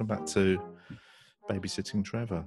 Welcome 0.00 0.16
back 0.16 0.26
to 0.32 0.58
Babysitting 1.50 2.02
Trevor, 2.02 2.42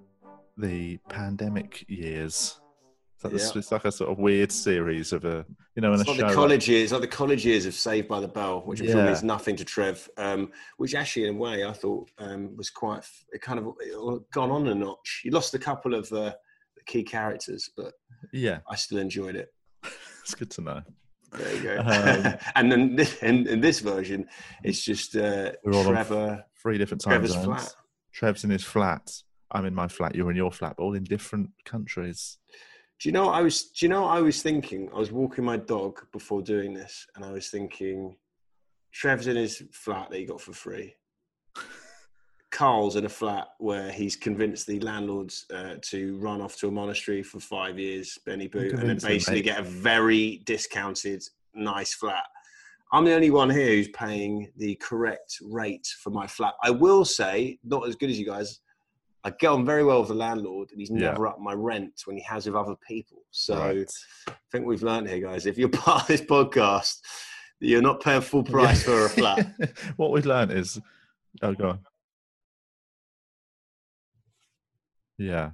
the 0.58 0.98
pandemic 1.10 1.88
years. 1.88 2.60
It's 3.14 3.24
like, 3.24 3.34
this- 3.34 3.56
it's 3.56 3.72
like 3.72 3.86
a 3.86 3.92
sort 3.92 4.10
of 4.12 4.18
weird 4.18 4.52
series 4.52 5.14
of 5.14 5.24
a, 5.24 5.46
you 5.76 5.84
know, 5.84 5.94
in 5.94 6.00
It's 6.02 6.10
a 6.10 6.14
like 6.14 6.20
show. 6.22 6.28
the 6.30 6.34
college 6.34 6.68
years, 6.68 6.92
like 6.92 7.02
the 7.02 7.08
college 7.08 7.46
years 7.46 7.68
of 7.68 7.76
Saved 7.76 8.08
by 8.08 8.22
the 8.22 8.28
Bell, 8.28 8.62
which 8.62 8.80
I'm 8.82 8.88
sure 8.88 8.98
Yeah. 8.98 9.06
means 9.06 9.22
nothing 9.22 9.56
to 9.58 9.64
Trev. 9.64 10.10
Um, 10.18 10.52
which 10.78 10.96
actually, 10.96 11.28
in 11.28 11.36
a 11.36 11.38
way, 11.38 11.64
I 11.64 11.74
thought 11.74 12.10
um, 12.18 12.58
was 12.58 12.72
quite. 12.72 13.06
It 13.32 13.42
kind 13.44 13.60
of 13.60 13.76
it 13.82 14.32
gone 14.32 14.50
on 14.50 14.68
a 14.70 14.74
notch. 14.74 15.22
You 15.24 15.30
lost 15.30 15.54
a 15.54 15.60
couple 15.60 15.94
of 15.94 16.12
uh, 16.12 16.34
the 16.76 16.84
key 16.88 17.04
characters, 17.04 17.70
but 17.78 17.94
yeah, 18.32 18.62
I 18.68 18.76
still 18.76 18.98
enjoyed 18.98 19.36
it. 19.36 19.54
it's 20.24 20.34
good 20.34 20.50
to 20.52 20.62
know. 20.62 20.82
There 21.38 21.56
you 21.56 21.64
go. 21.64 21.78
Um, 21.80 22.36
and 22.56 22.72
then 22.72 22.96
this, 22.96 23.22
in, 23.24 23.48
in 23.48 23.62
this 23.62 23.80
version, 23.80 24.28
it's 24.64 24.84
just 24.84 25.16
uh, 25.16 25.52
Trevor. 25.64 26.44
Three 26.62 26.78
different 26.78 27.02
time 27.02 27.12
Trevor's 27.12 27.34
zones. 27.34 27.46
flat. 27.46 27.76
Trev's 28.14 28.44
in 28.44 28.50
his 28.50 28.64
flat. 28.64 29.12
I'm 29.52 29.66
in 29.66 29.76
my 29.76 29.88
flat. 29.88 30.16
You're 30.16 30.32
in 30.32 30.38
your 30.38 30.52
flat, 30.52 30.76
but 30.78 30.84
all 30.84 30.96
in 30.96 31.04
different 31.04 31.50
countries. 31.66 32.38
Do 33.00 33.10
you 33.10 33.14
know 33.14 33.26
what 33.26 33.36
I 33.36 33.42
was? 33.42 33.64
Do 33.66 33.86
you 33.86 33.90
know 33.90 34.04
what 34.04 34.18
I 34.18 34.22
was 34.22 34.42
thinking? 34.42 34.90
I 34.94 34.98
was 34.98 35.12
walking 35.12 35.44
my 35.44 35.58
dog 35.58 36.00
before 36.12 36.42
doing 36.42 36.74
this, 36.74 37.06
and 37.16 37.26
I 37.26 37.32
was 37.32 37.50
thinking, 37.50 38.16
Trev's 38.94 39.28
in 39.28 39.36
his 39.36 39.64
flat 39.72 40.10
that 40.10 40.18
he 40.18 40.26
got 40.26 40.42
for 40.42 40.54
free. 40.54 40.96
Carl's 42.54 42.96
in 42.96 43.06
a 43.06 43.10
flat 43.10 43.48
where 43.58 43.92
he's 43.92 44.16
convinced 44.16 44.68
the 44.68 44.80
landlords 44.82 45.46
uh, 45.54 45.76
to 45.82 46.18
run 46.20 46.40
off 46.40 46.56
to 46.58 46.68
a 46.68 46.72
monastery 46.72 47.24
for 47.24 47.40
five 47.40 47.80
years, 47.80 48.18
Benny 48.28 48.48
Boo, 48.48 48.60
and 48.60 48.70
then 48.70 48.78
convince 48.78 49.04
him, 49.04 49.10
basically 49.10 49.42
get 49.42 49.60
a 49.60 49.64
very 49.64 50.42
discounted, 50.46 51.24
nice 51.56 51.96
flat. 51.96 52.24
I'm 52.92 53.06
the 53.06 53.14
only 53.14 53.32
one 53.32 53.50
here 53.50 53.70
who's 53.70 53.88
paying 53.88 54.52
the 54.58 54.76
correct 54.76 55.40
rate 55.42 55.88
for 56.04 56.12
my 56.12 56.28
flat. 56.28 56.54
I 56.64 56.70
will 56.70 57.04
say, 57.04 57.58
not 57.64 57.88
as 57.88 57.96
good 57.96 58.12
as 58.12 58.20
you 58.20 58.26
guys. 58.28 58.60
I 59.24 59.32
get 59.32 59.48
on 59.48 59.66
very 59.66 59.84
well 59.84 60.02
with 60.02 60.10
the 60.10 60.16
landlord, 60.16 60.70
and 60.72 60.80
he's 60.80 60.92
Yeah. 60.92 61.10
never 61.12 61.26
up 61.28 61.40
my 61.40 61.54
rent 61.54 62.04
when 62.06 62.18
he 62.18 62.24
has 62.24 62.46
with 62.46 62.56
other 62.56 62.76
people. 62.88 63.24
So 63.32 63.58
Right. 63.58 63.92
I 64.28 64.34
think 64.52 64.68
we've 64.68 64.84
learned 64.84 65.10
here, 65.10 65.20
guys. 65.20 65.48
If 65.48 65.58
you're 65.58 65.70
part 65.88 66.02
of 66.04 66.08
this 66.08 66.22
podcast, 66.22 67.00
you're 67.60 67.82
not 67.82 68.00
paying 68.04 68.22
full 68.22 68.44
price 68.44 68.84
for 68.84 69.06
a 69.06 69.10
flat. 69.10 69.52
what 69.98 70.12
we've 70.12 70.28
learned 70.28 70.52
is, 70.52 70.80
oh, 71.42 71.54
go 71.56 71.70
on. 71.70 71.80
Yeah, 75.18 75.52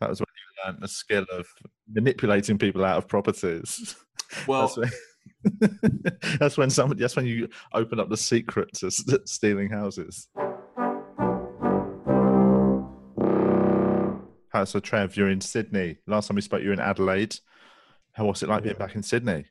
that 0.00 0.10
was 0.10 0.20
when 0.20 0.26
you 0.26 0.64
learned 0.64 0.82
the 0.82 0.88
skill 0.88 1.24
of 1.32 1.46
manipulating 1.90 2.58
people 2.58 2.84
out 2.84 2.98
of 2.98 3.08
properties. 3.08 3.96
Well, 4.46 4.62
that's 4.62 4.78
when, 4.78 6.00
that's 6.40 6.56
when 6.56 6.70
somebody. 6.70 7.00
That's 7.02 7.16
when 7.16 7.26
you 7.26 7.48
open 7.74 8.00
up 8.00 8.08
the 8.08 8.16
secret 8.16 8.72
to 8.76 8.90
stealing 9.26 9.68
houses. 9.68 10.26
How 14.48 14.64
so, 14.64 14.80
Trev? 14.80 15.18
You're 15.18 15.28
in 15.28 15.42
Sydney. 15.42 15.98
Last 16.06 16.28
time 16.28 16.36
we 16.36 16.40
spoke, 16.40 16.62
you 16.62 16.68
were 16.68 16.72
in 16.72 16.80
Adelaide. 16.80 17.36
How 18.12 18.24
was 18.24 18.42
it 18.42 18.48
like 18.48 18.62
being 18.62 18.76
back 18.76 18.94
in 18.94 19.02
Sydney? 19.02 19.44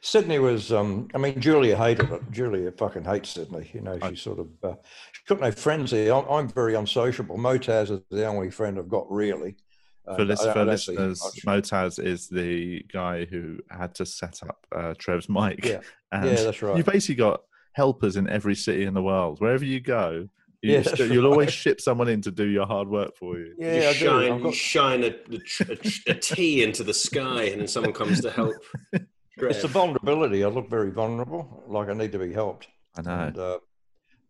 Sydney 0.00 0.38
was, 0.38 0.70
um, 0.72 1.08
I 1.14 1.18
mean, 1.18 1.40
Julia 1.40 1.76
hated 1.76 2.10
it. 2.10 2.22
Julia 2.30 2.70
fucking 2.72 3.04
hates 3.04 3.30
Sydney. 3.30 3.70
You 3.72 3.80
know, 3.80 3.98
she 4.08 4.16
sort 4.16 4.38
of, 4.38 4.48
uh, 4.62 4.74
she 5.12 5.22
got 5.26 5.40
no 5.40 5.50
friends 5.50 5.92
here. 5.92 6.12
I'm, 6.14 6.26
I'm 6.28 6.48
very 6.48 6.74
unsociable. 6.74 7.38
Motaz 7.38 7.90
is 7.90 8.00
the 8.10 8.26
only 8.26 8.50
friend 8.50 8.78
I've 8.78 8.88
got 8.88 9.10
really. 9.10 9.56
For, 10.04 10.18
And 10.20 10.28
lis- 10.28 10.40
I- 10.42 10.52
for 10.52 10.58
I 10.58 10.62
listeners. 10.64 11.22
Motaz 11.46 11.98
is 12.04 12.28
the 12.28 12.84
guy 12.92 13.24
who 13.24 13.58
had 13.70 13.94
to 13.94 14.04
set 14.04 14.40
up 14.42 14.58
uh, 14.76 14.92
Trev's 14.98 15.28
mic. 15.30 15.64
Yeah. 15.64 15.80
and 16.12 16.26
Yeah, 16.28 16.42
that's 16.42 16.60
right. 16.60 16.76
You've 16.76 16.84
basically 16.86 17.14
got 17.14 17.40
helpers 17.72 18.16
in 18.16 18.28
every 18.28 18.54
city 18.54 18.84
in 18.84 18.92
the 18.92 19.02
world. 19.02 19.40
Wherever 19.40 19.64
you 19.64 19.80
go, 19.80 20.28
you 20.60 20.72
Yeah, 20.74 20.80
that's 20.80 20.98
you'll 20.98 21.26
always 21.32 21.50
ship 21.52 21.80
someone 21.80 22.08
in 22.08 22.20
to 22.22 22.30
do 22.30 22.44
your 22.44 22.66
hard 22.66 22.88
work 22.88 23.16
for 23.16 23.38
you. 23.38 23.54
Yeah, 23.58 23.68
I 23.68 23.74
you 23.74 23.80
do. 23.80 23.92
shine, 23.94 24.32
I've 24.32 24.40
you 24.42 24.52
shine 24.52 25.02
a, 25.04 25.06
a, 25.06 25.38
tr- 25.38 25.72
a, 25.72 25.76
tr- 25.76 26.10
a 26.10 26.14
tea 26.14 26.62
into 26.62 26.84
the 26.84 26.92
sky, 26.94 27.44
and 27.44 27.62
then 27.62 27.68
someone 27.68 27.94
comes 27.94 28.20
to 28.20 28.30
help. 28.30 28.54
it's 29.38 29.62
the 29.62 29.68
vulnerability. 29.68 30.44
I 30.44 30.48
look 30.48 30.68
very 30.70 30.90
vulnerable, 30.90 31.64
like 31.66 31.88
I 31.88 31.94
need 31.94 32.12
to 32.12 32.18
be 32.18 32.32
helped. 32.32 32.68
I 32.96 33.02
know. 33.02 33.10
And, 33.18 33.38
uh, 33.38 33.58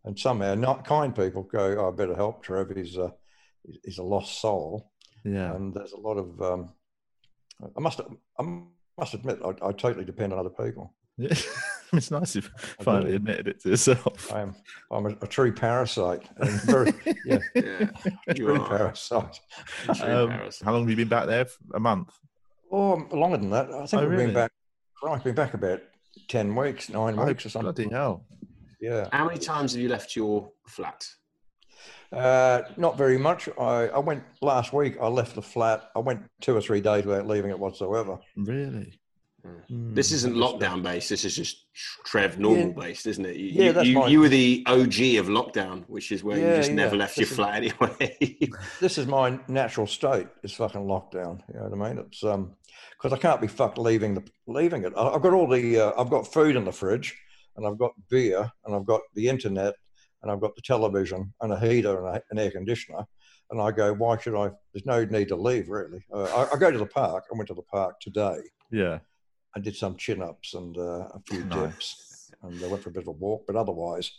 and 0.05 0.19
somehow, 0.19 0.55
not 0.55 0.85
kind 0.87 1.15
people 1.15 1.43
go, 1.43 1.77
oh, 1.79 1.89
I 1.89 1.97
better 1.97 2.15
help 2.15 2.43
Trev. 2.43 2.71
He's 2.77 2.97
a, 2.97 3.13
he's 3.85 3.99
a 3.99 4.03
lost 4.03 4.41
soul. 4.41 4.91
Yeah. 5.25 5.55
and 5.55 5.73
there's 5.73 5.93
a 5.93 5.97
lot 6.01 6.19
of 6.19 6.43
um, 6.43 6.69
I 7.75 7.81
must 7.81 7.99
I 8.39 8.43
must 8.99 9.15
admit 9.15 9.39
I, 9.43 9.69
I 9.69 9.73
totally 9.73 10.05
depend 10.05 10.35
on 10.35 10.39
other 10.39 10.51
people. 10.51 10.93
Yeah. 11.17 11.35
it's 11.95 12.11
nice 12.11 12.35
you've 12.35 12.51
finally 12.81 13.11
do. 13.13 13.17
admitted 13.17 13.49
it 13.49 13.61
to 13.63 13.71
yourself. 13.71 14.31
I 14.31 14.43
am 14.43 14.55
I'm 14.91 15.07
a, 15.07 15.11
a 15.23 15.27
true 15.27 15.51
parasite, 15.51 16.29
and 16.37 16.51
very 16.63 16.93
yeah, 17.25 17.39
Yeah, 17.55 17.91
you 18.29 18.35
true 18.35 18.61
are. 18.61 18.69
parasite. 18.69 19.41
a 19.89 19.95
true 19.95 20.07
Um, 20.13 20.29
parasite. 20.29 20.65
how 20.67 20.73
long 20.73 20.83
have 20.83 20.91
you 20.91 20.97
been 20.97 21.09
back 21.09 21.27
there? 21.27 21.47
A 21.75 21.81
month. 21.81 22.11
Or 22.69 22.99
longer 23.13 23.39
than 23.39 23.49
that. 23.51 23.71
I 23.71 23.87
think 23.87 23.95
Oh, 23.95 24.01
we've 24.03 24.11
really? 24.11 24.27
been 24.27 24.35
back. 24.35 24.53
I've 25.09 25.25
been 25.25 25.35
back 25.35 25.55
about 25.55 25.81
ten 26.29 26.55
weeks, 26.55 26.89
nine 26.89 27.19
Oh, 27.19 27.27
weeks 27.27 27.45
or 27.47 27.51
something. 27.51 27.89
bloody 27.89 27.91
hell. 27.91 28.25
Yeah, 28.81 29.09
How 29.13 29.25
many 29.25 29.39
times 29.39 29.73
have 29.73 29.81
you 29.83 29.89
left 29.89 30.15
your 30.15 30.51
flat? 30.67 31.07
uh, 32.13 32.63
not 32.77 32.97
very 32.99 33.19
much. 33.19 33.49
I, 33.59 33.89
I 33.89 33.99
went 33.99 34.23
last 34.41 34.73
week. 34.73 34.97
I 35.01 35.09
left 35.09 35.35
the 35.35 35.43
flat. 35.43 35.91
I 35.97 36.01
went 36.01 36.23
two 36.41 36.57
or 36.57 36.61
three 36.61 36.81
days 36.81 37.05
without 37.05 37.27
leaving 37.27 37.51
it 37.51 37.59
whatsoever. 37.59 38.19
Really? 38.37 39.01
Hmm. 39.69 39.95
This 39.95 40.13
isn't 40.13 40.35
lockdown 40.37 40.83
based. 40.83 41.09
This 41.11 41.25
is 41.25 41.35
just 41.37 41.67
Trev 42.05 42.39
normal 42.39 42.73
based, 42.73 43.07
isn't 43.07 43.25
it? 43.27 43.37
You, 43.37 43.65
Yeah, 43.65 43.73
that's 43.73 43.87
you, 43.89 44.01
fine. 44.01 44.11
you 44.11 44.21
were 44.21 44.29
the 44.29 44.63
OG 44.67 45.19
of 45.19 45.27
lockdown, 45.27 45.85
which 45.89 46.13
is 46.13 46.23
where 46.25 46.39
you 46.39 46.45
Yeah, 46.45 46.57
just 46.57 46.71
never 46.73 46.95
yeah. 46.95 47.01
left 47.01 47.17
your 47.19 47.27
is- 47.27 47.35
flat 47.35 47.55
anyway. 47.63 48.39
this 48.81 48.97
is 48.97 49.07
my 49.07 49.39
natural 49.49 49.87
state. 49.87 50.29
It's 50.43 50.55
fucking 50.55 50.83
lockdown. 50.87 51.43
You 51.53 51.61
know 51.61 51.69
what 51.69 51.87
I 51.87 51.89
mean? 51.95 52.05
It's 52.07 52.23
um 52.25 52.53
because 52.91 53.13
I 53.13 53.21
can't 53.21 53.41
be 53.41 53.47
fucked 53.47 53.79
leaving 53.79 54.15
the 54.15 54.23
leaving 54.47 54.85
it. 54.85 54.93
I've 54.97 55.23
got 55.23 55.33
all 55.33 55.49
the 55.49 55.79
uh, 55.81 55.93
I've 56.01 56.11
got 56.11 56.33
food 56.33 56.57
in 56.57 56.65
the 56.65 56.73
fridge, 56.73 57.17
and 57.57 57.67
I've 57.67 57.79
got 57.79 57.93
beer, 58.11 58.51
and 58.65 58.75
I've 58.75 58.87
got 58.87 59.01
the 59.15 59.29
internet, 59.29 59.75
and 60.23 60.31
I've 60.31 60.41
got 60.41 60.55
the 60.57 60.63
television 60.63 61.33
and 61.41 61.53
a 61.53 61.59
heater 61.61 61.99
and 62.07 62.17
a, 62.17 62.23
an 62.31 62.39
air 62.39 62.51
conditioner. 62.51 63.05
And 63.51 63.61
I 63.61 63.71
go, 63.73 63.93
why 63.93 64.17
should 64.19 64.35
I? 64.35 64.51
There's 64.73 64.87
no 64.87 65.05
need 65.05 65.29
to 65.29 65.37
leave, 65.37 65.69
really. 65.69 66.03
Uh, 66.13 66.25
I, 66.25 66.55
I 66.55 66.59
go 66.59 66.71
to 66.71 66.79
the 66.79 66.87
park. 66.87 67.25
I 67.33 67.37
went 67.37 67.49
to 67.49 67.55
the 67.55 67.63
park 67.63 68.01
today. 68.01 68.39
Yeah. 68.71 69.01
I 69.55 69.61
did 69.61 69.77
some 69.77 69.97
chin 69.97 70.23
ups 70.23 70.55
and 70.55 70.77
uh, 70.79 71.09
a 71.15 71.21
few 71.29 71.45
Nice. 71.45 71.61
dips, 71.61 72.31
and 72.43 72.65
I 72.65 72.67
went 72.69 72.83
for 72.83 72.89
a 72.89 72.93
bit 72.93 73.03
of 73.03 73.09
a 73.09 73.13
walk. 73.13 73.45
But 73.47 73.55
otherwise, 73.57 74.11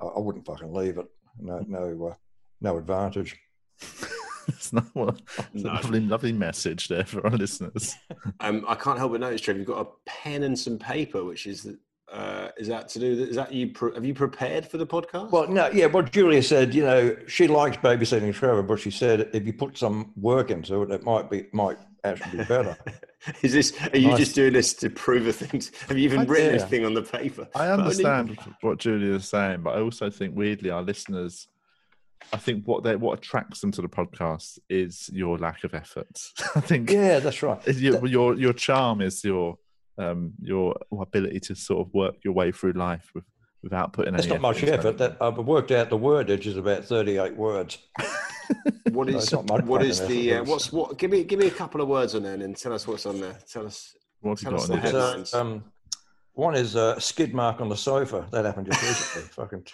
I, 0.00 0.06
I 0.06 0.18
wouldn't 0.18 0.44
fucking 0.44 0.74
leave 0.74 0.98
it. 0.98 1.06
No, 1.38 1.64
no, 1.66 2.08
uh, 2.10 2.14
no 2.60 2.76
advantage. 2.76 3.38
it's 4.48 4.72
not 4.72 4.84
well, 4.94 5.16
it's 5.54 5.64
No. 5.64 5.70
a 5.70 5.74
lovely, 5.74 6.00
lovely 6.00 6.32
message 6.32 6.88
there 6.88 7.04
for 7.04 7.24
our 7.26 7.36
listeners. 7.36 7.94
um, 8.40 8.64
I 8.68 8.74
can't 8.74 8.98
help 8.98 9.12
but 9.12 9.20
notice, 9.20 9.40
Trev, 9.40 9.56
you've 9.58 9.66
got 9.66 9.86
a 9.86 9.90
pen 10.06 10.42
and 10.44 10.58
some 10.58 10.78
paper, 10.78 11.24
which 11.24 11.46
is 11.46 11.68
Uh, 12.12 12.48
is 12.58 12.68
that 12.68 12.88
to 12.90 12.98
do? 12.98 13.10
Is 13.24 13.36
that 13.36 13.52
you? 13.52 13.68
Pre- 13.72 13.94
have 13.94 14.04
you 14.04 14.12
prepared 14.12 14.66
for 14.66 14.76
the 14.76 14.86
podcast? 14.86 15.30
Well, 15.30 15.48
no, 15.48 15.70
yeah. 15.72 15.86
What 15.86 16.12
Julia 16.12 16.42
said, 16.42 16.74
you 16.74 16.82
know, 16.84 17.16
she 17.26 17.48
likes 17.48 17.78
babysitting 17.78 18.34
Trevor, 18.34 18.62
but 18.62 18.78
she 18.80 18.90
said 18.90 19.30
if 19.32 19.46
you 19.46 19.54
put 19.54 19.78
some 19.78 20.12
work 20.16 20.50
into 20.50 20.82
it, 20.82 20.90
it 20.90 21.04
might 21.04 21.30
be 21.30 21.46
might 21.54 21.78
actually 22.04 22.38
be 22.38 22.44
better. 22.44 22.76
is 23.42 23.52
this? 23.54 23.72
Are 23.94 23.96
you 23.96 24.08
Nice. 24.08 24.18
just 24.18 24.34
doing 24.34 24.52
this 24.52 24.74
to 24.74 24.90
prove 24.90 25.26
a 25.26 25.32
thing? 25.32 25.62
Have 25.88 25.96
you 25.96 26.04
even 26.04 26.20
I- 26.20 26.24
written 26.24 26.54
yeah. 26.54 26.60
anything 26.60 26.84
on 26.84 26.92
the 26.92 27.02
paper? 27.02 27.48
I 27.54 27.68
But 27.68 27.70
only- 27.70 27.82
understand 27.84 28.38
what 28.60 28.76
Julia 28.78 29.14
is 29.14 29.26
saying, 29.26 29.62
but 29.62 29.70
I 29.78 29.80
also 29.80 30.10
think 30.10 30.36
weirdly 30.36 30.68
our 30.68 30.82
listeners, 30.82 31.48
I 32.32 32.36
think 32.36 32.64
what 32.66 32.82
they 32.82 32.96
what 32.96 33.18
attracts 33.18 33.60
them 33.60 33.70
to 33.72 33.82
the 33.82 33.88
podcast 33.88 34.58
is 34.68 35.10
your 35.12 35.38
lack 35.38 35.64
of 35.64 35.74
effort. 35.74 36.20
I 36.54 36.60
think 36.60 36.90
yeah, 36.90 37.18
that's 37.18 37.42
right. 37.42 37.60
is 37.66 37.82
your 37.82 38.06
your 38.06 38.34
your 38.34 38.52
charm 38.52 39.00
is 39.00 39.22
your 39.24 39.58
um 39.98 40.32
your 40.40 40.74
ability 40.92 41.40
to 41.40 41.54
sort 41.54 41.86
of 41.86 41.92
work 41.94 42.16
your 42.24 42.32
way 42.32 42.50
through 42.52 42.72
life 42.72 43.10
with, 43.14 43.24
without 43.62 43.92
putting 43.92 44.14
That's 44.14 44.26
any 44.26 44.34
not 44.34 44.42
much 44.42 44.62
effort. 44.64 44.98
That 44.98 45.16
I've 45.20 45.38
worked 45.38 45.70
out 45.70 45.90
the 45.90 45.98
wordage 45.98 46.46
is 46.46 46.56
about 46.56 46.84
thirty-eight 46.84 47.36
words. 47.36 47.78
what 48.90 49.08
is 49.08 49.14
no, 49.14 49.18
is 49.18 49.24
it's 49.24 49.32
not 49.32 49.48
much 49.48 49.64
what 49.64 49.80
fucking 49.80 49.90
is 49.90 50.06
the 50.06 50.34
uh, 50.34 50.44
what's 50.44 50.72
what? 50.72 50.98
Give 50.98 51.10
me 51.10 51.24
give 51.24 51.38
me 51.38 51.46
a 51.46 51.50
couple 51.50 51.80
of 51.80 51.88
words 51.88 52.14
on 52.14 52.22
there 52.22 52.34
and 52.34 52.56
tell 52.56 52.72
us 52.72 52.86
what's 52.86 53.06
on 53.06 53.20
there. 53.20 53.36
Tell 53.50 53.66
us. 53.66 53.94
what 54.20 54.38
tell 54.38 54.52
you 54.52 54.58
us 54.58 54.68
got 54.68 54.74
on 54.76 54.80
the 54.82 54.88
your 54.88 54.92
It's, 54.92 54.92
list? 54.94 54.94
uh, 54.94 55.08
headlines. 55.08 55.34
um, 55.34 55.64
one 56.34 56.54
is 56.54 56.74
a 56.76 56.98
skid 57.00 57.34
mark 57.34 57.60
on 57.60 57.68
the 57.68 57.76
sofa. 57.76 58.26
That 58.32 58.44
happened 58.44 58.66
just 58.66 58.82
recently. 58.82 59.28
Fucking. 59.32 59.66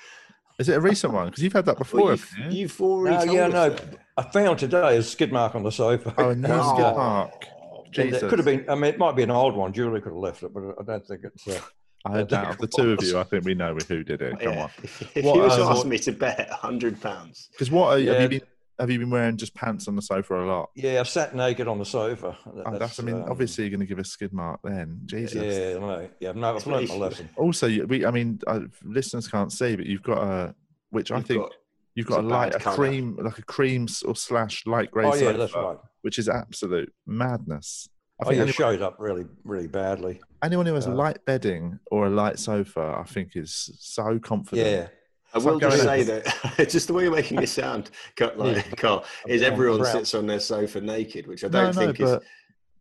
Is 0.58 0.68
it 0.68 0.76
a 0.76 0.80
recent 0.80 1.12
one? 1.12 1.26
Because 1.26 1.42
you've 1.42 1.52
had 1.52 1.66
that 1.66 1.78
before. 1.78 2.00
Well, 2.02 2.10
you've, 2.12 2.34
you? 2.38 2.50
you've 2.60 2.80
already 2.80 3.16
No, 3.16 3.24
told 3.24 3.36
yeah, 3.36 3.46
us 3.46 3.52
no. 3.52 3.68
that. 3.70 3.98
I 4.16 4.22
found 4.32 4.58
today 4.58 4.96
a 4.96 5.02
skid 5.02 5.32
mark 5.32 5.54
on 5.54 5.62
the 5.62 5.70
sofa. 5.70 6.12
Oh, 6.18 6.34
no, 6.34 6.48
Oh. 6.62 6.74
skid 6.74 6.96
mark. 6.96 7.44
And 7.84 7.94
Jesus. 7.94 8.22
It 8.22 8.28
could 8.28 8.38
have 8.40 8.46
been. 8.46 8.64
I 8.68 8.74
mean, 8.74 8.84
it 8.94 8.98
might 8.98 9.14
be 9.16 9.22
an 9.22 9.30
old 9.30 9.54
one. 9.56 9.72
Julie 9.72 10.00
could 10.00 10.12
have 10.12 10.18
left 10.20 10.42
it, 10.42 10.52
but 10.52 10.62
I 10.80 10.82
don't 10.84 11.06
think 11.06 11.20
it's. 11.24 11.46
Uh, 11.46 11.60
I 12.04 12.22
doubt 12.22 12.50
of 12.50 12.58
the 12.58 12.66
two 12.66 12.92
of 12.92 13.02
you. 13.02 13.18
I 13.18 13.24
think 13.24 13.44
we 13.44 13.54
know 13.54 13.74
who 13.88 14.02
did 14.04 14.20
it. 14.22 14.38
Come 14.40 14.52
Yeah. 14.54 14.62
on. 14.64 14.70
If 15.14 15.24
What, 15.24 15.36
you 15.36 15.42
was 15.42 15.58
uh, 15.58 15.70
asking 15.70 15.90
me 15.90 15.98
to 16.00 16.12
bet 16.12 16.48
hundred 16.50 17.00
pounds, 17.00 17.48
Because 17.52 17.70
what 17.70 17.88
are, 17.88 17.98
you- 17.98 18.10
have 18.10 18.32
you 18.32 18.40
been? 18.40 18.48
Have 18.78 18.90
you 18.90 18.98
been 19.00 19.10
wearing 19.10 19.36
just 19.36 19.54
pants 19.54 19.88
on 19.88 19.96
the 19.96 20.02
sofa 20.02 20.40
a 20.40 20.46
lot? 20.46 20.70
yeah, 20.76 21.00
I've 21.00 21.08
sat 21.08 21.34
naked 21.34 21.66
on 21.66 21.78
the 21.78 21.84
sofa. 21.84 22.36
That- 22.54 22.66
Oh, 22.66 22.78
that's, 22.78 23.00
I 23.00 23.02
mean, 23.02 23.16
um, 23.16 23.24
obviously 23.28 23.64
you're 23.64 23.70
going 23.70 23.80
to 23.80 23.86
give 23.86 23.98
a 23.98 24.04
skid 24.04 24.32
mark 24.32 24.60
then. 24.62 25.00
Jesus. 25.06 25.34
Yeah, 25.42 25.78
no, 25.80 26.08
yeah, 26.20 26.32
no, 26.32 26.54
I've 26.56 26.66
learned 26.66 26.88
my 26.88 26.94
lesson. 26.96 27.28
Also, 27.36 27.68
we, 27.86 28.06
I 28.06 28.10
mean, 28.10 28.38
uh, 28.46 28.60
listeners 28.84 29.26
can't 29.28 29.52
see, 29.52 29.74
but 29.76 29.86
you've 29.86 30.02
got 30.02 30.18
a, 30.22 30.54
which 30.90 31.10
I 31.10 31.16
you've 31.16 31.26
think 31.26 31.42
got- 31.42 31.52
you've 31.94 32.06
got 32.06 32.20
a 32.20 32.26
a 32.26 32.28
light, 32.28 32.54
a 32.54 32.58
colour. 32.60 32.76
cream, 32.76 33.16
like 33.20 33.38
a 33.38 33.42
cream 33.42 33.86
or 34.04 34.14
slash 34.14 34.64
light 34.66 34.90
grey 34.92 35.06
Oh 35.06 35.14
yeah, 35.14 35.20
sofa, 35.20 35.38
that's 35.38 35.54
right. 35.54 35.76
which 36.02 36.18
is 36.18 36.28
absolute 36.28 36.92
madness. 37.06 37.88
I 38.20 38.24
Oh 38.24 38.28
think 38.30 38.36
yeah, 38.36 38.42
anyone, 38.42 38.52
showed 38.54 38.82
up 38.82 38.96
really, 38.98 39.26
really 39.44 39.68
badly. 39.68 40.20
anyone 40.42 40.66
who 40.66 40.74
has 40.74 40.86
uh, 40.86 40.90
light 40.94 41.24
bedding 41.24 41.78
or 41.90 42.06
a 42.06 42.10
light 42.10 42.38
sofa, 42.38 42.96
I 42.98 43.04
think, 43.04 43.36
is 43.36 43.70
so 43.80 44.18
confident. 44.18 44.66
Yeah, 44.68 44.88
I 45.34 45.38
will 45.38 45.58
just 45.58 45.82
say 45.82 46.02
that 46.04 46.68
just 46.70 46.86
the 46.86 46.94
way 46.94 47.04
you're 47.04 47.14
making 47.14 47.42
it 47.42 47.48
sound, 47.48 47.90
like, 48.36 48.76
Carl, 48.76 49.04
is 49.26 49.42
everyone 49.42 49.84
sits 49.84 50.14
on 50.14 50.26
their 50.26 50.40
sofa 50.40 50.80
naked, 50.80 51.26
which 51.26 51.44
I 51.44 51.48
don't 51.48 51.74
no, 51.74 51.80
think 51.80 52.00
is 52.00 52.10
but. 52.10 52.22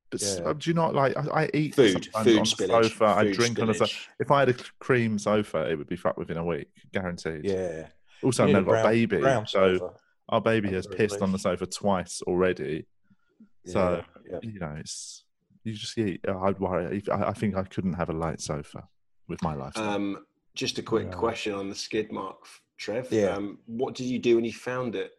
But 0.10 0.22
Yeah. 0.22 0.46
uh, 0.46 0.54
do 0.54 0.70
you 0.70 0.74
not 0.74 0.96
like? 0.96 1.18
I, 1.18 1.44
I 1.44 1.50
eat 1.54 1.76
food. 1.76 2.06
Food 2.06 2.40
on 2.40 2.46
spillage. 2.46 2.58
the 2.58 2.84
sofa. 2.84 3.06
I 3.06 3.32
drink 3.32 3.60
on 3.60 3.68
the 3.68 3.74
sofa. 3.74 3.94
If 4.20 4.32
I 4.32 4.40
had 4.40 4.50
a 4.50 4.56
cream 4.80 5.20
sofa, 5.20 5.70
it 5.70 5.76
would 5.76 5.90
be 5.90 5.98
fucked 5.98 6.18
within 6.18 6.38
a 6.38 6.46
week, 6.46 6.70
guaranteed. 6.94 7.44
yeah. 7.44 7.88
Also, 8.24 8.46
I've 8.46 8.52
never 8.52 8.72
got 8.72 8.86
a 8.86 8.90
baby, 8.90 9.22
so 9.22 9.78
sofa. 9.78 9.94
our 10.30 10.42
baby 10.42 10.72
has 10.72 10.88
pissed 10.88 11.22
on 11.22 11.32
the 11.32 11.38
sofa 11.38 11.66
twice 11.66 12.22
already. 12.24 12.88
So 13.66 14.02
yeah, 14.32 14.40
you 14.42 14.60
know, 14.60 14.76
it's 14.80 15.26
you 15.64 15.74
just 15.74 15.98
eat. 15.98 16.22
I'd 16.28 16.60
worry. 16.60 17.04
I, 17.12 17.26
I 17.26 17.34
think 17.34 17.56
I 17.56 17.64
couldn't 17.64 17.94
have 17.94 18.10
a 18.10 18.14
light 18.14 18.40
sofa 18.40 18.88
with 19.28 19.44
my 19.44 19.56
lifestyle. 19.56 19.90
Um, 19.90 20.26
just 20.57 20.77
a 20.80 20.83
quick 20.83 21.07
Yeah. 21.07 21.18
question 21.18 21.54
on 21.54 21.69
the 21.69 21.75
skid 21.75 22.12
mark, 22.12 22.38
Trev. 22.77 23.12
Yeah. 23.12 23.36
Um, 23.36 23.59
what 23.65 23.95
did 23.95 24.07
you 24.07 24.19
do 24.19 24.36
when 24.36 24.45
you 24.45 24.54
found 24.54 24.95
it? 24.95 25.12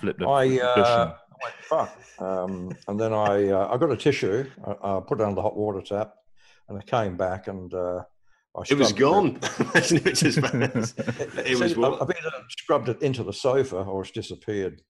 Flip 0.00 0.16
the 0.18 0.26
I 0.26 0.58
uh. 0.60 1.16
I 1.38 1.44
went 1.44 1.54
fuck, 1.60 1.98
um, 2.18 2.72
and 2.88 2.98
then 2.98 3.12
I 3.12 3.48
uh, 3.50 3.68
I 3.70 3.76
got 3.76 3.90
a 3.90 3.96
tissue. 3.96 4.48
I, 4.66 4.70
I 4.96 5.00
put 5.06 5.20
it 5.20 5.24
on 5.24 5.34
the 5.34 5.42
hot 5.42 5.56
water 5.56 5.82
tap, 5.82 6.14
and 6.68 6.78
I 6.78 6.82
came 6.82 7.16
back 7.16 7.48
and 7.48 7.72
uh, 7.74 8.02
I 8.56 8.62
It 8.70 8.78
was 8.78 8.92
gone. 8.92 9.38
Isn't 9.74 10.06
it 10.06 10.22
it 10.22 11.58
was 11.58 11.72
See, 11.72 11.78
what? 11.78 12.00
I've 12.00 12.08
either 12.10 12.32
scrubbed 12.48 12.88
it 12.88 13.02
into 13.02 13.22
the 13.22 13.32
sofa 13.32 13.76
or 13.76 14.02
it's 14.02 14.12
disappeared. 14.12 14.80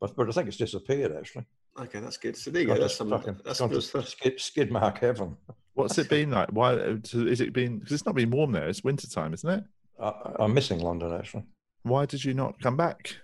But, 0.00 0.14
but 0.16 0.28
I 0.28 0.32
think 0.32 0.48
it's 0.48 0.56
disappeared 0.56 1.14
actually. 1.16 1.46
Okay, 1.78 2.00
that's 2.00 2.16
good. 2.16 2.36
So 2.36 2.50
there 2.50 2.62
you 2.62 2.68
go. 2.68 2.74
to 2.74 2.80
That's 2.80 2.96
some. 2.96 3.10
fucking- 3.10 3.40
That's 3.44 3.58
that's- 3.58 4.08
skid, 4.10 4.40
skid 4.40 4.70
mark 4.70 4.98
heaven. 4.98 5.36
What's 5.74 5.98
it 5.98 6.08
been 6.08 6.30
like? 6.30 6.48
Why 6.50 6.72
uh, 6.72 6.96
is 7.12 7.40
it 7.42 7.52
been? 7.52 7.78
Because 7.78 7.92
it's 7.92 8.06
not 8.06 8.14
been 8.14 8.30
warm 8.30 8.52
there. 8.52 8.66
It's 8.66 8.82
winter 8.82 9.06
time, 9.08 9.34
isn't 9.34 9.48
it? 9.50 9.64
I, 10.00 10.12
I'm 10.40 10.54
missing 10.54 10.80
London 10.80 11.12
actually. 11.12 11.44
Why 11.82 12.06
did 12.06 12.24
you 12.24 12.32
not 12.34 12.60
come 12.60 12.76
back? 12.76 13.16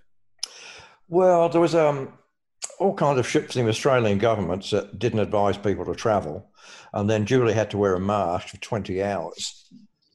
Well, 1.09 1.49
there 1.49 1.61
was 1.61 1.75
um, 1.75 2.13
all 2.79 2.95
kinds 2.95 3.19
of 3.19 3.27
shit 3.27 3.53
from 3.53 3.65
the 3.65 3.71
Australian 3.71 4.19
governments 4.19 4.71
that 4.71 4.99
didn't 4.99 5.19
advise 5.21 5.59
people 5.59 5.85
to 5.87 5.95
travel, 5.95 6.51
and 6.93 7.09
then 7.09 7.27
Julie 7.27 7.55
had 7.55 7.71
to 7.71 7.79
wear 7.79 7.95
a 7.95 8.01
mask 8.01 8.49
for 8.49 8.57
20 8.59 9.03
hours 9.03 9.67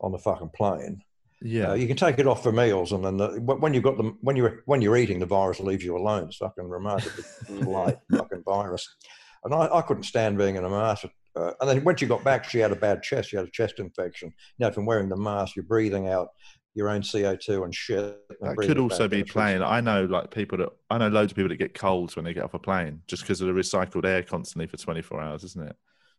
on 0.02 0.12
the 0.12 0.18
fucking 0.20 0.50
plane. 0.50 1.02
Yeah, 1.42 1.72
Uh, 1.72 1.74
you 1.76 1.88
can 1.88 1.98
take 1.98 2.18
it 2.20 2.28
off 2.28 2.42
for 2.44 2.52
meals, 2.52 2.92
and 2.92 3.06
then 3.06 3.18
the, 3.18 3.28
when 3.42 3.74
you've 3.74 3.84
got 3.84 3.98
them, 3.98 4.18
when 4.22 4.36
you're 4.36 4.64
when 4.66 4.82
you're 4.82 4.98
eating, 4.98 5.20
the 5.20 5.26
virus 5.26 5.60
leaves 5.60 5.84
you 5.84 5.96
alone. 5.96 6.26
It's 6.26 6.38
fucking 6.38 6.68
remarkably 6.68 7.24
light 7.50 7.98
fucking 8.12 8.44
virus. 8.44 8.88
And 9.44 9.54
I, 9.54 9.70
I 9.72 9.82
couldn't 9.82 10.04
stand 10.04 10.38
being 10.38 10.56
in 10.56 10.66
a 10.66 10.70
mask. 10.70 11.06
Uh, 11.36 11.52
and 11.62 11.70
then 11.70 11.84
when 11.84 11.96
she 11.96 12.08
got 12.08 12.24
back, 12.24 12.44
she 12.46 12.58
had 12.58 12.72
a 12.72 12.76
bad 12.76 13.04
chest. 13.04 13.30
She 13.30 13.38
had 13.38 13.46
a 13.46 13.52
chest 13.52 13.76
infection. 13.78 14.34
You 14.58 14.66
know, 14.66 14.72
from 14.72 14.88
wearing 14.88 15.10
the 15.10 15.16
mask, 15.16 15.56
you're 15.56 15.64
breathing 15.64 16.08
out 16.08 16.30
your 16.74 16.90
own 16.90 17.02
CO2 17.02 17.64
and 17.64 17.74
shit. 17.74 18.18
and 18.42 18.52
that 18.52 18.58
could 18.58 18.78
also 18.80 19.08
be 19.08 19.24
playing. 19.24 19.62
I 19.62 19.82
know 19.82 20.06
like 20.06 20.32
people 20.32 20.58
that 20.60 20.70
I 20.90 20.98
know 20.98 21.08
loads 21.08 21.32
of 21.32 21.36
people 21.36 21.50
that 21.50 21.58
get 21.58 21.74
colds 21.74 22.16
when 22.16 22.26
they 22.26 22.34
get 22.34 22.44
off 22.44 22.54
a 22.54 22.60
plane 22.60 23.02
just 23.08 23.24
because 23.24 23.42
of 23.42 23.48
the 23.48 23.54
recycled 23.54 24.06
air 24.06 24.24
constantly 24.24 24.68
for 24.68 24.78
24 24.78 25.22
hours, 25.22 25.44
isn't 25.44 25.68
it? 25.68 25.76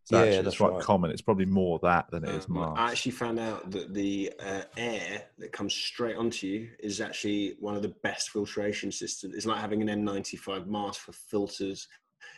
So 0.09 0.17
Yeah, 0.17 0.25
actually, 0.25 0.45
that's 0.45 0.57
quite 0.57 0.73
right. 0.73 0.83
common. 0.83 1.11
It's 1.11 1.21
probably 1.21 1.45
more 1.45 1.79
that 1.83 2.11
than 2.11 2.25
it 2.25 2.31
is 2.35 2.49
Um, 2.49 2.55
mask. 2.55 2.81
I 2.81 2.91
actually 2.91 3.13
found 3.13 3.39
out 3.39 3.71
that 3.73 3.93
the 3.93 4.33
uh, 4.41 4.63
air 4.79 5.25
that 5.37 5.53
comes 5.53 5.75
straight 5.75 6.17
onto 6.17 6.47
you 6.47 6.71
is 6.79 7.03
actually 7.03 7.57
one 7.61 7.77
of 7.77 7.83
the 7.83 7.95
best 8.03 8.31
filtration 8.31 8.91
systems. 8.91 9.35
It's 9.35 9.45
like 9.45 9.61
having 9.61 9.87
an 9.87 10.07
N95 10.07 10.67
mask 10.67 11.03
for 11.03 11.13
filters. 11.13 11.87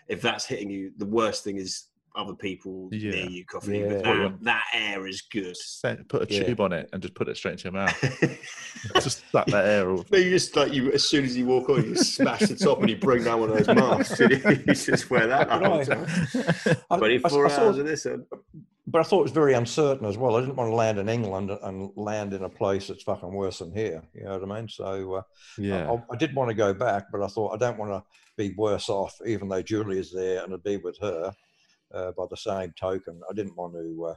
If 0.08 0.20
that's 0.20 0.44
hitting 0.44 0.69
you, 0.69 0.90
the 0.96 1.06
worst 1.06 1.44
thing 1.44 1.58
is 1.58 1.90
other 2.17 2.35
people 2.35 2.89
Yeah. 2.93 3.11
near 3.12 3.27
you 3.31 3.45
coughing. 3.45 3.83
Yeah. 3.83 3.89
But 4.03 4.03
that, 4.05 4.45
that 4.45 4.65
air 4.75 5.07
is 5.07 5.23
good. 5.23 5.57
Put 6.09 6.31
a 6.31 6.35
Yeah. 6.35 6.45
tube 6.45 6.61
on 6.61 6.73
it 6.73 6.89
and 6.93 7.01
just 7.03 7.15
put 7.15 7.29
it 7.29 7.37
straight 7.37 7.53
into 7.53 7.65
your 7.65 7.73
mouth. 7.73 8.01
just 8.95 9.23
suck 9.31 9.47
that 9.47 9.65
air 9.67 9.91
all. 9.91 10.05
No, 10.11 10.19
you 10.19 10.31
just 10.31 10.55
like 10.56 10.73
you 10.73 10.91
as 10.93 11.08
soon 11.08 11.25
as 11.25 11.37
you 11.37 11.46
walk 11.46 11.69
on, 11.69 11.84
you 11.84 11.94
smash 11.96 12.41
the 12.41 12.56
top 12.56 12.81
and 12.81 12.91
you 12.91 12.96
bring 12.96 13.25
down 13.25 13.41
one 13.41 13.51
of 13.51 13.56
those 13.65 13.75
masks. 13.77 14.20
and 14.20 14.31
you 14.67 14.75
just 14.75 15.11
wear 15.11 15.27
that 15.27 15.49
the 15.49 15.58
whole 15.58 15.79
Right. 15.79 15.87
time. 15.87 16.77
I- 16.91 16.94
I- 16.94 16.99
Twenty-four 16.99 17.46
I 17.46 17.49
thought- 17.49 17.58
hours 17.63 17.79
of 17.79 17.87
this. 17.87 18.06
and- 18.06 18.25
but 18.87 18.99
I 19.01 19.03
thought 19.05 19.20
it 19.20 19.25
was 19.25 19.32
very 19.32 19.55
uncertain 19.55 20.05
as 20.06 20.19
well. 20.19 20.34
I 20.37 20.41
didn't 20.41 20.56
want 20.56 20.69
to 20.70 20.75
land 20.75 20.99
in 20.99 21.08
England 21.08 21.53
and 21.63 21.91
land 21.94 22.32
in 22.32 22.43
a 22.43 22.49
place 22.49 22.89
that's 22.89 23.05
fucking 23.05 23.31
worse 23.32 23.61
than 23.61 23.73
here. 23.73 24.03
You 24.15 24.25
know 24.25 24.37
what 24.37 24.51
I 24.51 24.58
mean? 24.61 24.69
So 24.69 25.15
uh, 25.15 25.23
Yeah. 25.58 25.93
I, 25.93 26.03
I 26.13 26.17
did 26.17 26.34
want 26.34 26.49
to 26.51 26.55
go 26.55 26.75
back, 26.75 27.05
but 27.13 27.23
I 27.23 27.29
thought 27.29 27.55
I 27.55 27.56
don't 27.56 27.79
want 27.79 27.93
to 27.93 28.03
be 28.37 28.53
worse 28.56 28.89
off, 28.89 29.15
even 29.25 29.49
though 29.49 29.63
Julie 29.63 29.99
is 30.01 30.11
there 30.13 30.43
and 30.43 30.53
I'd 30.53 30.65
be 30.65 30.79
with 30.79 30.99
her. 31.03 31.32
Uh, 31.93 32.13
by 32.17 32.25
the 32.31 32.37
same 32.37 32.73
token, 32.79 33.20
I 33.29 33.35
didn't 33.35 33.56
want 33.56 33.75
to 33.75 34.06
uh, 34.11 34.15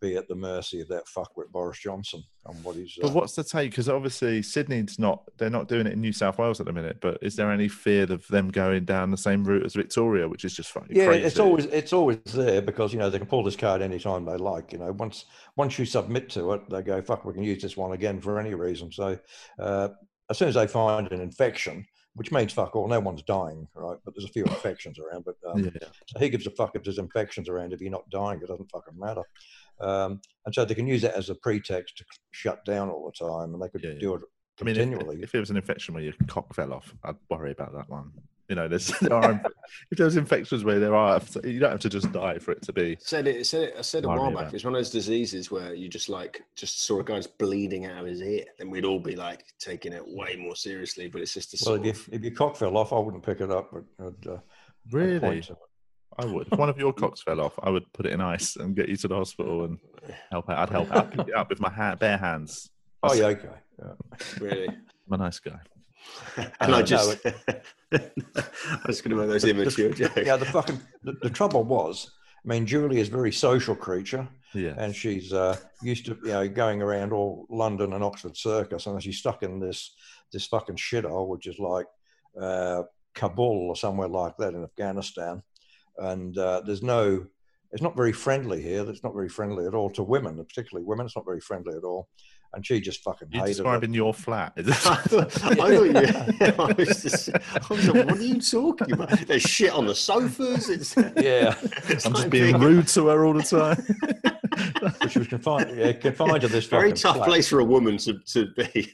be 0.00 0.16
at 0.16 0.28
the 0.28 0.34
mercy 0.34 0.80
of 0.80 0.88
that 0.88 1.04
fuckwit 1.06 1.50
Boris 1.52 1.78
Johnson 1.78 2.22
and 2.46 2.64
what 2.64 2.76
he's. 2.76 2.96
Uh, 2.98 3.06
But 3.06 3.12
what's 3.12 3.34
the 3.34 3.44
take? 3.44 3.70
Because 3.70 3.88
obviously 3.88 4.42
Sydney's 4.42 4.98
not, 4.98 5.24
they're 5.36 5.50
not 5.50 5.68
doing 5.68 5.86
it 5.86 5.92
in 5.92 6.00
New 6.00 6.12
South 6.12 6.38
Wales 6.38 6.60
at 6.60 6.66
the 6.66 6.72
minute. 6.72 6.98
But 7.00 7.18
is 7.22 7.36
there 7.36 7.52
any 7.52 7.68
fear 7.68 8.04
of 8.04 8.26
them 8.28 8.50
going 8.50 8.84
down 8.84 9.10
the 9.10 9.16
same 9.16 9.44
route 9.44 9.64
as 9.64 9.74
Victoria, 9.74 10.28
which 10.28 10.44
is 10.44 10.54
just 10.54 10.70
fucking 10.70 10.96
yeah, 10.96 11.06
crazy? 11.06 11.26
it's 11.26 11.38
always 11.38 11.66
it's 11.66 11.92
always 11.92 12.18
there 12.32 12.62
because 12.62 12.92
you 12.92 12.98
know 12.98 13.10
they 13.10 13.18
can 13.18 13.26
pull 13.26 13.44
this 13.44 13.56
card 13.56 13.82
anytime 13.82 14.24
they 14.24 14.36
like. 14.36 14.72
You 14.72 14.78
know, 14.78 14.92
once 14.92 15.26
once 15.56 15.78
you 15.78 15.84
submit 15.84 16.30
to 16.30 16.52
it, 16.52 16.68
they 16.70 16.82
go 16.82 17.02
fuck. 17.02 17.24
We 17.24 17.34
can 17.34 17.42
use 17.42 17.62
this 17.62 17.76
one 17.76 17.92
again 17.92 18.20
for 18.20 18.38
any 18.38 18.54
reason. 18.54 18.90
So 18.90 19.18
uh, 19.58 19.88
as 20.30 20.38
soon 20.38 20.48
as 20.48 20.54
they 20.54 20.66
find 20.66 21.10
an 21.12 21.20
infection, 21.20 21.84
which 22.14 22.32
means 22.32 22.52
fuck 22.52 22.74
all, 22.74 22.88
no 22.88 23.00
one's 23.00 23.22
dying, 23.22 23.66
right? 23.74 23.96
But 24.04 24.14
there's 24.14 24.24
a 24.24 24.32
few 24.32 24.44
infections 24.44 24.98
around. 24.98 25.24
But 25.24 25.36
um, 25.48 25.64
Yeah. 25.64 25.70
so 26.06 26.18
he 26.18 26.28
gives 26.28 26.46
a 26.46 26.50
fuck 26.50 26.72
if 26.74 26.82
there's 26.82 26.98
infections 26.98 27.48
around. 27.48 27.72
If 27.72 27.80
you're 27.80 27.90
not 27.90 28.08
dying, 28.10 28.40
it 28.42 28.48
doesn't 28.48 28.70
fucking 28.70 28.98
matter. 28.98 29.22
Um, 29.80 30.20
and 30.44 30.54
so 30.54 30.64
they 30.64 30.74
can 30.74 30.86
use 30.86 31.02
that 31.02 31.14
as 31.14 31.30
a 31.30 31.34
pretext 31.36 31.98
to 31.98 32.04
shut 32.32 32.64
down 32.64 32.90
all 32.90 33.06
the 33.06 33.26
time, 33.26 33.54
and 33.54 33.62
they 33.62 33.68
could 33.68 33.82
Yeah, 33.84 33.98
do 33.98 34.14
it 34.14 34.22
I 34.60 34.64
mean, 34.64 34.74
continually. 34.74 35.16
if, 35.18 35.24
if 35.24 35.34
it 35.36 35.40
was 35.40 35.50
an 35.50 35.56
infection 35.56 35.94
where 35.94 36.02
your 36.02 36.12
cock 36.26 36.52
fell 36.54 36.72
off, 36.72 36.94
I'd 37.04 37.16
worry 37.30 37.52
about 37.52 37.72
that 37.74 37.88
one. 37.88 38.10
You 38.50 38.56
know, 38.56 38.66
there's 38.66 38.88
there 39.00 39.14
are, 39.14 39.40
if 39.92 39.96
there's 39.98 40.16
infections 40.16 40.64
where 40.64 40.80
there 40.80 40.94
are, 40.94 41.20
you 41.44 41.60
don't 41.60 41.70
have 41.70 41.80
to 41.80 41.88
just 41.88 42.10
die 42.12 42.38
for 42.38 42.50
it 42.50 42.60
to 42.62 42.72
be. 42.72 42.98
Said 43.00 43.28
it. 43.28 43.46
Said 43.46 43.62
it. 43.68 43.74
I 43.78 43.82
said 43.82 44.04
a 44.04 44.08
while 44.08 44.32
back. 44.32 44.52
It's 44.52 44.64
one 44.64 44.74
of 44.74 44.78
those 44.78 44.90
diseases 44.90 45.52
where 45.52 45.72
you 45.72 45.88
just 45.88 46.08
like 46.08 46.42
just 46.56 46.84
saw 46.84 46.98
a 46.98 47.04
guy's 47.04 47.28
bleeding 47.28 47.86
out 47.86 48.00
of 48.00 48.06
his 48.06 48.20
ear, 48.20 48.44
then 48.58 48.68
we'd 48.68 48.84
all 48.84 48.98
be 48.98 49.14
like 49.14 49.44
taking 49.60 49.92
it 49.92 50.02
way 50.04 50.34
more 50.36 50.56
seriously. 50.56 51.06
But 51.08 51.22
it's 51.22 51.32
just 51.32 51.54
a 51.54 51.70
well, 51.70 51.86
if, 51.86 52.08
if 52.08 52.22
your 52.22 52.34
cock 52.34 52.56
fell 52.56 52.76
off, 52.76 52.92
I 52.92 52.98
wouldn't 52.98 53.22
pick 53.22 53.40
it 53.40 53.52
up. 53.52 53.70
But 53.72 53.84
I'd, 54.04 54.26
uh, 54.26 54.32
I'd 54.34 54.92
Really? 54.92 55.20
point 55.20 55.44
to 55.44 55.52
it. 55.52 55.58
I 56.18 56.24
would. 56.26 56.48
If 56.48 56.58
one 56.58 56.68
of 56.68 56.76
your 56.76 56.92
cocks 56.92 57.22
fell 57.22 57.40
off, 57.40 57.56
I 57.62 57.70
would 57.70 57.90
put 57.92 58.04
it 58.04 58.12
in 58.12 58.20
ice 58.20 58.56
and 58.56 58.74
get 58.74 58.88
you 58.88 58.96
to 58.96 59.08
the 59.08 59.14
hospital 59.14 59.64
and 59.64 59.78
help 60.32 60.50
out. 60.50 60.58
I'd 60.58 60.70
help 60.70 60.90
out, 60.90 61.12
pick 61.12 61.28
it 61.28 61.34
up 61.36 61.48
with 61.48 61.60
my 61.60 61.70
ha- 61.70 61.94
bare 61.94 62.18
hands. 62.18 62.68
Oh 63.04 63.14
yeah, 63.14 63.26
okay. 63.26 63.48
Yeah. 63.78 63.92
Really. 64.40 64.66
I'm 65.06 65.12
a 65.12 65.16
nice 65.18 65.38
guy. 65.38 65.60
And 66.36 66.74
I 66.74 66.80
no, 66.80 66.82
just, 66.82 67.18
I 67.92 68.00
was 68.86 69.00
going 69.00 69.10
to 69.10 69.16
make 69.16 69.28
those 69.28 69.44
immature 69.44 69.90
jokes. 69.90 70.16
yeah, 70.24 70.36
the 70.36 70.46
fucking 70.46 70.80
the, 71.02 71.12
the 71.22 71.30
trouble 71.30 71.64
was, 71.64 72.10
I 72.44 72.48
mean, 72.48 72.66
Julie 72.66 73.00
is 73.00 73.08
a 73.08 73.12
very 73.12 73.32
social 73.32 73.74
creature, 73.74 74.28
Yeah. 74.54 74.74
and 74.78 74.94
she's 74.94 75.32
uh, 75.32 75.56
used 75.82 76.06
to 76.06 76.16
you 76.22 76.30
know 76.32 76.48
going 76.48 76.82
around 76.82 77.12
all 77.12 77.46
London 77.50 77.92
and 77.92 78.02
Oxford 78.04 78.36
Circus, 78.36 78.86
and 78.86 79.02
she's 79.02 79.18
stuck 79.18 79.42
in 79.42 79.60
this 79.60 79.94
this 80.32 80.46
fucking 80.46 80.76
shithole, 80.76 81.28
which 81.28 81.46
is 81.46 81.58
like 81.58 81.86
uh, 82.40 82.82
Kabul 83.14 83.68
or 83.68 83.76
somewhere 83.76 84.08
like 84.08 84.36
that 84.38 84.54
in 84.54 84.62
Afghanistan, 84.62 85.42
and 85.98 86.36
uh, 86.38 86.60
there's 86.64 86.82
no. 86.82 87.26
It's 87.72 87.82
not 87.82 87.96
very 87.96 88.12
friendly 88.12 88.60
here. 88.60 88.88
It's 88.90 89.04
not 89.04 89.14
very 89.14 89.28
friendly 89.28 89.64
at 89.64 89.74
all 89.74 89.90
to 89.90 90.02
women, 90.02 90.44
particularly 90.44 90.84
women. 90.84 91.06
It's 91.06 91.14
not 91.14 91.24
very 91.24 91.40
friendly 91.40 91.76
at 91.76 91.84
all, 91.84 92.08
and 92.52 92.66
she 92.66 92.80
just 92.80 93.02
fucking 93.02 93.28
You're 93.30 93.42
hated 93.42 93.50
it. 93.50 93.54
describing 93.62 93.94
your 93.94 94.12
flat. 94.14 94.52
I 94.56 94.60
it? 94.60 94.64
thought, 94.74 95.70
you. 95.70 95.92
I 96.64 96.74
was 96.76 97.02
just. 97.02 97.30
I 97.30 97.60
was 97.74 97.88
like, 97.88 98.06
what 98.06 98.18
are 98.18 98.22
you 98.22 98.40
talking 98.40 98.92
about? 98.92 99.10
There's 99.26 99.42
shit 99.42 99.72
on 99.72 99.86
the 99.86 99.94
sofas. 99.94 100.68
It's. 100.68 100.96
Yeah, 100.96 101.54
it's 101.88 102.06
I'm 102.06 102.14
just 102.14 102.30
being 102.30 102.58
rude 102.58 102.88
to 102.88 103.06
her 103.08 103.24
all 103.24 103.34
the 103.34 103.42
time. 103.42 103.82
but 105.00 105.10
she 105.10 105.18
was 105.18 105.28
confined, 105.28 105.76
yeah, 105.78 105.92
confined 105.92 106.40
to 106.42 106.48
this 106.48 106.66
Very 106.66 106.92
tough 106.92 107.16
flat. 107.16 107.28
place 107.28 107.48
for 107.48 107.60
a 107.60 107.64
woman 107.64 107.96
to, 107.98 108.18
to 108.18 108.48
be. 108.56 108.92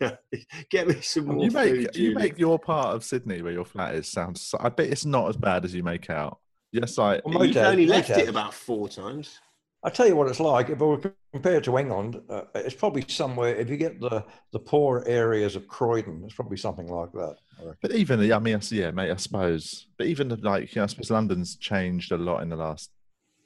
Get 0.70 0.88
me 0.88 1.00
some 1.00 1.26
more 1.26 1.44
you 1.44 1.50
make 1.50 1.70
food, 1.70 1.80
you 1.96 2.10
Julie. 2.10 2.14
make 2.14 2.38
your 2.38 2.58
part 2.58 2.94
of 2.94 3.04
Sydney 3.04 3.42
where 3.42 3.52
your 3.52 3.64
flat 3.64 3.94
is 3.94 4.08
sound. 4.08 4.36
so- 4.38 4.58
I 4.60 4.68
bet 4.68 4.88
it's 4.88 5.04
not 5.04 5.28
as 5.28 5.36
bad 5.36 5.64
as 5.64 5.74
you 5.74 5.82
make 5.82 6.10
out. 6.10 6.38
Yes, 6.72 6.98
I. 6.98 7.20
Well, 7.24 7.44
You've 7.44 7.56
only 7.56 7.86
left 7.86 8.10
it 8.10 8.28
about 8.28 8.52
four 8.52 8.88
times. 8.88 9.38
I 9.86 9.90
tell 9.90 10.08
you 10.08 10.16
what 10.16 10.26
it's 10.26 10.40
like. 10.40 10.68
If 10.68 10.80
we 10.80 10.98
compare 11.32 11.58
it 11.58 11.64
to 11.64 11.78
England, 11.78 12.20
uh, 12.28 12.42
it's 12.56 12.74
probably 12.74 13.04
somewhere. 13.06 13.54
If 13.54 13.70
you 13.70 13.76
get 13.76 14.00
the 14.00 14.24
the 14.50 14.58
poor 14.58 15.04
areas 15.06 15.54
of 15.54 15.68
Croydon, 15.68 16.22
it's 16.24 16.34
probably 16.34 16.56
something 16.56 16.88
like 16.88 17.12
that. 17.12 17.36
But 17.80 17.92
even 17.92 18.18
the, 18.18 18.32
I 18.32 18.40
mean, 18.40 18.58
yeah, 18.70 18.90
mate, 18.90 19.12
I 19.12 19.16
suppose. 19.16 19.86
But 19.96 20.08
even 20.08 20.28
like, 20.42 20.74
you 20.74 20.80
know, 20.80 20.84
I 20.84 20.86
suppose 20.86 21.12
London's 21.12 21.54
changed 21.54 22.10
a 22.10 22.16
lot 22.16 22.42
in 22.42 22.48
the 22.48 22.56
last 22.56 22.90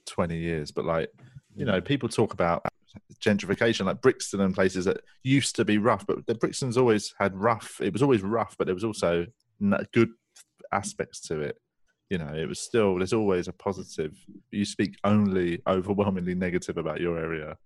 twenty 0.06 0.38
years. 0.38 0.70
But 0.70 0.86
like, 0.86 1.10
you 1.54 1.66
know, 1.66 1.78
people 1.82 2.08
talk 2.08 2.32
about 2.32 2.64
gentrification, 3.22 3.84
like 3.84 4.00
Brixton 4.00 4.40
and 4.40 4.54
places 4.54 4.86
that 4.86 5.02
used 5.22 5.56
to 5.56 5.66
be 5.66 5.76
rough, 5.76 6.06
but 6.06 6.26
the 6.26 6.34
Brixton's 6.34 6.78
always 6.78 7.14
had 7.18 7.36
rough. 7.36 7.82
It 7.82 7.92
was 7.92 8.02
always 8.02 8.22
rough, 8.22 8.56
but 8.56 8.64
there 8.64 8.74
was 8.74 8.84
also 8.84 9.26
good 9.92 10.10
aspects 10.72 11.20
to 11.28 11.40
it. 11.40 11.58
You 12.10 12.18
know, 12.18 12.34
it 12.34 12.48
was 12.48 12.58
still. 12.58 12.96
There's 12.96 13.12
always 13.12 13.46
a 13.48 13.52
positive. 13.52 14.12
You 14.50 14.64
speak 14.64 14.96
only 15.04 15.62
overwhelmingly 15.66 16.34
negative 16.34 16.76
about 16.76 17.00
your 17.00 17.16
area. 17.18 17.56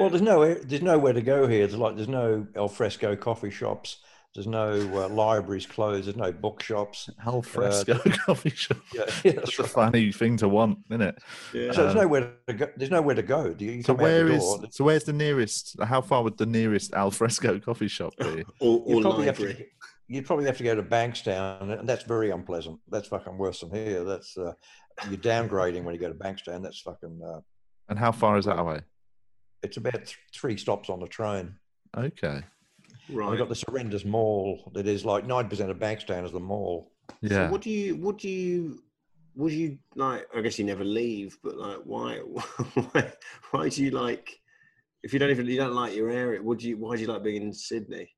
Well, 0.00 0.10
there's 0.10 0.22
no 0.22 0.54
there's 0.54 0.82
nowhere 0.82 1.12
to 1.12 1.22
go 1.22 1.46
here. 1.46 1.66
There's 1.66 1.78
like 1.78 1.94
there's 1.94 2.08
no 2.08 2.46
al 2.56 2.68
fresco 2.68 3.14
coffee 3.14 3.50
shops. 3.50 3.98
There's 4.34 4.48
no 4.48 4.72
uh, 4.72 5.08
libraries 5.08 5.64
closed. 5.64 6.06
There's 6.08 6.16
no 6.16 6.30
bookshops. 6.30 7.08
Al 7.24 7.40
fresco 7.40 7.98
coffee 8.26 8.50
shop. 8.50 8.76
Yeah, 8.94 9.04
yeah 9.24 9.32
That's 9.32 9.56
that's 9.56 9.58
a 9.60 9.64
funny 9.64 10.12
thing 10.12 10.36
to 10.38 10.48
want, 10.48 10.80
isn't 10.90 11.00
it? 11.00 11.18
Yeah. 11.54 11.72
So 11.72 11.84
there's 11.84 11.96
Uh, 11.96 12.02
nowhere 12.02 12.34
to 12.48 12.52
go. 12.52 12.66
There's 12.76 12.90
nowhere 12.90 13.14
to 13.14 13.22
go. 13.22 13.54
Do 13.54 13.64
you, 13.64 13.70
you 13.70 13.82
So 13.82 13.94
come 13.94 14.00
out 14.00 14.02
where 14.02 14.24
the 14.24 14.34
is 14.34 14.42
door, 14.42 14.64
so 14.70 14.84
where's 14.84 15.04
the 15.04 15.12
nearest? 15.14 15.76
How 15.82 16.02
far 16.02 16.22
would 16.24 16.36
the 16.36 16.44
nearest 16.44 16.92
al 16.92 17.12
fresco 17.12 17.58
coffee 17.60 17.88
shop 17.88 18.14
be? 18.18 18.44
or, 18.60 18.82
or 18.84 18.94
you'd 18.94 19.04
have 19.26 19.38
library. 19.38 19.68
To 20.08 20.14
you'd 20.14 20.26
probably 20.26 20.46
have 20.46 20.58
to 20.58 20.64
go 20.64 20.74
to 20.74 20.82
Bankstown, 20.82 21.78
and 21.80 21.88
that's 21.88 22.04
very 22.04 22.30
unpleasant. 22.30 22.78
That's 22.88 23.08
fucking 23.08 23.36
worse 23.38 23.60
than 23.60 23.70
here. 23.70 24.04
That's 24.04 24.36
uh, 24.36 24.52
you're 25.08 25.18
downgrading 25.18 25.84
when 25.84 25.94
you 25.94 26.00
go 26.00 26.08
to 26.08 26.14
Bankstown. 26.14 26.62
That's 26.62 26.80
fucking. 26.80 27.20
Uh, 27.24 27.40
And 27.88 27.98
how 27.98 28.12
far 28.12 28.38
is 28.38 28.44
that 28.46 28.58
away? 28.58 28.80
it's 29.62 29.78
about 29.78 29.94
th- 29.94 30.18
three 30.32 30.56
stops 30.56 30.88
on 30.90 31.00
the 31.00 31.08
train. 31.08 31.54
Okay. 31.96 32.42
Right. 33.10 33.30
We've 33.30 33.38
got 33.38 33.48
this 33.48 33.64
horrendous 33.66 34.04
mall 34.04 34.70
that 34.74 34.86
is 34.86 35.04
like 35.04 35.26
nine 35.26 35.48
percent 35.48 35.70
of 35.70 35.78
Bankstown 35.78 36.24
is 36.24 36.32
the 36.32 36.40
mall. 36.40 36.92
Yeah. 37.20 37.46
So 37.46 37.52
what 37.52 37.62
do 37.62 37.70
you? 37.70 37.96
What 37.96 38.18
do 38.18 38.28
you? 38.28 38.82
Would 39.36 39.52
you 39.52 39.78
like? 39.94 40.26
I 40.34 40.40
guess 40.40 40.58
you 40.58 40.64
never 40.64 40.84
leave, 40.84 41.36
but 41.42 41.56
like, 41.56 41.78
why? 41.84 42.18
Why? 42.74 43.12
Why 43.50 43.68
do 43.68 43.84
you 43.84 43.90
like? 43.90 44.38
If 45.02 45.12
you 45.12 45.18
don't 45.18 45.30
even 45.30 45.46
you 45.46 45.56
don't 45.58 45.74
like 45.74 45.94
your 45.94 46.10
area, 46.10 46.42
would 46.42 46.62
you? 46.62 46.78
Why 46.78 46.96
do 46.96 47.02
you 47.02 47.08
like 47.08 47.22
being 47.22 47.42
in 47.42 47.52
Sydney? 47.52 48.08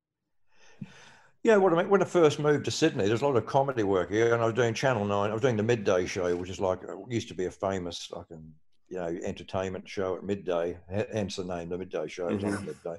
Yeah, 1.43 1.55
when 1.55 1.73
I 1.73 1.83
when 1.83 2.01
I 2.01 2.05
first 2.05 2.37
moved 2.39 2.65
to 2.65 2.71
Sydney, 2.71 3.07
there's 3.07 3.21
a 3.21 3.25
lot 3.25 3.37
of 3.37 3.45
comedy 3.45 3.83
work 3.83 4.11
here, 4.11 4.33
and 4.33 4.43
I 4.43 4.45
was 4.45 4.53
doing 4.55 4.73
Channel 4.73 5.05
Nine. 5.05 5.29
I 5.29 5.33
was 5.33 5.41
doing 5.41 5.55
the 5.55 5.63
midday 5.63 6.05
show, 6.05 6.35
which 6.35 6.49
is 6.49 6.59
like 6.59 6.79
uh, 6.83 6.95
used 7.07 7.29
to 7.29 7.33
be 7.33 7.45
a 7.45 7.51
famous 7.51 8.05
fucking 8.05 8.43
you 8.89 8.97
know 8.97 9.07
entertainment 9.23 9.87
show 9.87 10.17
at 10.17 10.23
midday. 10.23 10.77
Hence 10.89 11.37
the 11.37 11.45
name, 11.45 11.69
the 11.69 11.77
midday 11.77 12.07
show. 12.09 12.27
On 12.27 12.33
at 12.43 12.63
midday, 12.63 12.97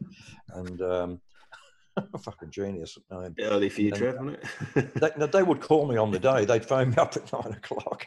and 0.54 0.80
um, 0.80 1.20
fucking 2.18 2.50
genius 2.50 2.96
name. 3.10 3.34
Early 3.40 3.68
for 3.68 3.82
you, 3.82 3.88
And- 3.88 3.96
Trev, 3.98 4.14
wasn't 4.18 4.38
it? 4.74 5.18
They, 5.18 5.26
they 5.26 5.42
would 5.42 5.60
call 5.60 5.86
me 5.86 5.98
on 5.98 6.10
the 6.10 6.18
day. 6.18 6.46
They'd 6.46 6.64
phone 6.64 6.90
me 6.90 6.96
up 6.96 7.14
at 7.18 7.30
nine 7.44 7.52
o'clock. 7.52 8.06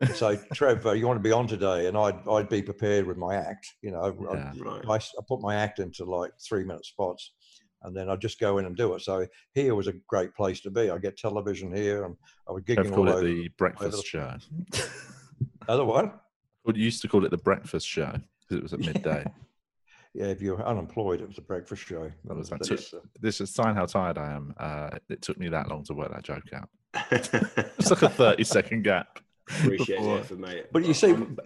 and 0.00 0.10
say, 0.14 0.38
Trev, 0.54 0.86
uh, 0.86 0.92
you 0.92 1.08
want 1.08 1.18
to 1.18 1.22
be 1.28 1.32
on 1.32 1.48
today? 1.48 1.88
And 1.88 1.98
I'd 1.98 2.26
I'd 2.28 2.48
be 2.48 2.62
prepared 2.62 3.04
with 3.04 3.16
my 3.16 3.34
act. 3.34 3.66
You 3.82 3.90
know, 3.90 4.16
Yeah. 4.32 4.52
right. 4.62 4.82
I, 4.88 4.94
I 4.94 5.22
put 5.26 5.40
my 5.40 5.56
act 5.56 5.80
into 5.80 6.04
like 6.04 6.30
three 6.40 6.62
minute 6.62 6.86
spots 6.86 7.32
and 7.84 7.96
then 7.96 8.08
I'd 8.08 8.20
just 8.20 8.38
go 8.40 8.58
in 8.58 8.66
and 8.66 8.76
do 8.76 8.94
it. 8.94 9.02
So 9.02 9.26
here 9.54 9.74
was 9.74 9.86
a 9.88 9.92
great 10.08 10.34
place 10.34 10.60
to 10.62 10.70
be. 10.70 10.90
I 10.90 10.98
get 10.98 11.16
television 11.16 11.74
here 11.74 12.04
and 12.04 12.16
I 12.48 12.52
was 12.52 12.62
I've 12.68 12.76
gigging 12.76 12.90
all 12.90 12.94
called 12.96 13.08
it 13.08 13.14
over. 13.14 13.24
the 13.26 13.48
breakfast 13.56 13.96
the- 13.96 14.02
show. 14.02 14.34
Other 15.68 15.84
one? 15.84 16.12
Well, 16.64 16.76
you 16.76 16.84
used 16.84 17.02
to 17.02 17.08
call 17.08 17.24
it 17.24 17.30
the 17.30 17.38
breakfast 17.38 17.86
show 17.86 18.12
because 18.40 18.56
it 18.56 18.62
was 18.62 18.72
at 18.72 18.80
midday. 18.94 19.24
Yeah, 20.14 20.26
if 20.26 20.42
you're 20.42 20.62
unemployed, 20.64 21.20
it 21.22 21.28
was 21.28 21.38
a 21.38 21.42
breakfast 21.42 21.82
show. 21.86 22.10
That 22.26 22.36
was 22.36 22.50
that 22.50 22.60
That's, 22.68 22.90
took- 22.90 23.00
uh, 23.02 23.06
this 23.20 23.40
is 23.40 23.50
sign 23.50 23.74
how 23.74 23.86
tired 23.86 24.18
I 24.18 24.32
am. 24.32 24.54
Uh, 24.58 24.90
it 25.08 25.22
took 25.22 25.38
me 25.38 25.48
that 25.48 25.68
long 25.68 25.84
to 25.84 25.94
work 25.94 26.12
that 26.12 26.22
joke 26.22 26.44
out. 26.52 26.68
It's 27.78 27.90
like 27.90 28.02
a 28.02 28.08
thirty 28.08 28.44
second 28.44 28.82
gap. 28.84 29.18
Appreciate 29.48 29.98
before- 29.98 30.14
the 30.16 30.20
effort, 30.20 30.38
mate. 30.38 30.66
but 30.72 30.84
you 30.84 30.94
see, 30.94 31.08
I'm- 31.08 31.38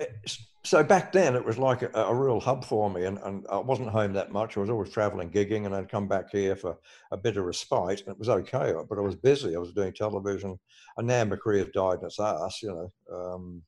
so 0.66 0.82
back 0.82 1.12
then 1.12 1.36
it 1.36 1.44
was 1.44 1.58
like 1.58 1.82
a, 1.82 1.90
a 1.94 2.14
real 2.14 2.40
hub 2.40 2.64
for 2.64 2.90
me, 2.90 3.04
and, 3.04 3.18
and 3.18 3.46
I 3.50 3.58
wasn't 3.58 3.90
home 3.90 4.12
that 4.14 4.32
much. 4.32 4.56
I 4.56 4.60
was 4.60 4.70
always 4.70 4.90
traveling, 4.90 5.30
gigging, 5.30 5.64
and 5.64 5.74
I'd 5.74 5.88
come 5.88 6.08
back 6.08 6.30
here 6.30 6.56
for 6.56 6.76
a 7.12 7.16
bit 7.16 7.36
of 7.36 7.44
respite, 7.44 8.00
and 8.00 8.08
it 8.08 8.18
was 8.18 8.28
okay. 8.28 8.74
But 8.88 8.98
I 8.98 9.02
was 9.02 9.14
busy. 9.14 9.54
I 9.54 9.60
was 9.60 9.72
doing 9.72 9.92
television, 9.92 10.58
and 10.96 11.06
now 11.06 11.24
my 11.24 11.36
career's 11.36 11.68
died 11.72 12.00
in 12.00 12.06
its 12.06 12.18
ass. 12.18 12.62
You 12.62 12.90
know, 13.08 13.16
um, 13.16 13.62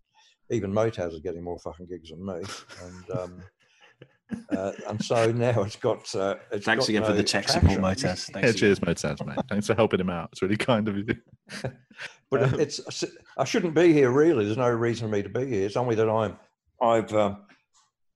even 0.50 0.72
Motaz 0.72 1.12
is 1.12 1.20
getting 1.20 1.44
more 1.44 1.58
fucking 1.60 1.86
gigs 1.86 2.10
than 2.10 2.26
me, 2.26 2.42
and 2.82 3.18
um, 3.18 3.42
uh, 4.56 4.72
and 4.88 5.04
so 5.04 5.30
now 5.30 5.62
it's 5.62 5.76
got. 5.76 6.12
Uh, 6.14 6.34
it's 6.50 6.66
Thanks 6.66 6.86
got 6.86 6.88
again 6.88 7.04
for 7.04 7.12
the 7.12 7.22
tech 7.22 7.48
support. 7.48 7.78
Motaz. 7.78 8.28
Yeah, 8.34 8.50
cheers, 8.50 8.80
Motaz, 8.80 9.24
mate. 9.24 9.38
Thanks 9.48 9.68
for 9.68 9.74
helping 9.74 10.00
him 10.00 10.10
out. 10.10 10.30
It's 10.32 10.42
really 10.42 10.56
kind 10.56 10.88
of 10.88 10.96
you. 10.96 11.14
but 12.30 12.42
Um, 12.42 12.58
it's 12.58 13.04
I 13.36 13.44
shouldn't 13.44 13.74
be 13.74 13.92
here 13.92 14.10
really. 14.10 14.44
There's 14.44 14.56
no 14.56 14.68
reason 14.68 15.08
for 15.08 15.12
me 15.12 15.22
to 15.22 15.28
be 15.28 15.46
here. 15.46 15.64
It's 15.64 15.76
only 15.76 15.94
that 15.94 16.08
I'm 16.08 16.36
I've 16.80 17.12
um, 17.12 17.44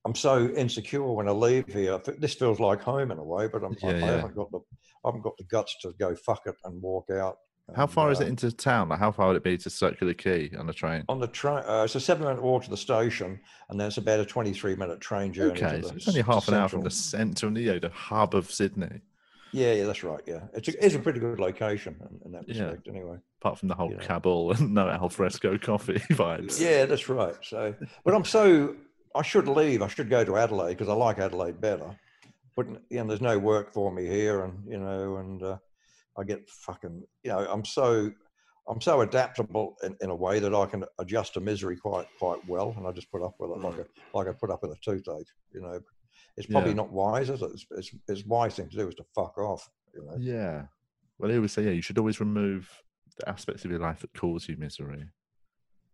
I'm 0.05 0.15
so 0.15 0.49
insecure 0.49 1.03
when 1.03 1.27
I 1.27 1.31
leave 1.31 1.67
here. 1.67 1.99
This 2.19 2.33
feels 2.33 2.59
like 2.59 2.81
home 2.81 3.11
in 3.11 3.17
a 3.17 3.23
way, 3.23 3.47
but 3.47 3.63
I'm, 3.63 3.75
I, 3.83 3.87
Yeah, 3.87 3.93
I 3.93 3.99
yeah. 3.99 4.05
haven't 4.17 4.35
got 4.35 4.51
the 4.51 4.59
I 5.05 5.09
haven't 5.09 5.21
got 5.21 5.37
the 5.37 5.43
guts 5.45 5.75
to 5.81 5.93
go 5.99 6.15
fuck 6.15 6.41
it 6.45 6.55
and 6.65 6.81
walk 6.81 7.09
out. 7.11 7.37
How 7.75 7.83
And, 7.83 7.91
far 7.91 8.11
is 8.11 8.19
uh, 8.19 8.25
it 8.25 8.27
into 8.27 8.51
town? 8.51 8.89
Like, 8.89 8.99
how 8.99 9.11
far 9.11 9.27
would 9.27 9.37
it 9.37 9.43
be 9.43 9.57
to 9.57 9.69
Circular 9.69 10.13
Quay 10.13 10.51
on 10.59 10.67
the 10.67 10.73
train? 10.73 11.03
On 11.07 11.19
the 11.21 11.27
train, 11.27 11.63
uh, 11.65 11.83
it's 11.85 11.95
a 11.95 11.99
seven-minute 12.01 12.41
walk 12.43 12.65
to 12.65 12.69
the 12.69 12.75
station, 12.75 13.39
and 13.69 13.79
then 13.79 13.87
it's 13.87 13.97
about 13.97 14.19
a 14.19 14.25
twenty-three-minute 14.25 14.99
train 14.99 15.31
journey. 15.31 15.51
Okay, 15.63 15.81
so 15.81 15.93
it's 15.95 16.07
only 16.09 16.21
half 16.21 16.47
an 16.49 16.55
hour 16.55 16.67
from 16.67 16.83
the 16.83 16.89
central- 16.91 17.51
centre, 17.53 17.61
you 17.61 17.71
know, 17.73 17.79
the 17.79 17.89
hub 17.89 18.35
of 18.35 18.51
Sydney. 18.51 18.99
Yeah, 19.53 19.73
yeah, 19.73 19.85
that's 19.85 20.03
right. 20.03 20.19
Yeah, 20.25 20.41
it's 20.53 20.67
a, 20.67 20.85
it's 20.85 20.95
a 20.95 20.99
pretty 20.99 21.19
good 21.19 21.39
location 21.39 21.95
in, 22.25 22.31
that 22.31 22.43
Yeah. 22.47 22.63
respect, 22.63 22.87
anyway. 22.87 23.17
Apart 23.39 23.59
from 23.59 23.69
the 23.69 23.75
whole 23.75 23.91
Yeah. 23.91 23.99
Kabul 23.99 24.51
and 24.51 24.73
no 24.73 24.89
alfresco 24.89 25.57
coffee 25.61 25.99
vibes. 26.11 26.59
Yeah, 26.59 26.85
that's 26.85 27.07
right. 27.07 27.35
So, 27.43 27.75
but 28.03 28.13
I'm 28.15 28.25
so 28.25 28.75
I 29.15 29.21
should 29.21 29.47
leave. 29.47 29.81
I 29.83 29.87
should 29.87 30.09
go 30.09 30.23
to 30.25 30.37
Adelaide 30.37 30.73
because 30.73 30.89
I 30.89 30.93
like 30.93 31.19
Adelaide 31.19 31.61
better. 31.61 31.95
But 32.55 32.67
you 32.89 32.97
know, 32.97 33.07
there's 33.07 33.21
no 33.21 33.37
work 33.37 33.71
for 33.73 33.91
me 33.91 34.05
here, 34.07 34.43
and 34.43 34.63
you 34.67 34.79
know, 34.79 35.17
and 35.17 35.41
uh, 35.43 35.57
I 36.17 36.23
get 36.23 36.49
fucking. 36.49 37.03
You 37.23 37.31
know, 37.31 37.47
I'm 37.49 37.63
so 37.65 38.11
I'm 38.67 38.81
so 38.81 39.01
adaptable 39.01 39.75
in, 39.83 39.95
in 40.01 40.09
a 40.09 40.15
way 40.15 40.39
that 40.39 40.53
I 40.55 40.65
can 40.65 40.83
adjust 40.99 41.33
to 41.35 41.41
misery 41.41 41.77
quite 41.77 42.07
quite 42.17 42.39
well, 42.47 42.73
and 42.77 42.87
I 42.87 42.91
just 42.91 43.11
put 43.11 43.21
up 43.23 43.35
with 43.39 43.51
it 43.51 43.57
like 43.59 43.77
a 43.77 43.85
like 44.17 44.27
I 44.27 44.31
put 44.31 44.49
up 44.51 44.63
with 44.63 44.71
a 44.71 44.77
toothache. 44.83 45.27
You 45.53 45.61
know, 45.61 45.79
it's 46.37 46.47
probably 46.47 46.71
Yeah. 46.71 46.75
not 46.77 46.91
wise, 46.91 47.29
is 47.29 47.41
it? 47.41 47.51
It's, 47.53 47.65
it's, 47.71 47.91
it's 48.07 48.25
wise 48.25 48.55
thing 48.55 48.69
to 48.69 48.77
do 48.77 48.87
is 48.87 48.95
to 48.95 49.05
fuck 49.15 49.37
off. 49.37 49.69
You 49.93 50.03
know. 50.05 50.15
Yeah. 50.19 50.63
Well, 51.17 51.29
they 51.29 51.35
always 51.35 51.51
say, 51.51 51.63
yeah, 51.63 51.71
you 51.71 51.81
should 51.81 51.97
always 51.97 52.19
remove 52.19 52.69
the 53.17 53.29
aspects 53.29 53.63
of 53.65 53.71
your 53.71 53.79
life 53.79 53.99
that 54.01 54.13
cause 54.13 54.49
you 54.49 54.57
misery 54.57 55.05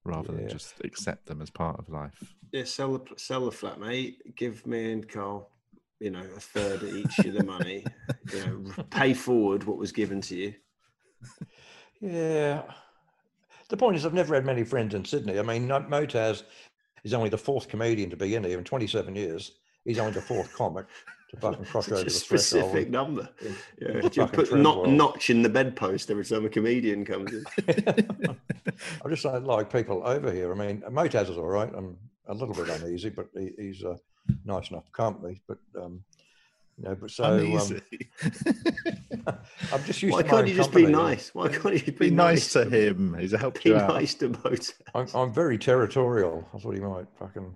rather 0.06 0.32
than 0.32 0.48
just 0.48 0.76
accept 0.86 1.26
them 1.26 1.42
as 1.42 1.50
part 1.50 1.78
of 1.78 1.90
life. 1.90 2.24
Yeah, 2.54 2.64
sell 2.64 2.98
the 2.98 3.06
sell 3.18 3.46
the 3.46 3.52
flat, 3.52 3.80
mate. 3.80 4.36
Give 4.36 4.66
me 4.66 4.94
and 4.94 5.08
Carl, 5.08 5.52
you 6.00 6.10
know, 6.12 6.22
a 6.22 6.40
third 6.40 6.84
each 6.84 7.20
of 7.20 7.34
the 7.34 7.44
money. 7.44 7.86
You 8.34 8.46
know, 8.46 8.84
pay 8.92 9.14
forward 9.16 9.64
what 9.64 9.78
was 9.80 9.92
given 9.92 10.22
to 10.22 10.36
you. 10.36 10.54
Yeah. 12.00 12.62
The 13.70 13.78
point 13.78 13.96
is, 13.96 14.06
I've 14.06 14.14
never 14.14 14.36
had 14.36 14.46
many 14.46 14.64
friends 14.64 14.94
in 14.96 15.04
Sydney. 15.06 15.40
I 15.40 15.42
mean, 15.42 15.68
Motaz 15.68 16.44
is 17.04 17.14
only 17.14 17.30
the 17.30 17.38
fourth 17.38 17.68
comedian 17.68 18.10
to 18.10 18.18
be 18.18 18.36
in 18.36 18.44
here 18.44 18.58
in 18.58 18.64
27 18.64 19.16
years. 19.16 19.54
He's 19.86 20.00
only 20.00 20.12
the 20.14 20.22
fourth 20.22 20.54
comic 20.54 20.86
to 21.32 21.38
fucking 21.38 21.66
cross 21.66 21.86
Such 21.86 21.94
over 21.94 22.02
a 22.02 22.04
the 22.06 22.10
threshold. 22.10 22.40
specific 22.64 22.90
number. 22.90 23.30
in- 23.42 23.56
Yeah, 23.82 24.10
you 24.12 24.28
put 24.28 24.54
not, 24.54 24.78
world. 24.80 24.90
notch 24.94 25.30
in 25.30 25.42
the 25.42 25.50
bedpost 25.50 26.10
every 26.12 26.26
time 26.26 26.46
a 26.46 26.50
comedian 26.50 27.06
comes 27.06 27.32
in. 27.34 27.44
I 29.06 29.10
just 29.10 29.24
don't 29.24 29.46
like 29.46 29.72
people 29.72 30.02
over 30.06 30.32
here. 30.32 30.52
I 30.52 30.56
mean, 30.56 30.82
Motaz 30.90 31.30
is 31.30 31.38
all 31.38 31.46
right. 31.48 31.72
I'm 31.76 31.98
a 32.28 32.34
little 32.34 32.54
bit 32.56 32.70
uneasy, 32.70 33.10
but 33.10 33.28
he, 33.38 33.52
he's 33.58 33.84
a 33.84 33.98
nice 34.46 34.70
enough 34.72 34.92
company. 34.92 35.42
But 35.48 35.60
um, 35.80 36.04
you 36.78 36.86
know, 36.86 36.96
but 36.96 37.12
so 37.12 37.24
um, 37.26 37.82
I'm 39.74 39.84
just 39.86 40.02
used 40.02 40.14
Why 40.14 40.24
to 40.24 40.28
can't 40.30 40.48
you 40.48 40.56
just 40.56 40.72
be 40.74 40.86
nice? 40.86 41.30
Why 41.36 41.50
can't 41.50 41.86
you 41.86 41.92
be, 41.94 42.10
Be 42.10 42.12
nice 42.12 42.52
to 42.54 42.66
him. 42.66 43.16
He's 43.20 43.32
helped 43.38 43.64
Be 43.64 43.70
you 43.72 43.78
out. 43.78 43.90
nice 43.90 44.14
to 44.16 44.30
both. 44.30 44.72
I'm, 44.96 45.08
I'm 45.14 45.34
very 45.34 45.58
territorial. 45.58 46.48
I 46.54 46.58
thought 46.60 46.74
he 46.74 46.80
might 46.82 47.06
fucking. 47.18 47.56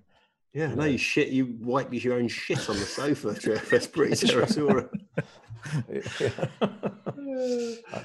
Yeah, 0.54 0.72
no, 0.74 0.84
you 0.84 0.98
shit. 0.98 1.28
You 1.28 1.56
wipe 1.60 1.92
your 1.92 2.14
own 2.14 2.28
shit 2.28 2.68
on 2.70 2.76
the 2.76 2.84
sofa, 2.84 3.34
Trev. 3.40 3.68
That's 3.68 3.86
pretty 3.88 4.14
territorial. 4.26 4.88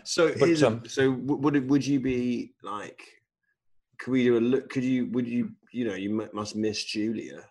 So, 0.03 0.33
But, 0.39 0.63
um, 0.63 0.83
so 0.87 1.11
would 1.11 1.69
would 1.69 1.85
you 1.85 1.99
be 1.99 2.53
like? 2.63 3.01
Could 3.99 4.11
we 4.11 4.23
do 4.23 4.37
a 4.37 4.39
look? 4.39 4.69
Could 4.69 4.83
you? 4.83 5.07
Would 5.11 5.27
you? 5.27 5.51
You 5.71 5.85
know, 5.87 5.93
you 5.95 6.27
must 6.33 6.55
miss 6.55 6.83
Julia. 6.83 7.43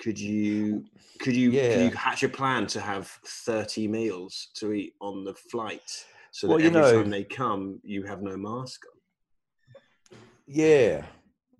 Could 0.00 0.18
you? 0.18 0.84
Could 1.20 1.34
you? 1.34 1.50
Could 1.50 1.56
Yeah. 1.56 1.84
you 1.84 1.90
hatch 1.90 2.22
a 2.22 2.28
plan 2.28 2.66
to 2.68 2.80
have 2.80 3.08
thirty 3.24 3.88
meals 3.88 4.48
to 4.56 4.72
eat 4.72 4.94
on 5.00 5.24
the 5.24 5.34
flight, 5.34 6.04
so 6.32 6.46
that 6.46 6.52
Well, 6.54 6.64
every 6.66 6.80
know- 6.80 6.92
time 7.02 7.10
they 7.10 7.24
come, 7.24 7.80
you 7.82 8.02
have 8.04 8.22
no 8.22 8.36
mask 8.36 8.82
on. 8.92 10.18
yeah, 10.46 11.06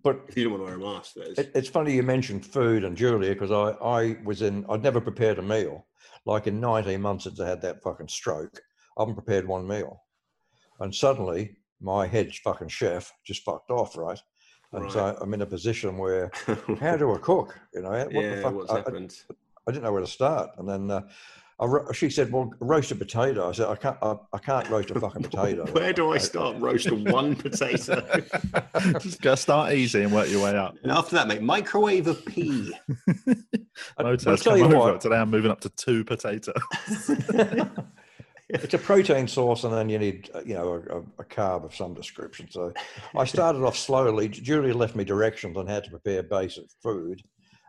but 0.07 0.25
If 0.29 0.37
you 0.37 0.45
don't 0.45 0.53
want 0.53 0.63
to 0.63 0.79
wear 0.79 0.91
a 0.93 0.95
mask. 0.95 1.17
It, 1.17 1.51
it's 1.57 1.69
funny 1.69 1.93
you 1.93 2.05
mentioned 2.05 2.47
food 2.47 2.85
and 2.85 2.97
Julia 2.97 3.33
because 3.33 3.51
I, 3.51 3.71
I 3.85 4.17
was 4.25 4.41
in, 4.41 4.65
I'd 4.69 4.85
never 4.85 5.01
prepared 5.01 5.41
a 5.41 5.43
meal. 5.43 5.85
Like 6.25 6.47
in 6.47 6.61
19 6.61 7.01
months 7.01 7.25
since 7.25 7.41
I 7.41 7.49
had 7.49 7.61
that 7.63 7.83
fucking 7.83 8.07
stroke, 8.07 8.61
I 8.97 9.03
haven't 9.03 9.17
prepared 9.17 9.49
one 9.49 9.67
meal. 9.67 10.01
And 10.79 10.95
suddenly 10.95 11.57
my 11.81 12.07
head 12.07 12.33
fucking 12.33 12.69
chef 12.69 13.13
just 13.25 13.43
fucked 13.43 13.73
off, 13.73 13.97
right? 13.97 14.23
And 14.73 14.85
Right. 14.85 14.93
so 14.93 15.19
I'm 15.21 15.35
in 15.35 15.43
a 15.43 15.47
position 15.47 15.99
where, 15.99 16.31
how 16.81 16.97
do 16.97 17.13
I 17.13 17.19
cook? 17.19 17.59
You 17.75 17.83
know, 17.83 17.91
what 17.91 18.11
the 18.13 18.41
fuck? 18.43 18.55
what's 18.55 18.71
I, 18.71 18.75
I, 18.75 18.79
happened? 18.79 19.17
I 19.67 19.73
didn't 19.73 19.83
know 19.83 19.93
where 19.93 20.03
to 20.03 20.07
start. 20.07 20.51
And 20.59 20.69
then 20.69 20.89
uh, 20.89 21.01
I, 21.01 21.11
ro- 21.65 21.91
she 21.93 22.11
said, 22.11 22.31
well, 22.31 22.53
roast 22.61 22.91
a 22.91 22.95
potato. 22.95 23.49
I 23.49 23.53
said, 23.53 23.69
I 23.69 23.77
can't, 23.77 23.97
I, 24.03 24.17
I 24.33 24.39
can't 24.39 24.69
roast 24.69 24.91
a 24.91 25.01
fucking 25.01 25.23
potato. 25.31 25.65
Where 25.73 25.93
do 25.93 26.13
I 26.13 26.19
start? 26.19 26.57
Roast 26.59 26.91
one 26.91 27.35
potato. 27.35 28.03
Just 29.01 29.23
go 29.23 29.35
start 29.35 29.73
easy 29.73 30.03
and 30.03 30.13
work 30.13 30.29
your 30.29 30.45
way 30.45 30.57
up. 30.57 30.77
and 30.83 30.93
after 30.93 31.17
that, 31.17 31.29
mate, 31.29 31.41
microwave 31.43 32.07
a 32.09 32.15
pea. 32.15 32.75
I- 33.99 34.03
Motors 34.03 34.25
but 34.25 34.31
I'll 34.33 34.37
tell 34.37 34.53
come 34.53 34.59
you 34.59 34.65
over. 34.77 34.93
what, 34.93 35.01
Today 35.01 35.17
I'm 35.17 35.31
moving 35.31 35.51
up 35.51 35.61
to 35.63 35.71
two 35.71 36.05
potatoes. 36.05 36.55
it's 38.49 38.75
a 38.75 38.79
protein 38.79 39.27
source, 39.27 39.65
and 39.65 39.73
then 39.73 39.89
you 39.89 39.99
need, 39.99 40.31
uh, 40.35 40.41
you 40.45 40.55
know, 40.55 40.75
a, 40.75 40.99
a, 40.99 41.01
a 41.21 41.25
carb 41.25 41.65
of 41.65 41.75
some 41.75 41.95
description. 41.95 42.49
So 42.51 42.73
I 43.17 43.25
started 43.25 43.63
off 43.65 43.77
slowly. 43.77 44.29
Julia 44.29 44.75
left 44.75 44.95
me 44.95 45.05
directions 45.05 45.57
on 45.57 45.67
how 45.67 45.81
to 45.81 45.91
prepare 45.91 46.23
basic 46.23 46.67
food, 46.83 47.23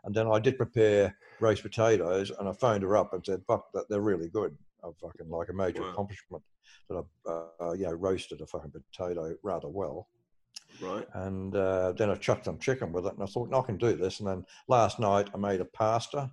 and 0.04 0.14
then 0.14 0.28
I 0.28 0.40
did 0.40 0.58
prepare 0.58 1.16
roast 1.40 1.64
potatoes, 1.64 2.32
and 2.40 2.48
I 2.48 2.54
phoned 2.54 2.84
her 2.84 2.98
up 2.98 3.14
and 3.14 3.26
said, 3.26 3.44
"Fuck, 3.48 3.72
that 3.74 3.86
they're 3.90 4.02
really 4.02 4.30
good." 4.30 4.58
I 4.84 4.90
fucking 5.02 5.30
like 5.30 5.50
a 5.50 5.54
major 5.54 5.82
Wow. 5.82 5.90
accomplishment 5.92 6.44
that 6.90 7.04
I, 7.28 7.32
uh, 7.64 7.74
you 7.74 7.86
know, 7.86 7.94
roasted 7.94 8.42
a 8.42 8.46
fucking 8.48 8.72
potato 8.72 9.36
rather 9.44 9.68
well. 9.68 10.08
Right. 10.82 11.08
And 11.14 11.56
uh, 11.56 11.94
then 11.94 12.10
I 12.10 12.16
chucked 12.16 12.46
some 12.46 12.60
chicken 12.60 12.92
with 12.92 13.06
it, 13.08 13.14
and 13.14 13.24
I 13.24 13.26
thought, 13.26 13.50
no, 13.50 13.60
I 13.62 13.66
can 13.66 13.78
do 13.78 13.96
this. 13.96 14.20
And 14.20 14.28
then 14.30 14.46
last 14.68 15.00
night 15.00 15.30
I 15.34 15.38
made 15.38 15.62
a 15.62 15.66
pasta 15.66 16.32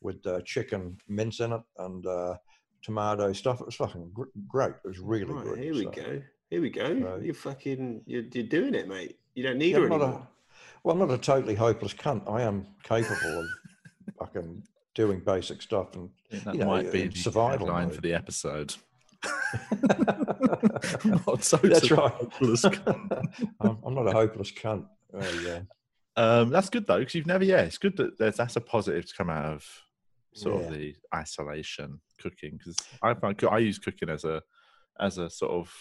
with 0.00 0.26
uh, 0.26 0.40
chicken 0.42 0.98
mince 1.08 1.40
in 1.40 1.52
it 1.52 1.62
and 1.78 2.04
uh, 2.06 2.36
tomato 2.82 3.32
stuff. 3.32 3.60
It 3.60 3.66
was 3.66 3.76
fucking 3.76 4.10
gr- 4.12 4.24
great. 4.48 4.70
It 4.84 4.88
was 4.88 4.98
really 4.98 5.32
Right, 5.32 5.44
good. 5.44 5.58
here 5.58 5.74
we 5.74 5.84
go. 5.86 6.22
Here 6.50 6.60
we 6.60 6.70
go. 6.70 7.00
So- 7.00 7.20
you're 7.22 7.34
fucking. 7.34 8.02
You're, 8.06 8.24
you're 8.32 8.44
doing 8.46 8.74
it, 8.74 8.88
mate. 8.88 9.18
You 9.34 9.44
don't 9.44 9.58
need 9.58 9.70
yeah, 9.72 9.78
her 9.78 9.86
I'm 9.86 9.92
anymore. 9.92 10.08
a, 10.20 10.28
well, 10.82 10.92
I'm 10.94 10.98
not 11.08 11.10
a 11.14 11.18
totally 11.18 11.54
hopeless 11.54 11.94
cunt. 11.94 12.28
I 12.30 12.42
am 12.42 12.66
capable 12.82 13.40
of 13.40 13.46
fucking 14.18 14.62
doing 14.94 15.20
basic 15.20 15.62
stuff. 15.62 15.94
And 15.96 16.10
That 16.44 16.54
You 16.54 16.60
know, 16.60 16.66
might 16.66 16.92
be 16.92 17.08
the 17.08 17.16
survival 17.18 17.68
line 17.68 17.86
mode. 17.88 17.94
for 17.96 18.00
the 18.00 18.14
episode. 18.14 18.74
So 21.40 21.56
That's 21.58 21.90
right. 21.90 22.10
hopeless. 22.12 22.64
I'm, 23.60 23.78
I'm 23.84 23.94
not 23.94 24.06
a 24.06 24.12
hopeless 24.12 24.52
cunt. 24.52 24.86
Oh, 25.12 25.40
yeah. 25.44 25.60
Um, 26.16 26.50
that's 26.50 26.68
good 26.70 26.86
though, 26.86 26.98
because 26.98 27.14
you've 27.14 27.26
never. 27.26 27.44
Yeah, 27.44 27.62
it's 27.62 27.78
good 27.78 27.96
that 27.96 28.18
there's, 28.18 28.36
that's 28.36 28.56
a 28.56 28.60
positive 28.60 29.06
to 29.06 29.14
come 29.14 29.30
out 29.30 29.46
of 29.46 29.66
sort 30.34 30.60
Yeah. 30.60 30.66
of 30.68 30.72
the 30.74 30.94
isolation 31.14 32.00
cooking. 32.20 32.58
Because 32.58 32.76
I 33.02 33.14
find 33.14 33.42
I 33.50 33.58
use 33.58 33.78
cooking 33.78 34.10
as 34.10 34.24
a 34.24 34.42
as 35.00 35.18
a 35.18 35.28
sort 35.30 35.52
of 35.52 35.74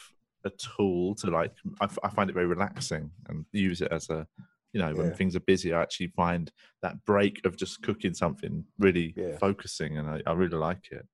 a 0.46 0.50
tool 0.52 1.16
to 1.16 1.28
like. 1.30 1.52
I, 1.82 1.86
f- 1.86 2.00
I 2.04 2.10
find 2.10 2.30
it 2.30 2.34
very 2.34 2.48
relaxing 2.48 3.12
and 3.28 3.46
use 3.52 3.82
it 3.82 3.92
as 3.92 4.10
a. 4.10 4.26
You 4.74 4.82
know, 4.82 4.94
when 4.94 5.08
Yeah. 5.10 5.16
things 5.16 5.36
are 5.36 5.40
busy, 5.40 5.72
I 5.72 5.82
actually 5.82 6.08
find 6.08 6.52
that 6.82 7.06
break 7.06 7.46
of 7.46 7.56
just 7.56 7.82
cooking 7.84 8.14
something 8.14 8.66
really 8.80 9.14
Yeah. 9.16 9.38
focusing, 9.38 9.98
and 9.98 10.08
I, 10.10 10.22
I 10.26 10.34
really 10.34 10.58
like 10.58 10.92
it. 10.92 11.08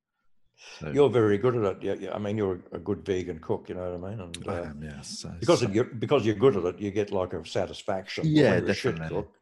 So, 0.80 0.90
You're 0.92 1.10
very 1.10 1.38
good 1.38 1.56
at 1.58 1.64
it. 1.78 1.84
Yeah, 1.84 1.94
yeah. 2.00 2.16
I 2.16 2.20
mean, 2.20 2.38
you're 2.38 2.60
a 2.74 2.80
good 2.80 3.06
vegan 3.06 3.40
cook. 3.40 3.70
You 3.70 3.76
know 3.76 3.92
what 3.98 4.10
I 4.10 4.12
mean? 4.12 4.20
And 4.22 4.38
I 4.48 4.52
uh, 4.60 4.66
am, 4.66 4.82
yes. 4.84 5.20
So- 5.20 5.34
because 5.40 5.60
so- 5.60 5.66
of 5.68 5.76
you, 5.76 5.84
because 5.86 6.26
you're 6.26 6.36
good 6.36 6.56
at 6.58 6.66
it, 6.66 6.80
you 6.80 6.92
get 6.92 7.12
like 7.12 7.34
a 7.34 7.46
satisfaction. 7.46 8.26
Yeah, 8.28 8.56
when 8.56 8.62
you're 8.64 8.72
a 8.72 8.74
shit 8.74 8.96
definitely. 8.96 9.24
cook, 9.24 9.36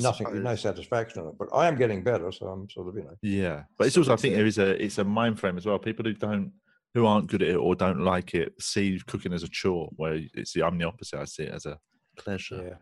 nothing, 0.00 0.42
no 0.42 0.54
satisfaction 0.56 1.22
in 1.22 1.28
it. 1.28 1.34
But 1.38 1.48
I 1.54 1.68
am 1.68 1.76
getting 1.76 2.02
better, 2.02 2.30
so 2.32 2.48
I'm 2.48 2.68
sort 2.70 2.88
of, 2.88 2.96
you 2.96 3.04
know. 3.04 3.16
Yeah, 3.22 3.64
but 3.78 3.86
it's 3.86 3.96
also 3.96 4.12
I 4.12 4.16
think 4.16 4.34
there 4.34 4.46
is 4.46 4.58
a 4.58 4.82
it's 4.82 4.98
a 4.98 5.04
mind 5.04 5.38
frame 5.40 5.56
as 5.58 5.64
well. 5.66 5.78
People 5.78 6.04
who 6.06 6.12
don't 6.14 6.52
who 6.94 7.04
aren't 7.06 7.28
good 7.28 7.42
at 7.42 7.48
it 7.48 7.56
or 7.56 7.74
don't 7.74 8.00
like 8.00 8.34
it 8.34 8.52
see 8.60 9.00
cooking 9.06 9.32
as 9.34 9.42
a 9.42 9.48
chore. 9.48 9.88
Where 9.96 10.20
it's 10.34 10.52
the 10.52 10.62
I'm 10.64 10.76
the 10.78 10.84
opposite. 10.84 11.18
I 11.20 11.24
see 11.24 11.44
it 11.44 11.54
as 11.54 11.64
a 11.66 11.78
pleasure. 12.18 12.78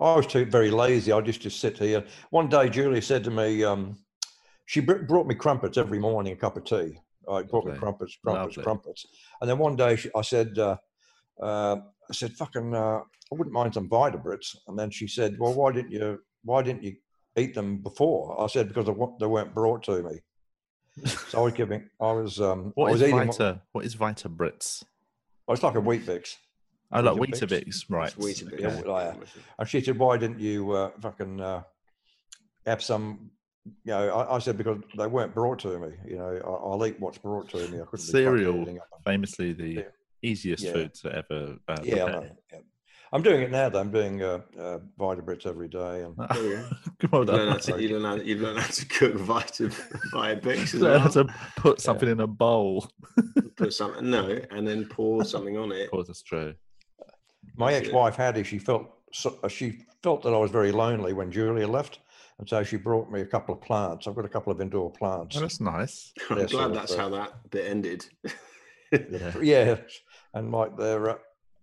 I 0.00 0.14
was 0.16 0.26
too 0.26 0.44
very 0.44 0.70
lazy. 0.70 1.12
I 1.12 1.20
just 1.20 1.40
just 1.40 1.60
sit 1.60 1.78
here. 1.78 2.04
One 2.30 2.48
day, 2.48 2.68
Julie 2.68 3.00
said 3.00 3.24
to 3.24 3.30
me, 3.30 3.64
um, 3.64 3.96
she 4.66 4.80
br- 4.80 5.04
brought 5.04 5.26
me 5.26 5.34
crumpets 5.34 5.78
every 5.78 5.98
morning, 5.98 6.32
a 6.32 6.36
cup 6.36 6.56
of 6.56 6.64
tea. 6.64 6.98
I 7.28 7.42
brought 7.42 7.66
me 7.66 7.76
crumpets, 7.78 8.18
crumpets, 8.22 8.56
Lovely. 8.56 8.62
crumpets. 8.62 9.06
And 9.40 9.50
then 9.50 9.58
one 9.58 9.74
day, 9.76 9.96
she, 9.96 10.10
I 10.14 10.22
said, 10.22 10.58
uh, 10.58 10.76
uh, 11.42 11.76
I 12.08 12.12
said, 12.12 12.32
fucking, 12.34 12.74
uh, 12.74 12.98
I 13.00 13.34
wouldn't 13.34 13.52
mind 13.54 13.74
some 13.74 13.88
Vitabrits. 13.88 14.56
And 14.68 14.78
then 14.78 14.90
she 14.90 15.08
said, 15.08 15.36
well, 15.38 15.52
why 15.54 15.72
didn't 15.72 15.90
you, 15.90 16.20
why 16.44 16.62
didn't 16.62 16.84
you 16.84 16.94
eat 17.36 17.54
them 17.54 17.78
before? 17.78 18.40
I 18.40 18.46
said, 18.46 18.68
because 18.68 18.86
they 18.86 18.94
they 19.18 19.26
weren't 19.26 19.54
brought 19.54 19.82
to 19.84 20.02
me. 20.02 20.20
So 21.28 21.40
I 21.40 21.42
was 21.42 21.52
giving, 21.52 21.90
I 22.00 22.12
was, 22.12 22.40
um, 22.40 22.72
What 22.74 22.88
I 22.88 22.92
was 22.92 23.02
is 23.02 23.08
eating, 23.08 23.26
Vita? 23.26 23.60
What 23.72 23.84
is 23.84 23.94
Vita 23.94 24.28
Brits? 24.28 24.84
oh, 25.48 25.52
it's 25.52 25.62
like 25.62 25.74
a 25.74 25.80
Weet-Bix. 25.80 26.36
I 26.92 27.00
like 27.00 27.16
Weetabix? 27.16 27.48
Weetabix, 27.64 27.84
right? 27.90 28.14
It's 28.16 28.42
Weetabix. 28.42 28.60
Yeah, 28.60 28.68
okay. 28.68 28.82
well, 28.86 29.20
And 29.58 29.68
she 29.68 29.80
said, 29.80 29.98
"Why 29.98 30.16
didn't 30.16 30.38
you 30.40 30.70
uh, 30.72 30.90
fucking 31.00 31.40
uh, 31.40 31.62
have 32.66 32.82
some?" 32.82 33.30
You 33.84 33.92
know, 33.92 34.08
I, 34.10 34.36
I 34.36 34.38
said 34.38 34.56
because 34.56 34.78
they 34.96 35.08
weren't 35.08 35.34
brought 35.34 35.58
to 35.60 35.78
me. 35.78 35.88
You 36.06 36.18
know, 36.18 36.40
I, 36.44 36.48
I'll 36.48 36.86
eat 36.86 37.00
what's 37.00 37.18
brought 37.18 37.48
to 37.50 37.58
me. 37.68 37.80
I 37.80 37.84
couldn't 37.84 38.06
be 38.06 38.12
Cereal, 38.12 38.78
famously 39.04 39.52
the 39.52 39.68
Yeah. 39.68 39.82
easiest 40.22 40.62
Yeah. 40.62 40.72
food 40.72 40.94
to 41.02 41.12
ever. 41.16 41.56
Uh, 41.66 41.76
Yeah, 41.82 42.04
I 42.04 42.10
know. 42.12 42.26
yeah, 42.52 42.58
I'm 43.12 43.22
doing 43.22 43.40
it 43.42 43.50
now. 43.50 43.68
Though 43.68 43.80
I'm 43.80 43.90
doing 43.90 44.22
uh, 44.22 44.40
uh, 44.56 44.78
Vitabrits 44.98 45.46
every 45.46 45.66
day, 45.68 46.02
and 46.02 46.16
There 46.32 46.42
we 46.42 46.48
go. 46.50 47.08
well 47.10 47.20
You've 47.22 47.28
learned, 47.34 47.50
how 47.50 47.56
to, 47.56 47.82
you, 47.82 47.98
learn 47.98 48.18
how, 48.18 48.24
you 48.24 48.36
learn 48.38 48.56
how 48.56 48.66
to 48.68 48.86
cook 48.86 49.14
Vita, 49.14 49.68
Vita 50.12 50.40
Bix 50.40 50.74
as 50.74 50.74
Learn 50.82 51.00
how 51.00 51.08
to 51.08 51.24
put 51.56 51.80
something 51.80 52.08
in 52.08 52.20
a 52.20 52.26
bowl. 52.28 52.88
Put 53.56 53.72
something, 53.72 54.10
no, 54.10 54.38
and 54.50 54.68
then 54.68 54.84
pour 54.84 55.24
something 55.24 55.56
on 55.56 55.72
it. 55.72 55.84
Of 55.84 55.90
course, 55.90 56.06
that's 56.08 56.22
true. 56.22 56.54
My 57.56 57.72
ex-wife 57.74 58.16
had 58.16 58.36
Hattie, 58.36 58.42
she 58.48 58.58
felt 58.58 58.90
so, 59.12 59.38
uh, 59.42 59.48
she 59.48 59.78
felt 60.02 60.22
that 60.22 60.34
I 60.34 60.36
was 60.38 60.50
very 60.50 60.72
lonely 60.72 61.12
when 61.12 61.30
Julia 61.30 61.66
left, 61.68 62.00
and 62.38 62.48
so 62.48 62.62
she 62.64 62.76
brought 62.76 63.10
me 63.10 63.20
a 63.20 63.26
couple 63.26 63.54
of 63.54 63.60
plants. 63.60 64.06
I've 64.06 64.14
got 64.14 64.24
a 64.24 64.28
couple 64.28 64.52
of 64.52 64.60
indoor 64.60 64.90
plants. 64.90 65.36
Oh, 65.36 65.40
that's 65.40 65.60
nice. 65.60 66.12
I'm 66.30 66.38
They're 66.38 66.46
glad 66.46 66.74
that's 66.74 66.92
uh, 66.92 66.98
how 66.98 67.08
that 67.10 67.50
bit 67.50 67.66
ended. 67.70 68.06
Yeah. 68.92 69.32
yeah, 69.42 69.76
and 70.34 70.52
like 70.52 70.76
they're 70.76 71.10
uh, 71.10 71.18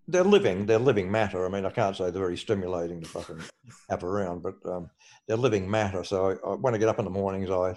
they're 0.08 0.24
living 0.26 0.66
they're 0.66 0.78
living 0.80 1.10
matter. 1.10 1.46
I 1.46 1.50
mean, 1.50 1.66
I 1.66 1.70
can't 1.70 1.96
say 1.96 2.06
they're 2.12 2.22
very 2.22 2.38
stimulating 2.38 3.02
to 3.02 3.08
fucking 3.08 3.40
have 3.90 4.04
around, 4.04 4.42
but 4.44 4.56
um, 4.66 4.90
they're 5.28 5.38
living 5.38 5.70
matter. 5.70 6.04
So 6.04 6.32
I, 6.32 6.50
I, 6.50 6.56
when 6.56 6.76
I 6.76 6.78
get 6.78 6.90
up 6.90 7.00
in 7.00 7.06
the 7.06 7.12
mornings, 7.12 7.50
I 7.50 7.76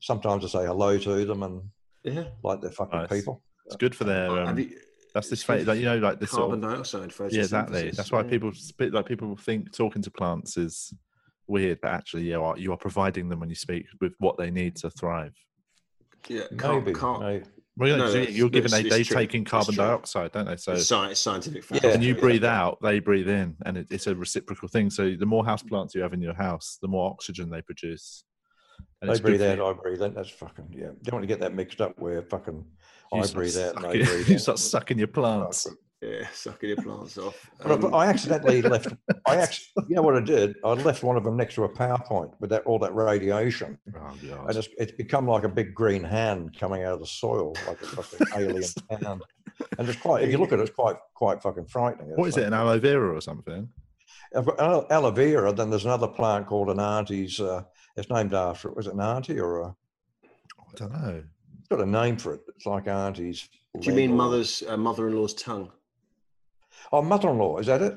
sometimes 0.00 0.44
I 0.44 0.48
say 0.48 0.66
hello 0.66 0.98
to 0.98 1.24
them 1.24 1.42
and 1.44 1.62
yeah. 2.02 2.24
like 2.42 2.60
they're 2.60 2.72
fucking 2.72 3.00
Nice. 3.00 3.08
people. 3.08 3.40
It's 3.66 3.76
good 3.76 3.94
for 3.94 4.04
their. 4.04 4.28
Oh, 4.30 4.36
have 4.36 4.48
Um, 4.48 4.58
you- 4.58 4.76
that's 5.14 5.28
this 5.30 5.40
it's 5.40 5.46
good 5.46 5.64
fa- 5.64 5.70
like 5.70 5.78
you 5.78 5.84
know 5.86 5.98
like 5.98 6.20
this 6.20 6.30
sort 6.30 6.50
carbon 6.50 6.64
of 6.64 6.70
dioxide 6.72 7.10
photosynthesis. 7.10 7.32
yeah 7.32 7.40
exactly. 7.40 7.90
That's 7.90 8.12
why 8.12 8.22
yeah. 8.22 8.30
people 8.30 8.52
spit 8.52 8.92
like 8.92 9.06
people 9.06 9.36
think 9.36 9.72
talking 9.72 10.02
to 10.02 10.10
plants 10.10 10.56
is 10.56 10.92
weird, 11.46 11.80
but 11.80 11.88
actually 11.92 12.24
you 12.24 12.42
are 12.42 12.58
you 12.58 12.72
are 12.72 12.76
providing 12.76 13.28
them 13.28 13.40
when 13.40 13.48
you 13.48 13.54
speak 13.54 13.86
with 14.00 14.12
what 14.18 14.36
they 14.38 14.50
need 14.50 14.76
to 14.76 14.90
thrive. 14.90 15.34
Yeah, 16.28 16.42
car- 16.56 16.80
Maybe, 16.80 16.92
car- 16.92 17.20
maybe. 17.20 17.44
Well, 17.76 17.88
you 17.90 17.96
know, 17.96 17.98
No, 17.98 18.04
'cause 18.06 18.14
it's- 18.16 18.36
you're 18.36 18.50
given 18.50 18.72
it's- 18.74 18.82
they, 18.90 19.00
it's 19.00 19.08
they 19.08 19.14
take 19.14 19.34
in 19.36 19.44
carbon 19.44 19.76
dioxide, 19.76 20.32
don't 20.32 20.46
they? 20.46 20.56
So 20.56 20.72
It's 20.72 20.88
scientific 21.20 21.62
fact. 21.62 21.84
Yeah. 21.84 21.90
when 21.92 22.02
you 22.02 22.14
Yeah. 22.14 22.20
breathe 22.20 22.44
out, 22.44 22.78
they 22.82 22.98
breathe 22.98 23.28
in, 23.28 23.54
and 23.64 23.78
it, 23.78 23.86
it's 23.90 24.08
a 24.08 24.16
reciprocal 24.16 24.66
thing. 24.68 24.90
So 24.90 25.14
the 25.14 25.26
more 25.26 25.44
house 25.44 25.62
plants 25.62 25.94
you 25.94 26.02
have 26.02 26.12
in 26.12 26.20
your 26.20 26.34
house, 26.34 26.78
the 26.82 26.88
more 26.88 27.08
oxygen 27.08 27.50
they 27.50 27.62
produce. 27.62 28.24
And 29.00 29.10
They 29.14 29.20
breathe 29.20 29.42
out. 29.42 29.60
I 29.60 29.72
breathe 29.80 30.02
in. 30.02 30.12
That's 30.12 30.28
fucking 30.28 30.72
yeah. 30.76 30.90
Don't 31.04 31.12
want 31.14 31.22
to 31.22 31.28
get 31.28 31.38
that 31.40 31.54
mixed 31.54 31.80
up 31.80 31.96
where 32.00 32.20
fucking 32.22 32.64
You 33.12 33.20
I 33.20 33.22
start 33.22 33.34
breathe 33.34 33.56
out 33.56 33.76
and 33.76 33.84
they 33.84 34.04
sucking- 34.04 34.14
breathe 34.16 34.28
You 34.28 34.32
in. 34.34 34.38
start 34.38 34.58
sucking 34.58 34.98
your 34.98 35.08
plants. 35.08 35.66
Yeah, 36.00 36.28
sucking 36.32 36.68
your 36.68 36.76
plants 36.82 37.18
off. 37.18 37.50
But 37.62 37.82
Um, 37.84 37.92
I, 37.94 37.98
I 37.98 38.06
accidentally 38.06 38.62
left. 38.74 38.88
I 39.26 39.36
actually, 39.36 39.86
you 39.88 39.96
know 39.96 40.02
what 40.02 40.14
I 40.16 40.20
did? 40.20 40.54
I 40.64 40.68
left 40.74 41.02
one 41.02 41.16
of 41.16 41.24
them 41.24 41.36
next 41.36 41.54
to 41.56 41.64
a 41.64 41.68
PowerPoint 41.68 42.30
with 42.38 42.50
that 42.50 42.62
all 42.66 42.78
that 42.78 42.94
radiation, 42.94 43.76
Oh, 43.96 44.14
and 44.46 44.56
it's, 44.56 44.68
it's 44.78 44.92
become 44.92 45.26
like 45.26 45.42
a 45.42 45.48
big 45.48 45.74
green 45.74 46.04
hand 46.04 46.56
coming 46.56 46.84
out 46.84 46.92
of 46.94 47.00
the 47.00 47.06
soil, 47.06 47.54
like 47.66 47.80
a 47.82 47.86
fucking 47.86 48.26
alien 48.36 48.62
hand. 48.90 49.22
And 49.78 49.88
it's 49.88 49.98
quite. 50.00 50.22
If 50.22 50.30
you 50.30 50.38
look 50.38 50.52
at 50.52 50.60
it, 50.60 50.62
it's 50.62 50.70
quite 50.74 50.96
quite 51.14 51.42
fucking 51.42 51.66
frightening. 51.66 52.10
What 52.14 52.28
It's 52.28 52.36
is 52.36 52.44
it, 52.44 52.46
an 52.46 52.54
aloe 52.54 52.78
vera 52.78 53.12
or 53.16 53.20
something? 53.20 53.68
I've 54.36 54.46
got 54.46 54.60
aloe- 54.60 54.86
aloe 54.90 55.10
vera. 55.10 55.52
Then 55.52 55.68
there's 55.70 55.84
another 55.84 56.06
plant 56.06 56.46
called 56.46 56.68
an 56.70 56.78
auntie's. 56.78 57.40
Uh, 57.40 57.62
it's 57.96 58.08
named 58.08 58.34
after. 58.34 58.68
It. 58.68 58.76
Was 58.76 58.86
it 58.86 58.94
an 58.94 59.00
auntie 59.00 59.40
or 59.40 59.62
a? 59.62 59.74
I 60.24 60.72
don't 60.76 60.92
know. 60.92 61.24
It's 61.70 61.76
got 61.76 61.86
a 61.86 61.90
name 61.90 62.16
for 62.16 62.32
it. 62.32 62.40
It's 62.56 62.64
like 62.64 62.88
auntie's. 62.88 63.46
do 63.78 63.90
you 63.90 63.94
mean 63.94 64.12
or- 64.12 64.16
mother's 64.16 64.62
uh, 64.66 64.78
mother-in-law's 64.78 65.34
tongue? 65.34 65.70
Oh, 66.92 67.02
mother-in-law. 67.02 67.58
Is 67.58 67.66
that 67.66 67.82
it? 67.82 67.94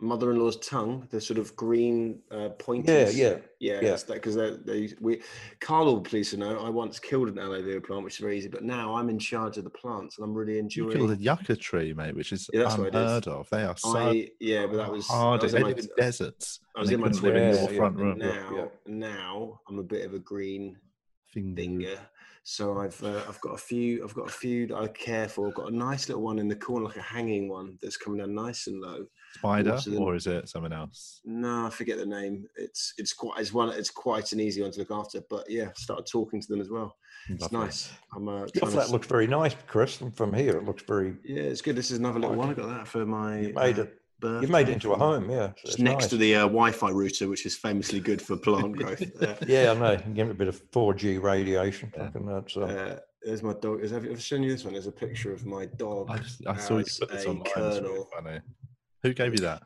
Mother-in-law's 0.00 0.56
tongue, 0.66 1.06
the 1.10 1.20
sort 1.20 1.38
of 1.38 1.54
green 1.54 2.20
uh, 2.32 2.38
Yeah, 2.38 2.48
pointers. 2.58 3.18
yeah. 3.18 3.36
Yeah, 3.58 3.80
Yeah. 3.82 3.92
it's 3.92 4.04
that 4.04 4.14
because 4.14 4.34
they, 4.36 4.56
they 4.64 4.94
we 5.02 5.20
Carl 5.60 5.84
will 5.84 6.00
be 6.00 6.08
pleased 6.08 6.30
to 6.30 6.38
know 6.38 6.60
I 6.60 6.70
once 6.70 6.98
killed 6.98 7.28
an 7.28 7.38
aloe 7.38 7.62
vera 7.62 7.82
plant, 7.82 8.04
which 8.04 8.14
is 8.14 8.20
very 8.20 8.38
easy, 8.38 8.48
but 8.48 8.64
now 8.64 8.94
I'm 8.94 9.10
in 9.10 9.18
charge 9.18 9.58
of 9.58 9.64
the 9.64 9.68
plants 9.70 10.16
and 10.16 10.24
I'm 10.24 10.32
really 10.32 10.54
You 10.54 10.60
enjoying. 10.60 10.92
killed 10.96 11.10
a 11.10 11.16
yucca 11.16 11.56
tree, 11.56 11.92
mate, 11.92 12.16
which 12.16 12.32
is 12.32 12.48
Yeah, 12.54 12.62
that's 12.62 12.78
what 12.78 12.86
I 12.86 12.90
did. 12.90 12.94
unheard 13.02 13.28
of. 13.28 13.50
They 13.50 13.64
are 13.64 13.76
so 13.76 13.98
I 13.98 14.30
yeah, 14.40 14.64
but 14.66 14.76
that 14.78 14.90
was 14.90 15.06
I 15.10 15.14
hard. 15.14 15.42
was 15.42 15.52
in 15.52 15.60
my- 15.60 15.74
deserts. 15.98 16.60
I 16.74 16.80
was 16.80 16.90
in 16.90 17.00
they 17.00 17.04
my 17.06 17.12
couldn't 17.12 17.22
live 17.22 17.36
in 17.36 17.42
your 17.42 17.56
twenties, 17.58 17.76
front 17.76 17.98
yeah, 17.98 18.02
room. 18.04 18.18
now 18.18 18.54
yeah. 18.56 18.66
now 18.86 19.60
I'm 19.68 19.78
a 19.78 19.82
bit 19.82 20.06
of 20.06 20.14
a 20.14 20.18
green 20.18 20.78
Finger. 21.26 21.60
finger. 21.60 21.98
So 22.42 22.78
I've 22.78 23.00
uh, 23.02 23.22
I've 23.28 23.40
got 23.42 23.54
a 23.54 23.58
few 23.58 24.02
I've 24.02 24.14
got 24.14 24.28
a 24.28 24.32
few 24.32 24.66
that 24.68 24.76
I 24.76 24.88
care 24.88 25.28
for. 25.28 25.48
I've 25.48 25.54
got 25.54 25.72
a 25.72 25.76
nice 25.76 26.08
little 26.08 26.22
one 26.22 26.38
in 26.38 26.48
the 26.48 26.56
corner, 26.56 26.86
like 26.86 26.96
a 26.96 27.02
hanging 27.02 27.48
one 27.48 27.78
that's 27.82 27.96
coming 27.96 28.18
down 28.18 28.34
nice 28.34 28.66
and 28.66 28.80
low. 28.80 29.04
Spider, 29.34 29.72
What's 29.72 29.86
or 29.86 30.14
is 30.14 30.26
it 30.26 30.48
someone 30.48 30.72
else? 30.72 31.20
No, 31.24 31.66
I 31.66 31.70
forget 31.70 31.98
the 31.98 32.06
name. 32.06 32.46
It's 32.56 32.94
it's 32.96 33.12
quite 33.12 33.38
it's 33.40 33.52
one 33.52 33.68
it's 33.68 33.90
quite 33.90 34.32
an 34.32 34.40
easy 34.40 34.62
one 34.62 34.72
to 34.72 34.78
look 34.78 34.90
after. 34.90 35.22
But 35.28 35.50
yeah, 35.50 35.68
started 35.76 36.06
talking 36.06 36.40
to 36.40 36.48
them 36.48 36.60
as 36.60 36.70
well. 36.70 36.96
It's 37.28 37.42
Lovely. 37.42 37.58
nice. 37.58 37.92
I'm 38.14 38.28
uh, 38.28 38.32
Your 38.32 38.46
trying 38.48 38.70
to 38.72 38.76
flat 38.78 38.90
looks 38.90 39.06
very 39.06 39.26
nice, 39.26 39.54
Chris. 39.66 39.96
From- 39.96 40.12
From 40.12 40.32
here, 40.32 40.56
it 40.56 40.64
looks 40.64 40.82
very. 40.82 41.16
Yeah, 41.24 41.42
it's 41.42 41.60
good. 41.60 41.76
This 41.76 41.90
is 41.90 41.98
another 41.98 42.20
little 42.20 42.36
one. 42.36 42.50
I 42.50 42.54
got 42.54 42.68
that 42.68 42.88
for 42.88 43.04
my. 43.04 43.40
You 43.40 43.52
made 43.52 43.78
uh, 43.78 43.82
it. 43.82 43.99
You've 44.22 44.50
made 44.50 44.68
it 44.68 44.72
into 44.72 44.92
a 44.92 44.98
home, 44.98 45.30
yeah. 45.30 45.48
so 45.48 45.54
it's 45.64 45.78
next 45.78 46.04
nice. 46.04 46.10
to 46.10 46.16
the 46.16 46.34
uh, 46.36 46.40
Wi-Fi 46.42 46.90
router, 46.90 47.28
which 47.28 47.46
is 47.46 47.56
famously 47.56 48.00
good 48.00 48.20
for 48.20 48.36
plant 48.36 48.76
growth. 48.76 49.02
Uh, 49.20 49.34
Yeah, 49.46 49.72
I 49.72 49.74
know. 49.74 49.92
You 49.92 50.14
Give 50.14 50.28
it 50.28 50.32
a 50.32 50.34
bit 50.34 50.48
of 50.48 50.70
4G 50.70 51.22
radiation. 51.22 51.92
Yeah. 51.96 52.06
Fucking 52.06 52.26
that's. 52.26 52.56
Uh, 52.56 52.60
uh, 52.60 52.98
there's 53.22 53.42
my 53.42 53.52
dog. 53.54 53.80
Is, 53.82 53.90
have 53.90 54.04
you 54.04 54.12
ever 54.12 54.20
shown 54.20 54.42
you 54.42 54.50
this 54.50 54.64
one? 54.64 54.72
There's 54.72 54.86
a 54.86 54.92
picture 54.92 55.32
of 55.32 55.44
my 55.44 55.66
dog. 55.66 56.10
I, 56.10 56.18
just, 56.18 56.46
I 56.46 56.56
saw 56.56 56.78
you 56.78 56.84
put 56.84 57.10
this 57.10 57.24
a 57.24 57.28
online. 57.28 57.46
It's 57.46 57.80
really 57.80 58.04
funny. 58.14 58.40
Who 59.02 59.14
gave 59.14 59.32
you 59.32 59.40
that? 59.40 59.62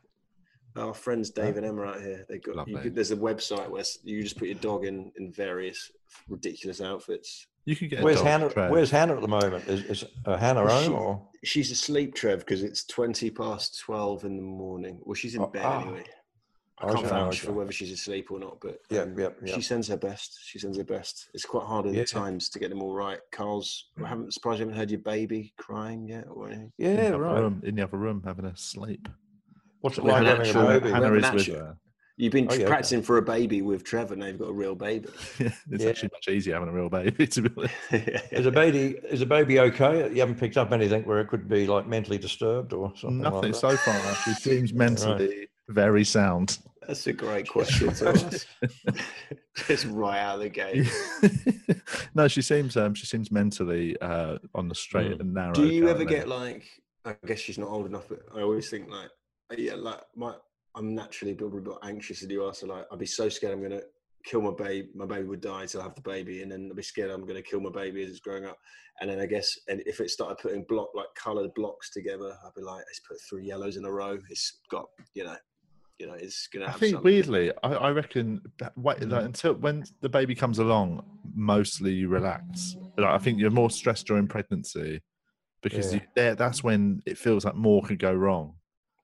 Our 0.77 0.95
friends 0.95 1.31
Dave 1.31 1.57
and 1.57 1.65
Emma 1.65 1.85
out 1.85 2.01
here. 2.01 2.25
They 2.29 2.39
got. 2.39 2.67
You 2.67 2.79
could, 2.79 2.95
there's 2.95 3.13
a 3.13 3.17
website 3.17 3.69
where 3.69 3.85
you 4.03 4.23
just 4.23 4.37
put 4.37 4.49
your 4.49 4.59
dog 4.59 4.85
in 4.85 5.13
in 5.17 5.33
various 5.33 5.91
ridiculous 6.29 6.81
outfits. 6.81 7.47
You 7.67 7.77
can 7.77 7.89
get. 7.89 8.01
a 8.01 8.03
where's 8.03 8.19
dog, 8.19 8.27
Hannah? 8.27 8.51
Trev. 8.51 8.71
Where's 8.71 8.91
Hannah 8.91 9.15
at 9.15 9.21
the 9.23 9.29
moment? 9.29 9.67
Is, 9.69 9.85
is 9.85 10.05
uh, 10.27 10.37
Hannah 10.37 10.65
Well, 10.65 10.83
home 10.83 10.93
she- 10.93 10.97
or? 10.99 11.29
She's 11.45 11.71
asleep, 11.71 12.15
Trev, 12.15 12.39
because 12.41 12.63
it's 12.63 12.85
twenty 12.85 13.31
past 13.31 13.79
twelve 13.81 14.25
in 14.25 14.37
the 14.37 14.43
morning. 14.43 14.99
Well, 15.03 15.15
she's 15.15 15.35
in 15.35 15.43
Oh, 15.43 15.47
bed 15.47 15.63
ah. 15.65 15.83
anyway. 15.83 16.05
I 16.79 16.87
Oh, 16.89 16.95
can't 16.95 17.07
vouch 17.07 17.39
okay. 17.39 17.47
for 17.47 17.53
whether 17.53 17.71
she's 17.71 17.93
asleep 17.93 18.31
or 18.33 18.41
not, 18.41 18.59
but 18.61 18.79
Yeah, 18.91 19.03
um, 19.03 19.19
yeah, 19.19 19.29
yeah. 19.45 19.55
she 19.55 19.61
sends 19.63 19.87
her 19.89 19.97
best. 19.97 20.39
She 20.45 20.59
sends 20.59 20.77
her 20.77 20.85
best. 20.85 21.29
It's 21.33 21.45
quite 21.45 21.65
hard 21.67 21.87
at 21.87 21.95
Yeah. 21.95 22.05
times 22.05 22.49
to 22.51 22.59
get 22.59 22.69
them 22.71 22.83
all 22.83 22.93
right. 22.93 23.21
Carl's. 23.31 23.91
I 24.03 24.09
haven't 24.09 24.35
surprised 24.35 24.59
you 24.59 24.65
haven't 24.67 24.79
heard 24.79 24.91
your 24.91 25.01
baby 25.01 25.55
crying 25.57 26.09
yet 26.09 26.27
or 26.29 26.49
anything. 26.49 26.73
in 26.79 26.91
Yeah, 26.91 26.97
the 26.97 27.09
other 27.09 27.19
right. 27.21 27.41
room, 27.41 27.63
in 27.65 27.75
the 27.77 27.83
other 27.85 27.97
room, 27.97 28.23
having 28.25 28.47
a 28.47 28.57
sleep. 28.57 29.09
What's 29.83 29.99
it 29.99 30.05
We 30.05 30.11
like 30.11 30.25
have 30.27 30.39
having 30.39 30.57
a 30.57 30.67
baby? 30.81 30.91
Hannah 30.91 31.07
is 31.07 31.13
with 31.13 31.25
actual- 31.25 31.55
her. 31.57 31.77
You've 32.17 32.33
been 32.33 32.47
Oh, 32.49 32.55
yeah, 32.55 32.61
okay. 32.61 32.67
practicing 32.69 33.03
for 33.03 33.19
a 33.19 33.23
baby 33.23 33.61
with 33.63 33.83
Trevor. 33.83 34.15
Now 34.15 34.27
you've 34.27 34.39
got 34.39 34.49
a 34.51 34.53
real 34.53 34.75
baby. 34.77 35.09
it's 35.41 35.57
Yeah. 35.69 35.89
actually 35.89 36.11
much 36.13 36.29
easier 36.29 36.55
having 36.55 36.69
a 36.69 36.73
real 36.73 36.89
baby. 36.89 37.27
To 37.35 37.43
be 37.43 37.51
honest. 37.57 37.75
Is 38.33 38.47
a 38.47 38.51
baby 38.53 38.97
is 39.11 39.21
a 39.21 39.27
baby 39.27 39.59
okay? 39.61 40.11
You 40.13 40.21
haven't 40.21 40.39
picked 40.39 40.57
up 40.57 40.71
anything 40.73 41.03
where 41.05 41.21
it 41.21 41.29
could 41.29 41.49
be 41.49 41.67
like 41.67 41.87
mentally 41.89 42.19
disturbed 42.19 42.73
or 42.73 42.93
something. 42.97 43.19
Nothing 43.21 43.53
like 43.53 43.53
that? 43.53 43.59
so 43.59 43.77
far. 43.77 44.15
She 44.25 44.33
seems 44.35 44.73
mentally 44.73 45.49
very 45.69 46.05
sound. 46.05 46.59
That's 46.87 47.07
a 47.07 47.13
great 47.15 47.49
question 47.49 47.93
to 47.95 48.09
ask. 48.11 48.47
Just 49.67 49.87
right 49.87 50.19
out 50.21 50.35
of 50.37 50.41
the 50.43 50.49
gate. 50.51 50.87
no, 52.15 52.29
she 52.29 52.43
seems 52.43 52.77
um, 52.77 52.95
she 52.95 53.07
seems 53.07 53.33
mentally 53.33 53.97
uh, 54.01 54.39
on 54.55 54.69
the 54.69 54.75
straight 54.75 55.13
Mm. 55.13 55.21
and 55.21 55.35
narrow. 55.35 55.55
Do 55.55 55.67
you 55.67 55.89
ever 55.89 56.05
currently. 56.05 56.15
get 56.17 56.29
like? 56.29 56.65
I 57.07 57.17
guess 57.27 57.39
she's 57.41 57.59
not 57.59 57.69
old 57.71 57.87
enough, 57.87 58.09
but 58.09 58.21
I 58.37 58.43
always 58.43 58.69
think 58.71 58.89
like, 58.91 59.11
uh, 59.51 59.55
yeah, 59.59 59.75
like 59.75 60.01
my, 60.17 60.35
I'm 60.77 60.95
naturally 60.95 61.35
probably 61.35 61.61
a 61.61 61.63
bit 61.63 61.79
anxious 61.83 62.23
as 62.23 62.31
you 62.31 62.45
are. 62.45 62.55
So 62.55 62.67
like, 62.67 62.87
I'd 62.91 62.99
be 62.99 63.07
so 63.07 63.29
scared 63.29 63.53
I'm 63.53 63.63
gonna 63.63 63.83
kill 64.25 64.41
my 64.41 64.53
baby. 64.53 64.89
My 64.95 65.07
baby 65.07 65.25
would 65.25 65.41
die 65.41 65.63
until 65.63 65.81
I 65.81 65.85
have 65.85 65.95
the 65.95 66.01
baby, 66.01 66.43
and 66.43 66.51
then 66.51 66.69
I'd 66.71 66.77
be 66.77 66.83
scared 66.83 67.11
I'm 67.11 67.27
gonna 67.27 67.43
kill 67.43 67.61
my 67.61 67.71
baby 67.71 68.03
as 68.03 68.11
it's 68.11 68.21
growing 68.21 68.45
up. 68.45 68.59
And 69.01 69.11
then 69.11 69.21
I 69.21 69.27
guess, 69.27 69.59
and 69.69 69.83
if 69.87 70.01
it 70.01 70.11
started 70.11 70.39
putting 70.39 70.65
block 70.69 70.89
like 70.95 71.09
coloured 71.17 71.53
blocks 71.55 71.91
together, 71.91 72.37
I'd 72.45 72.55
be 72.55 72.63
like, 72.63 72.85
let's 72.87 73.01
put 73.01 73.19
three 73.29 73.45
yellows 73.45 73.77
in 73.77 73.85
a 73.85 73.91
row. 73.91 74.19
It's 74.31 74.61
got, 74.71 74.87
you 75.15 75.25
know, 75.25 75.37
you 75.99 76.07
know, 76.07 76.15
it's 76.15 76.49
gonna. 76.49 76.67
I 76.67 76.73
think 76.73 76.95
something. 76.95 77.05
weirdly, 77.05 77.53
I, 77.63 77.75
I 77.75 77.91
reckon 77.91 78.41
that 78.59 78.77
wait 78.77 79.01
like, 79.01 79.09
mm-hmm. 79.09 79.27
until 79.27 79.55
when 79.55 79.85
the 80.01 80.09
baby 80.09 80.35
comes 80.35 80.59
along, 80.59 81.05
mostly 81.35 81.93
you 81.93 82.09
relax. 82.09 82.77
Like, 82.97 83.09
I 83.09 83.19
think 83.19 83.39
you're 83.39 83.51
more 83.51 83.71
stressed 83.71 84.07
during 84.07 84.27
pregnancy 84.27 85.03
because 85.63 85.95
Yeah. 85.95 86.01
you, 86.17 86.35
that's 86.37 86.63
when 86.63 87.03
it 87.07 87.19
feels 87.19 87.45
like 87.45 87.55
more 87.55 87.83
could 87.83 87.99
go 87.99 88.13
wrong. 88.13 88.55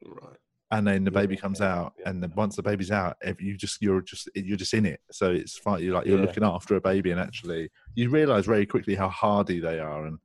Right. 0.04 0.36
And 0.72 0.86
then 0.86 1.02
the 1.02 1.10
baby 1.10 1.36
comes 1.36 1.60
out, 1.60 1.94
and 2.06 2.22
then 2.22 2.32
once 2.36 2.54
the 2.54 2.62
baby's 2.62 2.92
out, 2.92 3.16
you 3.40 3.56
just 3.56 3.82
you're 3.82 4.02
just 4.02 4.30
you're 4.36 4.56
just 4.56 4.72
in 4.72 4.86
it. 4.86 5.00
So 5.10 5.32
it's 5.32 5.58
fine. 5.58 5.82
You're 5.82 5.94
like 5.94 6.06
you're 6.06 6.16
Yeah. 6.16 6.26
looking 6.26 6.44
after 6.44 6.76
a 6.76 6.80
baby, 6.80 7.10
and 7.10 7.20
actually 7.20 7.70
you 7.96 8.08
realise 8.08 8.46
very 8.46 8.66
quickly 8.66 8.94
how 8.94 9.08
hardy 9.08 9.58
they 9.58 9.80
are, 9.80 10.06
and 10.06 10.18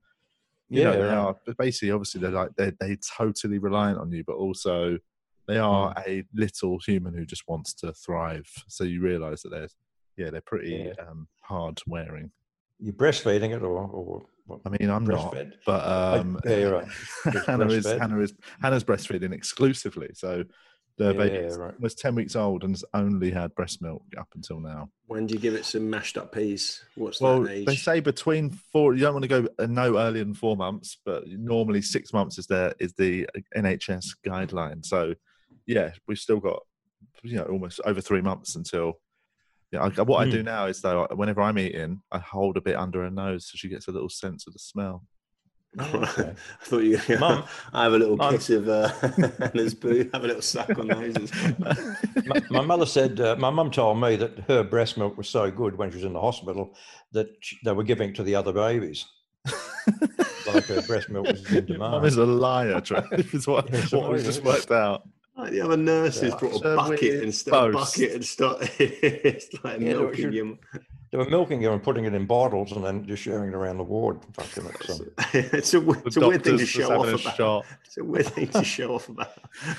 you 0.70 0.84
Yeah, 0.84 0.92
know, 0.92 0.98
they 1.08 1.14
are. 1.14 1.36
But 1.48 1.58
basically, 1.58 1.90
obviously, 1.92 2.22
they're 2.22 2.30
like 2.30 2.52
they're 2.58 2.74
they 2.80 2.96
totally 3.18 3.58
reliant 3.58 3.98
on 3.98 4.12
you, 4.12 4.24
but 4.24 4.36
also 4.36 5.00
they 5.48 5.58
are 5.58 5.94
Mm. 5.96 6.08
a 6.08 6.24
little 6.34 6.78
human 6.86 7.16
who 7.16 7.26
just 7.26 7.44
wants 7.48 7.74
to 7.76 7.92
thrive. 7.94 8.48
So 8.68 8.84
you 8.84 9.02
realise 9.02 9.42
that 9.42 9.50
they're 9.50 9.70
yeah 10.16 10.30
they're 10.30 10.42
pretty 10.42 10.92
Yeah. 10.96 11.06
um, 11.08 11.28
hard 11.42 11.82
wearing. 11.88 12.32
you're 12.80 12.94
breastfeeding 12.94 13.56
it 13.56 13.64
or, 13.64 13.80
or? 13.80 14.26
I 14.66 14.70
mean, 14.70 14.90
I'm 14.90 15.06
not, 15.06 15.34
Breastfed. 15.34 15.54
but 15.66 15.82
I- 15.86 16.18
um, 16.20 16.40
yeah, 16.46 16.56
you're 16.58 16.72
right. 16.74 16.88
Hannah 17.48 17.68
is. 17.68 17.86
Hannah 17.86 18.20
is 18.20 18.34
Hannah's 18.62 18.84
breastfeeding 18.84 19.34
exclusively. 19.34 20.10
So 20.14 20.44
the 20.98 21.06
Yeah, 21.14 21.18
baby 21.18 21.36
yeah, 21.36 21.56
right. 21.56 21.74
almost 21.76 22.00
ten 22.00 22.16
weeks 22.16 22.36
old 22.36 22.64
and 22.64 22.74
has 22.74 22.86
only 22.94 23.32
had 23.32 23.54
breast 23.56 23.82
milk 23.82 24.04
up 24.18 24.28
until 24.36 24.60
now. 24.60 24.90
When 25.08 25.28
do 25.28 25.34
you 25.36 25.40
give 25.40 25.54
it 25.56 25.66
some 25.66 25.90
mashed 25.90 26.18
up 26.18 26.32
peas? 26.34 26.84
What's 26.96 27.22
Well, 27.22 27.42
that 27.44 27.52
age? 27.52 27.66
they 27.66 27.76
say 27.76 28.00
between 28.00 28.52
four. 28.72 28.94
You 28.94 29.02
don't 29.02 29.14
want 29.14 29.24
to 29.24 29.28
go 29.30 29.48
uh, 29.60 29.66
no 29.68 29.98
earlier 29.98 30.24
than 30.24 30.34
four 30.34 30.56
months, 30.56 30.98
but 31.06 31.24
normally 31.28 31.82
six 31.82 32.14
months 32.14 32.38
is 32.38 32.48
there 32.48 32.74
is 32.80 32.94
the 32.94 33.28
NHS 33.56 34.06
guideline. 34.26 34.86
So, 34.86 35.14
yeah, 35.66 35.92
we've 36.08 36.18
still 36.20 36.40
got 36.40 36.62
you 37.24 37.38
know 37.38 37.46
almost 37.46 37.80
over 37.86 38.02
three 38.02 38.22
months 38.22 38.56
until. 38.56 38.94
Yeah, 39.76 39.90
I, 39.98 40.02
what 40.04 40.26
I 40.28 40.30
do 40.30 40.40
Hmm. 40.40 40.46
now 40.46 40.66
is 40.66 40.82
though, 40.82 41.08
whenever 41.16 41.42
I'm 41.42 41.60
eating, 41.60 42.02
I 42.12 42.20
hold 42.20 42.58
a 42.58 42.62
bit 42.62 42.76
under 42.76 43.04
her 43.04 43.10
nose 43.12 43.48
so 43.48 43.54
she 43.56 43.70
gets 43.70 43.88
a 43.88 43.92
little 43.92 44.10
sense 44.10 44.48
of 44.48 44.54
the 44.54 44.60
smell. 44.60 45.04
Oh, 45.78 45.84
okay. 46.04 46.32
I 46.62 46.66
thought 46.66 46.84
you 46.84 46.98
were 47.10 47.18
Mum. 47.20 47.44
I 47.74 47.84
have 47.84 47.92
a 47.94 47.98
little 48.00 48.16
Mum. 48.16 48.34
kiss 48.34 48.50
of 48.50 48.70
uh, 48.70 48.90
Anna's 49.42 49.74
boo, 49.74 50.10
have 50.14 50.24
a 50.24 50.28
little 50.28 50.42
suck 50.42 50.70
on 50.80 50.88
noses. 50.88 51.30
my, 52.26 52.42
my 52.50 52.62
mother 52.62 52.86
said, 52.86 53.20
uh, 53.20 53.36
my 53.38 53.50
mum 53.50 53.72
told 53.72 54.00
me 54.00 54.16
that 54.16 54.40
her 54.48 54.64
breast 54.64 54.98
milk 54.98 55.18
was 55.18 55.28
so 55.28 55.52
good 55.52 55.78
when 55.78 55.90
she 55.90 55.96
was 55.98 56.06
in 56.06 56.14
the 56.14 56.22
hospital 56.22 56.74
that 57.12 57.28
she, 57.42 57.58
they 57.66 57.74
were 57.74 57.84
giving 57.84 58.12
it 58.12 58.16
to 58.16 58.24
the 58.24 58.36
other 58.36 58.54
babies. 58.54 59.06
like 60.48 60.64
her 60.66 60.82
breast 60.84 61.10
milk 61.10 61.28
was 61.28 61.46
in 61.54 61.68
Your 61.68 61.78
Mum 61.80 62.06
is 62.06 62.16
a 62.16 62.26
liar, 62.26 62.80
Trev. 62.80 63.06
is 63.34 63.46
what, 63.46 63.70
Yes, 63.74 63.92
what 63.92 64.12
we've 64.14 64.24
just 64.24 64.44
worked 64.46 64.72
out. 64.72 65.04
Like 65.38 65.52
the 65.52 65.62
other 65.62 65.78
nurses 65.78 66.32
Yeah. 66.32 66.38
brought 66.40 66.62
a 66.66 66.76
bucket 66.76 67.24
and 67.24 67.36
start 67.36 67.70
a 67.72 67.74
boast. 67.74 67.98
bucket 67.98 68.16
and 68.16 68.26
start 68.26 68.70
it's 68.80 69.48
like 69.64 69.80
Yeah, 69.82 69.94
milking 69.94 70.16
should- 70.22 70.34
you. 70.34 70.58
They 71.12 71.20
were 71.20 71.30
milking 71.30 71.62
her 71.62 71.72
and 71.72 71.82
putting 71.84 72.04
it 72.06 72.14
in 72.14 72.26
bottles 72.26 72.74
and 72.74 72.84
then 72.84 73.06
just 73.06 73.24
sharing 73.24 73.50
it 73.50 73.56
around 73.56 73.78
the 73.78 73.84
ward. 73.84 74.20
Fucking 74.34 74.66
it's 75.34 75.74
a, 75.74 75.90
it's 76.06 76.18
a 76.18 76.28
weird 76.28 76.44
thing 76.44 76.58
to 76.58 76.66
show 76.66 76.92
off 77.00 77.08
about. 77.22 77.36
shot. 77.36 77.66
It's 77.86 77.98
a 77.98 78.04
weird 78.04 78.26
thing 78.28 78.48
to 78.50 78.64
show 78.64 78.96
off 78.96 79.08
about. 79.08 79.32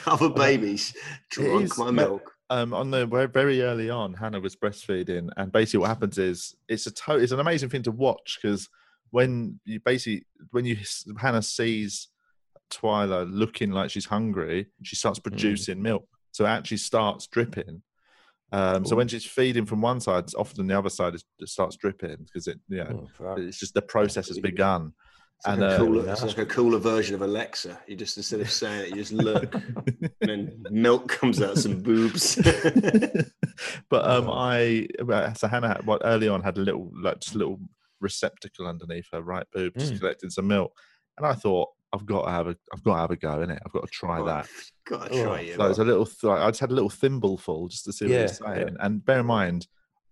Other 0.07 0.31
babies 0.31 0.95
drunk 1.31 1.65
is, 1.65 1.77
my 1.79 1.91
milk. 1.91 2.33
um, 2.49 2.73
on 2.73 2.91
the 2.91 3.07
very, 3.07 3.27
very 3.29 3.61
early 3.61 3.91
on, 3.91 4.15
Hannah 4.15 4.41
was 4.41 4.57
breastfeeding, 4.57 5.29
and 5.37 5.53
basically 5.53 5.81
what 5.81 5.89
happens 5.89 6.17
is 6.17 6.55
it's 6.69 6.87
a 6.87 6.91
to- 6.93 7.17
it's 7.19 7.33
an 7.33 7.41
amazing 7.41 7.69
thing 7.69 7.83
to 7.83 7.91
watch 7.93 8.39
because 8.41 8.69
when 9.11 9.59
you 9.67 9.81
basically 9.81 10.25
when 10.53 10.65
you 10.65 10.79
Hannah 11.19 11.43
sees 11.43 12.09
Twyla 12.71 13.27
looking 13.31 13.71
like 13.71 13.91
she's 13.91 14.07
hungry, 14.07 14.67
she 14.83 14.97
starts 14.97 15.19
Hmm. 15.19 15.31
producing 15.31 15.83
milk. 15.83 16.07
So 16.33 16.45
it 16.45 16.49
actually 16.49 16.77
starts 16.79 17.27
dripping. 17.27 17.83
Um, 18.53 18.85
so 18.85 18.95
when 18.95 19.09
she's 19.09 19.25
feeding 19.25 19.67
from 19.67 19.81
one 19.81 20.01
side, 20.01 20.27
often 20.37 20.67
the 20.67 20.79
other 20.79 20.89
side 20.91 21.15
is, 21.15 21.25
it 21.41 21.49
starts 21.49 21.77
dripping 21.77 22.17
because 22.25 22.47
it, 22.47 22.61
yeah, 22.69 22.93
Oh, 23.21 23.35
it's 23.37 23.59
just 23.59 23.75
the 23.75 23.83
process 23.83 24.29
has 24.29 24.39
begun. 24.39 24.93
It's 25.39 25.47
like, 25.47 25.55
And, 25.55 25.63
a 25.65 25.67
uh, 25.67 25.79
cooler, 25.79 26.09
it's 26.13 26.23
like 26.23 26.39
a 26.39 26.47
cooler 26.47 26.79
version 26.79 27.15
of 27.15 27.23
Alexa. 27.23 27.79
You 27.89 27.97
just 27.97 28.17
instead 28.17 28.41
of 28.41 28.51
saying 28.51 28.83
it, 28.83 28.89
you 28.91 28.97
just 28.97 29.13
look, 29.13 29.55
and 29.87 30.11
then 30.21 30.65
milk 30.71 31.09
comes 31.09 31.43
out 31.43 31.59
some 31.59 31.81
boobs. 31.83 32.37
but 33.91 34.05
um, 34.09 34.29
Oh. 34.29 34.33
I 34.33 34.87
well, 35.03 35.35
so 35.35 35.49
Hannah 35.49 35.69
had, 35.69 35.87
what 35.87 36.03
early 36.05 36.29
on 36.29 36.43
had 36.43 36.57
a 36.59 36.61
little 36.61 36.91
like 37.03 37.21
just 37.21 37.35
a 37.35 37.39
little 37.39 37.61
receptacle 38.01 38.67
underneath 38.67 39.09
her 39.13 39.23
right 39.23 39.47
boob, 39.53 39.75
just 39.79 39.95
Mm. 39.95 39.99
collecting 40.01 40.31
some 40.31 40.47
milk, 40.47 40.73
and 41.19 41.27
I 41.27 41.35
thought 41.35 41.69
I've 41.93 42.05
got 42.07 42.25
to 42.27 42.31
have 42.31 42.47
a 42.49 42.57
I've 42.73 42.83
got 42.83 42.95
to 42.95 43.01
have 43.01 43.11
a 43.11 43.17
go 43.17 43.43
in 43.43 43.51
it. 43.51 43.63
I've 43.65 43.73
got 43.73 43.83
to 43.83 43.91
try 43.91 44.23
that. 44.23 44.49
Gotta 44.87 45.13
Oh, 45.13 45.25
try 45.25 45.41
it. 45.41 45.57
So 45.57 45.65
it's 45.67 45.79
a 45.79 45.85
little. 45.85 46.07
Th- 46.07 46.31
I 46.33 46.49
just 46.51 46.61
had 46.61 46.71
a 46.71 46.75
little 46.75 46.91
thimbleful 46.91 47.69
just 47.69 47.85
to 47.87 47.93
see 47.93 48.05
what 48.07 48.13
Yeah, 48.15 48.19
it 48.21 48.23
was 48.23 48.39
saying. 48.39 48.77
And 48.81 49.05
bear 49.05 49.21
in 49.21 49.27
mind, 49.27 49.67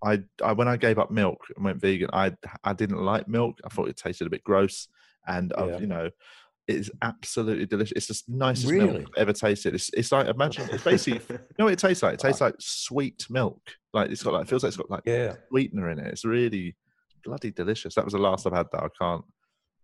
I, 0.05 0.23
I 0.43 0.53
when 0.53 0.67
I 0.69 0.77
gave 0.77 0.99
up 0.99 1.11
milk 1.13 1.39
and 1.55 1.65
went 1.65 1.81
vegan, 1.81 2.11
I 2.13 2.33
I 2.65 2.73
didn't 2.73 2.99
like 3.03 3.29
milk. 3.29 3.59
I 3.65 3.69
thought 3.69 3.89
it 3.89 3.97
tasted 3.97 4.27
a 4.27 4.31
bit 4.31 4.43
gross, 4.45 4.89
and 5.29 5.53
Yeah. 5.57 5.65
I've, 5.77 5.81
you 5.81 5.87
know, 5.87 6.11
it's 6.67 6.91
absolutely 7.03 7.67
delicious. 7.67 8.09
It's 8.11 8.23
the 8.23 8.35
nicest 8.37 8.73
milk 8.73 8.97
I've 8.97 9.23
ever 9.23 9.33
tasted. 9.33 9.75
It's 9.75 9.91
it's 9.95 10.11
like 10.11 10.27
imagine 10.27 10.69
it's 10.73 10.83
basically 10.83 11.21
you 11.31 11.39
know 11.59 11.65
what 11.67 11.75
it 11.75 11.79
tastes 11.79 12.03
like. 12.03 12.15
It 12.15 12.21
tastes 12.21 12.41
like 12.41 12.55
sweet 12.59 13.27
milk. 13.31 13.61
Like 13.93 14.11
it's 14.11 14.23
got 14.25 14.33
like 14.35 14.43
it 14.43 14.49
feels 14.49 14.65
like 14.65 14.69
it's 14.71 14.77
got 14.77 14.91
like 14.91 15.03
Yeah. 15.07 15.35
sweetener 15.51 15.91
in 15.91 15.99
it. 16.01 16.07
It's 16.09 16.25
really 16.25 16.75
bloody 17.25 17.53
delicious. 17.53 17.95
That 17.95 18.05
was 18.05 18.13
the 18.15 18.19
last 18.19 18.45
I've 18.47 18.55
had. 18.55 18.67
That 18.73 18.83
I 18.83 18.89
can't. 19.01 19.25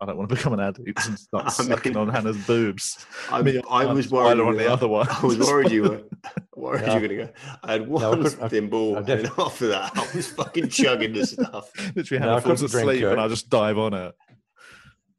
I 0.03 0.07
don't 0.07 0.17
want 0.17 0.31
to 0.31 0.35
become 0.35 0.55
an 0.55 0.61
addict 0.61 1.07
and 1.07 1.19
start 1.19 1.45
I 1.47 1.51
sucking 1.51 1.93
mean, 1.93 2.01
on 2.01 2.09
Hannah's 2.09 2.39
boobs. 2.47 3.05
I, 3.31 3.43
mean, 3.43 3.61
I 3.71 3.85
was 3.85 4.11
worried 4.11 4.41
on 4.41 4.57
the 4.57 4.73
other 4.73 4.89
one. 4.89 5.07
I 5.11 5.21
was 5.27 5.39
worried 5.39 5.71
you 5.71 5.83
were 5.83 6.03
worried 6.57 6.87
No. 6.87 6.95
you 6.97 7.01
were 7.03 7.09
gonna 7.09 7.27
go. 7.27 7.33
I 7.63 7.73
had 7.73 7.87
one 7.89 8.05
I 8.05 8.11
couldn't- 8.17 8.43
I- 8.43 8.49
thimble, 8.49 8.97
I 8.97 9.01
and 9.01 9.31
after 9.39 9.69
that, 9.69 9.93
I 9.97 10.17
was 10.17 10.29
fucking 10.33 10.69
chugging 10.71 11.13
the 11.13 11.27
stuff. 11.27 11.71
Literally, 11.95 12.21
No, 12.21 12.27
Hannah 12.27 12.37
I 12.37 12.41
falls 12.41 12.61
couldn't 12.63 12.77
asleep 12.81 13.05
and 13.05 13.21
I 13.21 13.29
just 13.29 13.51
dive 13.51 13.77
on 13.79 13.93
it. 13.95 14.15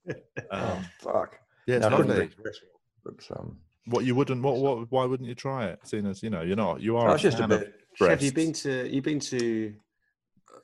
Oh, 0.10 0.16
Um, 0.58 0.86
fuck. 1.00 1.38
yeah, 1.68 1.76
it's 1.76 1.82
No, 1.82 1.88
I 1.88 1.90
couldn't 1.98 2.08
lovely. 2.10 2.16
drink 2.16 2.42
breast 2.42 2.62
milk, 3.06 3.18
but, 3.30 3.40
um, 3.40 3.58
What 3.86 4.04
you 4.06 4.16
wouldn't? 4.16 4.42
What? 4.42 4.58
What? 4.58 4.92
Why 4.92 5.06
wouldn't 5.06 5.30
you 5.30 5.36
try 5.36 5.68
it? 5.68 5.80
Seeing 5.84 6.08
as 6.08 6.24
you 6.24 6.32
know, 6.32 6.42
you're 6.42 6.56
not. 6.56 6.82
You 6.82 6.98
are. 6.98 7.06
I 7.08 7.10
a 7.12 7.14
was 7.14 7.22
just 7.22 7.40
a 7.40 7.48
bit. 7.48 7.74
Chev, 7.96 8.22
you've 8.22 8.34
been 8.34 8.54
to 8.54 8.90
you've 8.92 9.04
been 9.04 9.20
to 9.20 9.74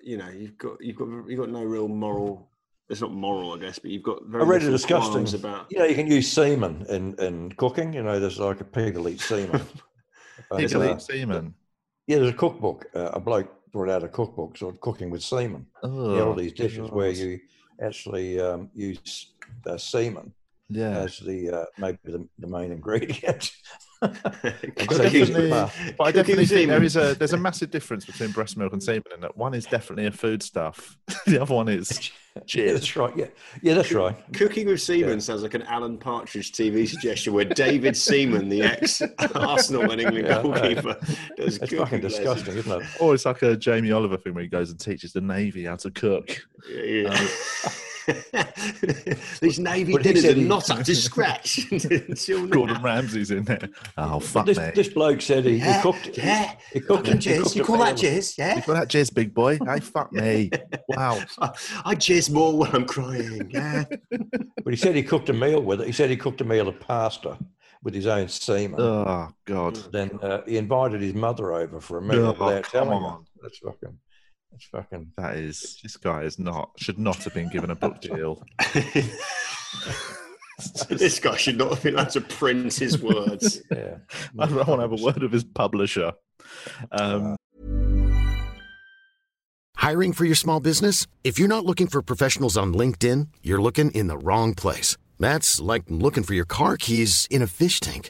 you 0.02 0.18
know 0.18 0.30
you've 0.30 0.58
got 0.58 0.78
you've 0.84 0.96
got 0.96 1.08
you've 1.28 1.40
got 1.40 1.50
no 1.50 1.64
real 1.64 1.88
moral. 1.88 2.50
It's 2.90 3.02
not 3.02 3.12
moral, 3.12 3.54
I 3.54 3.58
guess, 3.60 3.80
but 3.80 3.92
you've 3.92 4.04
got 4.04 4.24
very 4.26 4.44
I 4.44 4.48
read 4.48 4.64
a 4.64 4.72
disgusting. 4.72 5.12
qualms 5.12 5.34
about. 5.34 5.68
You 5.70 5.80
know, 5.80 5.86
you 5.86 5.96
can 5.96 6.08
use 6.08 6.32
semen 6.32 6.86
in, 6.90 7.16
in 7.20 7.52
cooking. 7.54 7.92
You 7.94 8.02
know, 8.04 8.20
there's 8.20 8.40
like 8.40 8.62
a 8.62 8.64
pig 8.64 8.96
will 8.96 9.10
eat 9.10 9.20
semen. 9.22 9.62
But, 10.50 10.60
Pig 10.60 10.74
will 10.74 10.84
uh, 10.84 10.94
eat 10.96 11.02
semen. 11.02 11.54
yeah, 12.08 12.18
there's 12.18 12.30
a 12.30 12.34
cookbook. 12.34 12.86
Uh, 12.96 13.10
a 13.14 13.20
bloke 13.20 13.50
brought 13.72 13.90
out 13.90 14.04
a 14.04 14.08
cookbook 14.08 14.58
sort 14.58 14.76
of 14.76 14.80
cooking 14.82 15.10
with 15.10 15.22
semen. 15.22 15.66
yeah, 15.84 15.90
all 15.90 16.32
Oh, 16.32 16.36
these 16.36 16.54
dishes 16.54 16.90
where 16.92 17.10
you 17.10 17.40
actually 17.82 18.40
um, 18.40 18.70
use 18.74 19.34
uh, 19.66 19.78
semen 19.78 20.32
Yeah. 20.70 21.00
as 21.00 21.18
the 21.20 21.50
uh, 21.50 21.66
maybe 21.78 21.98
the, 22.06 22.26
the 22.40 22.48
main 22.48 22.72
ingredient. 22.72 23.52
I 24.02 24.10
definitely, 24.76 25.50
the- 25.50 25.72
but 25.98 26.04
I 26.08 26.12
definitely 26.12 26.46
think 26.46 26.68
there 26.70 26.78
semen. 26.78 26.84
is 26.84 26.96
a 26.96 27.16
there's 27.16 27.34
a 27.34 27.38
massive 27.38 27.72
difference 27.72 28.06
between 28.06 28.32
breast 28.32 28.56
milk 28.58 28.74
and 28.74 28.82
semen 28.84 29.04
in 29.14 29.22
that 29.22 29.36
one 29.38 29.54
is 29.54 29.66
definitely 29.66 30.06
a 30.06 30.12
foodstuff, 30.12 30.98
the 31.26 31.42
other 31.42 31.56
one 31.56 31.68
is 31.68 32.12
yeah, 32.54 32.74
that's 32.74 32.96
right. 32.96 33.18
Yeah, 33.18 33.26
yeah, 33.64 33.74
that's 33.74 33.92
right. 33.92 34.16
Cooking 34.34 34.68
with 34.68 34.80
Seaman 34.82 35.20
sounds 35.22 35.42
like 35.42 35.56
an 35.56 35.64
Alan 35.64 35.98
Partridge 35.98 36.52
TV 36.52 36.88
suggestion 36.88 37.34
where 37.34 37.46
David 37.46 37.98
Seaman, 37.98 38.50
the 38.50 38.62
ex 38.62 39.02
Arsenal 39.34 39.90
and 39.90 40.00
England 40.02 40.28
Yeah, 40.28 40.40
I 40.40 40.44
know. 40.44 40.52
goalkeeper, 40.54 40.98
does 41.36 41.56
It's 41.56 41.58
cooking 41.58 41.80
fucking 41.80 42.02
lessons. 42.02 42.18
disgusting, 42.24 42.58
isn't 42.58 42.82
it? 42.84 42.88
Or 43.00 43.16
it's 43.16 43.26
like 43.26 43.42
a 43.42 43.58
Jamie 43.58 43.92
Oliver 43.92 44.18
thing 44.18 44.36
where 44.36 44.44
he 44.44 44.50
goes 44.50 44.70
and 44.70 44.80
teaches 44.80 45.14
the 45.14 45.22
navy 45.22 45.66
how 45.66 45.78
to 45.78 45.90
cook. 45.90 46.38
Yeah. 46.72 47.10
Um, 47.10 47.28
These 49.42 49.60
Navy 49.60 49.92
But 49.94 50.06
he 50.06 50.10
dinners 50.14 50.24
said 50.24 50.38
are 50.38 50.40
he- 50.40 50.48
not 50.48 50.70
up 50.70 50.84
to 50.84 50.96
scratch. 50.96 51.60
until. 51.72 52.48
Gordon 52.48 52.82
Ramsay's 52.82 53.32
in 53.32 53.44
there. 53.44 53.70
Oh 53.98 54.20
fuck 54.20 54.46
This, 54.46 54.58
me! 54.58 54.72
this 54.76 54.88
bloke 54.90 55.22
said 55.22 55.46
he, 55.46 55.60
he 55.60 55.82
cooked. 55.82 56.08
he- 56.16 56.22
yeah. 56.22 56.56
he, 56.72 56.80
cooked. 56.80 57.08
Fucking 57.08 57.22
he 57.22 57.38
cooked 57.38 57.50
jizz. 57.52 57.56
You 57.56 57.64
call 57.64 57.78
that 57.80 58.02
meal- 58.02 58.12
jizz? 58.14 58.38
Yeah. 58.38 58.56
You 58.56 58.62
call 58.62 58.76
that 58.76 58.88
jizz, 58.90 59.14
big 59.14 59.34
boy? 59.34 59.60
Hey, 59.68 59.80
fuck 59.82 60.12
me! 60.14 60.50
Wow. 60.88 61.20
I, 61.40 61.50
I 61.86 61.96
jizz 61.96 62.30
more 62.32 62.58
when 62.58 62.74
I'm 62.74 62.86
crying. 62.86 63.50
Yeah. 63.54 63.84
But 64.10 64.74
he 64.74 64.76
said 64.78 64.96
he 64.96 65.04
cooked 65.04 65.30
a 65.30 65.34
meal 65.34 65.62
with 65.62 65.82
it. 65.82 65.88
He 65.88 65.94
said 65.94 66.10
he 66.10 66.16
cooked 66.18 66.40
a 66.42 66.46
meal 66.46 66.68
of 66.68 66.80
pasta 66.80 67.38
with 67.84 67.94
his 67.94 68.08
own 68.08 68.28
semen. 68.30 68.80
Oh 68.80 69.30
god. 69.46 69.76
Then 69.92 70.18
uh, 70.22 70.42
he 70.46 70.58
invited 70.58 71.02
his 71.02 71.14
mother 71.14 71.54
over 71.54 71.80
for 71.82 71.98
a 71.98 72.02
meal 72.02 72.28
Oh, 72.28 72.32
without 72.32 72.64
come 72.64 72.88
telling 72.88 73.02
her. 73.02 73.08
on. 73.08 73.26
That's 73.42 73.58
fucking. 73.60 73.98
That's 74.58 74.66
fucking. 74.90 75.12
That 75.18 75.38
is 75.38 75.78
this 75.84 75.98
guy 75.98 76.24
is 76.24 76.40
not 76.40 76.72
should 76.78 76.98
not 76.98 77.18
have 77.18 77.34
been 77.36 77.50
given 77.50 77.70
a 77.70 77.76
book 77.76 78.02
deal. 78.02 78.44
this 80.90 81.20
guy 81.20 81.38
should 81.38 81.60
not 81.60 81.70
have 81.70 81.84
been 81.84 81.94
allowed 81.94 82.10
to 82.12 82.22
print 82.22 82.74
his 82.74 83.00
words. 83.02 83.62
Yeah. 83.72 83.98
I 84.40 84.48
don't 84.48 84.68
want 84.68 84.80
to 84.80 84.82
have 84.82 84.92
a 84.92 85.04
word 85.04 85.22
with 85.22 85.34
his 85.34 85.44
publisher. 85.44 86.14
Um, 86.92 87.36
Hiring 89.76 90.14
for 90.14 90.26
your 90.26 90.36
small 90.36 90.60
business? 90.60 91.06
If 91.24 91.38
you're 91.38 91.48
not 91.48 91.66
looking 91.66 91.86
for 91.88 92.02
professionals 92.02 92.58
on 92.58 92.74
LinkedIn, 92.74 93.28
you're 93.44 93.62
looking 93.62 93.92
in 93.92 94.08
the 94.08 94.18
wrong 94.18 94.56
place. 94.56 94.98
That's 95.20 95.62
like 95.62 95.84
looking 95.88 96.24
for 96.24 96.34
your 96.34 96.46
car 96.46 96.78
keys 96.78 97.28
in 97.30 97.44
a 97.44 97.48
fish 97.48 97.80
tank. 97.80 98.10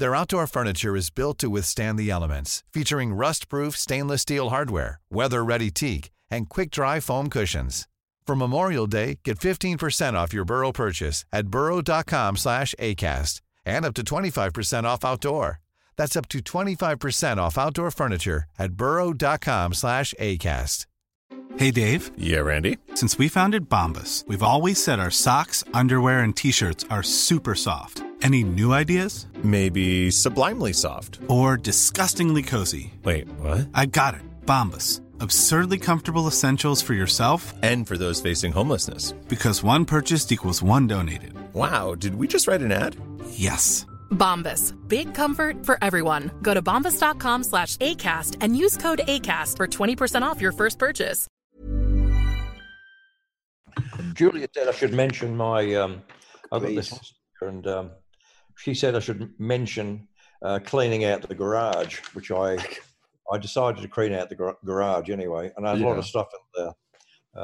Their 0.00 0.14
outdoor 0.16 0.46
furniture 0.46 0.96
is 0.96 1.10
built 1.10 1.36
to 1.40 1.50
withstand 1.50 1.98
the 1.98 2.08
elements, 2.10 2.64
featuring 2.72 3.12
rust-proof 3.12 3.76
stainless 3.76 4.22
steel 4.22 4.48
hardware, 4.48 4.98
weather-ready 5.10 5.70
teak, 5.70 6.10
and 6.30 6.48
quick-dry 6.48 7.00
foam 7.00 7.28
cushions. 7.28 7.86
For 8.26 8.34
Memorial 8.34 8.86
Day, 8.86 9.18
get 9.24 9.38
15% 9.38 10.14
off 10.14 10.32
your 10.32 10.46
Burrow 10.46 10.72
purchase 10.72 11.26
at 11.30 11.48
burrow.com 11.48 12.38
slash 12.38 12.74
ACAST 12.78 13.42
and 13.66 13.84
up 13.84 13.92
to 13.92 14.02
25% 14.02 14.84
off 14.84 15.04
outdoor. 15.04 15.60
That's 15.98 16.16
up 16.16 16.28
to 16.30 16.38
25% 16.38 17.36
off 17.36 17.58
outdoor 17.58 17.90
furniture 17.90 18.44
at 18.58 18.72
burrow.com 18.72 19.74
slash 19.74 20.14
ACAST. 20.18 20.86
Hey 21.58 21.70
Dave, 21.72 22.10
Yeah, 22.16 22.38
Randy. 22.38 22.78
since 22.94 23.18
we 23.18 23.28
founded 23.28 23.68
Bombas, 23.68 24.26
we've 24.26 24.42
always 24.42 24.82
said 24.82 24.98
our 24.98 25.10
socks, 25.10 25.62
underwear, 25.74 26.20
and 26.20 26.34
t 26.34 26.52
shirts 26.52 26.86
are 26.88 27.02
super 27.02 27.54
soft. 27.54 28.02
Any 28.22 28.44
new 28.44 28.72
ideas? 28.72 29.26
Maybe 29.42 30.10
sublimely 30.10 30.72
soft. 30.74 31.20
Or 31.28 31.56
disgustingly 31.56 32.42
cozy? 32.42 32.92
Wait, 33.02 33.28
what? 33.38 33.68
I 33.74 33.86
got 33.86 34.14
it. 34.14 34.20
Bombas. 34.44 35.00
Absurdly 35.20 35.78
comfortable 35.78 36.26
essentials 36.26 36.80
for 36.82 36.94
yourself 36.94 37.52
And 37.62 37.86
for 37.86 37.96
those 37.98 38.20
facing 38.20 38.52
homelessness. 38.52 39.12
because 39.28 39.62
one 39.62 39.84
purchased 39.84 40.32
equals 40.32 40.62
one 40.62 40.86
donated. 40.86 41.32
Wow, 41.54 41.94
did 41.94 42.14
we 42.14 42.26
just 42.26 42.46
write 42.46 42.60
an 42.62 42.72
ad? 42.72 42.96
Yes. 43.30 43.86
Bombas. 44.10 44.74
Big 44.88 45.14
comfort 45.14 45.64
for 45.64 45.78
everyone. 45.82 46.30
Go 46.42 46.52
to 46.54 46.60
bombas.com 46.62 47.44
slash 47.44 47.76
ACAST 47.78 48.36
and 48.40 48.56
use 48.56 48.76
code 48.76 49.00
ACAST 49.06 49.56
for 49.56 49.66
20% 49.66 50.22
off 50.22 50.40
your 50.40 50.52
first 50.52 50.78
purchase. 50.78 51.26
Julia 54.14 54.48
said 54.54 54.68
I 54.68 54.72
should 54.72 54.92
mention 54.92 55.36
my. 55.36 55.74
Um, 55.74 56.02
I've 56.52 56.62
got 56.62 56.74
this, 56.74 57.14
and 57.42 57.64
um, 57.66 57.90
she 58.60 58.74
said 58.74 58.94
I 58.94 59.00
should 59.00 59.32
mention 59.38 60.08
uh, 60.42 60.58
cleaning 60.64 61.04
out 61.04 61.22
the 61.26 61.34
garage, 61.34 61.98
which 62.14 62.30
I 62.30 62.56
I 63.32 63.38
decided 63.38 63.80
to 63.82 63.88
clean 63.88 64.12
out 64.12 64.28
the 64.28 64.34
gar- 64.34 64.58
garage 64.64 65.08
anyway, 65.10 65.52
and 65.56 65.66
I 65.66 65.70
had 65.70 65.82
a 65.82 65.86
lot 65.86 65.98
of 65.98 66.06
stuff 66.06 66.28
in 66.32 66.64
there. 66.64 66.72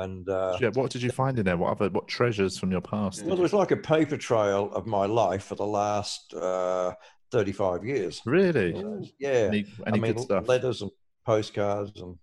And 0.02 0.29
uh, 0.29 0.59
yeah, 0.61 0.70
what 0.74 0.90
did 0.90 1.02
you 1.02 1.11
find 1.11 1.38
in 1.38 1.44
there? 1.44 1.57
What 1.57 1.70
other 1.70 1.88
what 1.90 2.09
treasures 2.09 2.59
from 2.59 2.72
your 2.72 2.81
past? 2.81 3.22
well, 3.22 3.37
there 3.37 3.42
was 3.42 3.52
like 3.52 3.70
a 3.70 3.76
paper 3.76 4.16
trail 4.16 4.70
of 4.72 4.87
my 4.87 5.07
life 5.07 5.44
for 5.44 5.55
the 5.55 5.66
last 5.66 6.35
uh, 6.35 6.92
35 7.31 7.85
years. 7.85 8.20
Really? 8.26 8.74
Yeah, 9.18 9.31
Any, 9.31 9.59
any 9.59 9.66
I 9.87 9.90
mean, 9.92 10.14
good 10.14 10.22
stuff? 10.22 10.48
letters 10.48 10.83
and 10.83 10.90
postcards, 11.24 12.00
and 12.00 12.16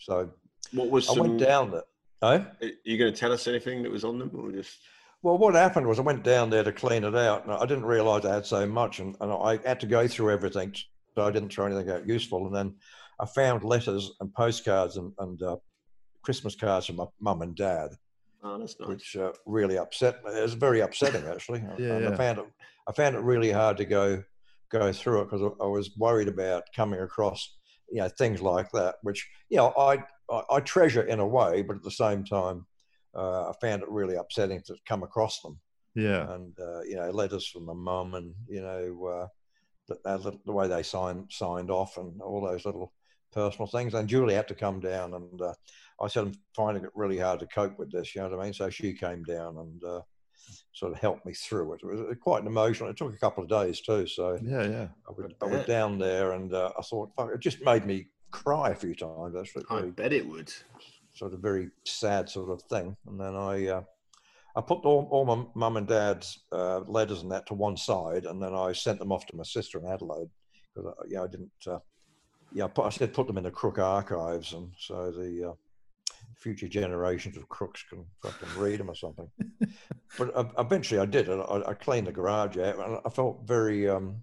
so 0.00 0.30
What 0.72 0.90
was 0.90 1.08
I 1.08 1.14
some, 1.14 1.28
went 1.28 1.40
down 1.40 1.70
there. 1.70 1.82
Oh, 2.20 2.28
Are 2.32 2.70
you 2.84 2.98
going 2.98 3.12
to 3.12 3.18
tell 3.18 3.32
us 3.32 3.46
anything 3.46 3.82
that 3.84 3.92
was 3.92 4.04
on 4.04 4.18
them, 4.18 4.30
or 4.34 4.52
just? 4.52 4.78
Well, 5.22 5.38
what 5.38 5.54
happened 5.54 5.86
was 5.86 5.98
I 5.98 6.02
went 6.02 6.22
down 6.22 6.50
there 6.50 6.62
to 6.64 6.72
clean 6.72 7.04
it 7.04 7.14
out, 7.16 7.44
and 7.44 7.52
I 7.52 7.66
didn't 7.66 7.86
realise 7.86 8.24
I 8.24 8.34
had 8.34 8.46
so 8.46 8.66
much, 8.66 9.00
and, 9.00 9.16
and 9.20 9.32
I 9.32 9.58
had 9.66 9.80
to 9.80 9.86
go 9.86 10.06
through 10.06 10.30
everything, 10.30 10.74
so 11.14 11.24
I 11.26 11.30
didn't 11.30 11.50
throw 11.52 11.66
anything 11.66 11.90
out 11.90 12.06
useful. 12.06 12.46
And 12.46 12.54
then 12.54 12.74
I 13.20 13.26
found 13.26 13.64
letters 13.64 14.12
and 14.20 14.32
postcards 14.32 14.96
and, 14.96 15.12
and 15.18 15.42
uh, 15.42 15.56
Christmas 16.22 16.54
cards 16.54 16.86
from 16.86 16.96
my 16.96 17.06
mum 17.20 17.42
and 17.42 17.56
dad, 17.56 17.90
Oh, 18.44 18.56
nice. 18.56 18.76
which 18.86 19.16
uh, 19.16 19.32
really 19.46 19.78
upset 19.78 20.22
me. 20.24 20.30
It 20.38 20.42
was 20.42 20.54
very 20.54 20.80
upsetting, 20.80 21.26
actually. 21.26 21.60
Yeah, 21.78 21.94
and 21.94 22.04
yeah. 22.04 22.10
I 22.10 22.16
found 22.16 22.38
it. 22.38 22.44
I 22.88 22.92
found 22.92 23.16
it 23.16 23.20
really 23.22 23.50
hard 23.50 23.76
to 23.78 23.84
go 23.84 24.22
go 24.70 24.92
through 24.92 25.22
it 25.22 25.24
because 25.30 25.42
I, 25.42 25.64
I 25.64 25.66
was 25.66 25.90
worried 25.96 26.28
about 26.28 26.62
coming 26.76 27.00
across, 27.00 27.56
you 27.90 28.00
know, 28.00 28.08
things 28.08 28.40
like 28.40 28.70
that, 28.72 28.96
which 29.02 29.28
you 29.50 29.56
know 29.56 29.72
I 29.76 30.04
I, 30.30 30.42
I 30.50 30.60
treasure 30.60 31.02
in 31.02 31.18
a 31.18 31.26
way, 31.26 31.62
but 31.62 31.76
at 31.76 31.82
the 31.82 31.90
same 31.90 32.24
time, 32.24 32.66
uh, 33.18 33.50
I 33.50 33.52
found 33.60 33.82
it 33.82 33.88
really 33.90 34.14
upsetting 34.14 34.62
to 34.62 34.76
come 34.86 35.02
across 35.02 35.40
them. 35.40 35.58
Yeah. 35.94 36.32
And 36.32 36.58
uh, 36.60 36.82
you 36.82 36.96
know, 36.96 37.10
letters 37.10 37.46
from 37.46 37.66
the 37.66 37.74
mum, 37.74 38.14
and 38.14 38.34
you 38.48 38.62
know, 38.62 39.06
uh, 39.06 39.96
the, 40.04 40.38
the 40.46 40.52
way 40.52 40.68
they 40.68 40.82
signed 40.82 41.26
signed 41.30 41.70
off, 41.70 41.96
and 41.96 42.22
all 42.22 42.40
those 42.40 42.64
little 42.64 42.92
personal 43.32 43.66
things. 43.66 43.94
And 43.94 44.08
Julie 44.08 44.34
had 44.34 44.48
to 44.48 44.54
come 44.54 44.80
down, 44.80 45.14
and 45.14 45.42
uh, 45.42 45.54
I 46.00 46.08
said 46.08 46.24
I'm 46.24 46.34
finding 46.54 46.84
it 46.84 46.90
really 46.94 47.18
hard 47.18 47.40
to 47.40 47.46
cope 47.46 47.78
with 47.78 47.90
this. 47.90 48.14
You 48.14 48.22
know 48.22 48.28
what 48.28 48.40
I 48.40 48.44
mean? 48.44 48.52
So 48.52 48.70
she 48.70 48.92
came 48.92 49.24
down 49.24 49.58
and 49.58 49.82
uh, 49.84 50.00
sort 50.72 50.92
of 50.92 50.98
helped 50.98 51.26
me 51.26 51.32
through 51.32 51.72
it. 51.72 51.80
It 51.82 51.86
was 51.86 52.16
quite 52.20 52.42
an 52.42 52.46
emotional. 52.46 52.90
It 52.90 52.96
took 52.96 53.12
a 53.12 53.18
couple 53.18 53.42
of 53.42 53.50
days 53.50 53.80
too. 53.80 54.06
So 54.06 54.38
Yeah, 54.42 54.62
yeah. 54.62 54.88
I 55.08 55.12
was, 55.16 55.32
I 55.42 55.46
was 55.46 55.66
down 55.66 55.98
there, 55.98 56.32
and 56.32 56.54
uh, 56.54 56.72
I 56.78 56.82
thought, 56.82 57.10
fuck, 57.16 57.30
it 57.34 57.40
just 57.40 57.64
made 57.64 57.84
me 57.84 58.06
cry 58.30 58.70
a 58.70 58.74
few 58.74 58.94
times. 58.94 59.34
Actually, 59.36 59.64
I 59.70 59.82
bet 59.82 60.12
it 60.12 60.26
would. 60.28 60.52
Sort 61.18 61.34
of 61.34 61.40
very 61.40 61.70
sad 61.84 62.28
sort 62.28 62.50
of 62.50 62.62
thing. 62.62 62.96
And 63.06 63.20
then 63.20 63.34
I, 63.34 63.66
uh, 63.66 63.82
I 64.56 64.60
put 64.60 64.84
all, 64.84 65.08
all 65.10 65.24
my 65.24 65.44
mum 65.54 65.76
and 65.76 65.86
dad's 65.86 66.40
uh, 66.52 66.80
letters 66.80 67.22
and 67.22 67.32
that 67.32 67.46
to 67.46 67.54
one 67.54 67.76
side, 67.76 68.24
and 68.24 68.42
then 68.42 68.54
I 68.54 68.72
sent 68.72 68.98
them 68.98 69.12
off 69.12 69.26
to 69.26 69.36
my 69.36 69.42
sister 69.44 69.78
in 69.78 69.86
Adelaide 69.86 70.30
because 70.74 70.92
yeah, 71.08 71.22
I 71.22 71.26
didn't. 71.26 71.50
Uh, 71.66 71.78
yeah, 72.52 72.64
I, 72.64 72.68
put, 72.68 72.86
I 72.86 72.88
said 72.88 73.12
put 73.12 73.26
them 73.26 73.36
in 73.36 73.44
the 73.44 73.50
Crook 73.50 73.78
archives, 73.78 74.54
and 74.54 74.72
so 74.78 75.10
the 75.10 75.50
uh, 75.50 75.52
future 76.36 76.68
generations 76.68 77.36
of 77.36 77.48
crooks 77.48 77.84
can 77.88 78.04
fucking 78.22 78.48
read 78.58 78.80
them 78.80 78.90
or 78.90 78.94
something. 78.94 79.28
but 80.18 80.34
uh, 80.34 80.44
eventually, 80.58 81.00
I 81.00 81.04
did 81.04 81.28
it. 81.28 81.38
I, 81.38 81.70
I 81.70 81.74
cleaned 81.74 82.06
the 82.06 82.12
garage 82.12 82.56
out, 82.56 82.78
and 82.78 82.98
I 83.04 83.10
felt 83.10 83.42
very. 83.44 83.88
Um, 83.88 84.22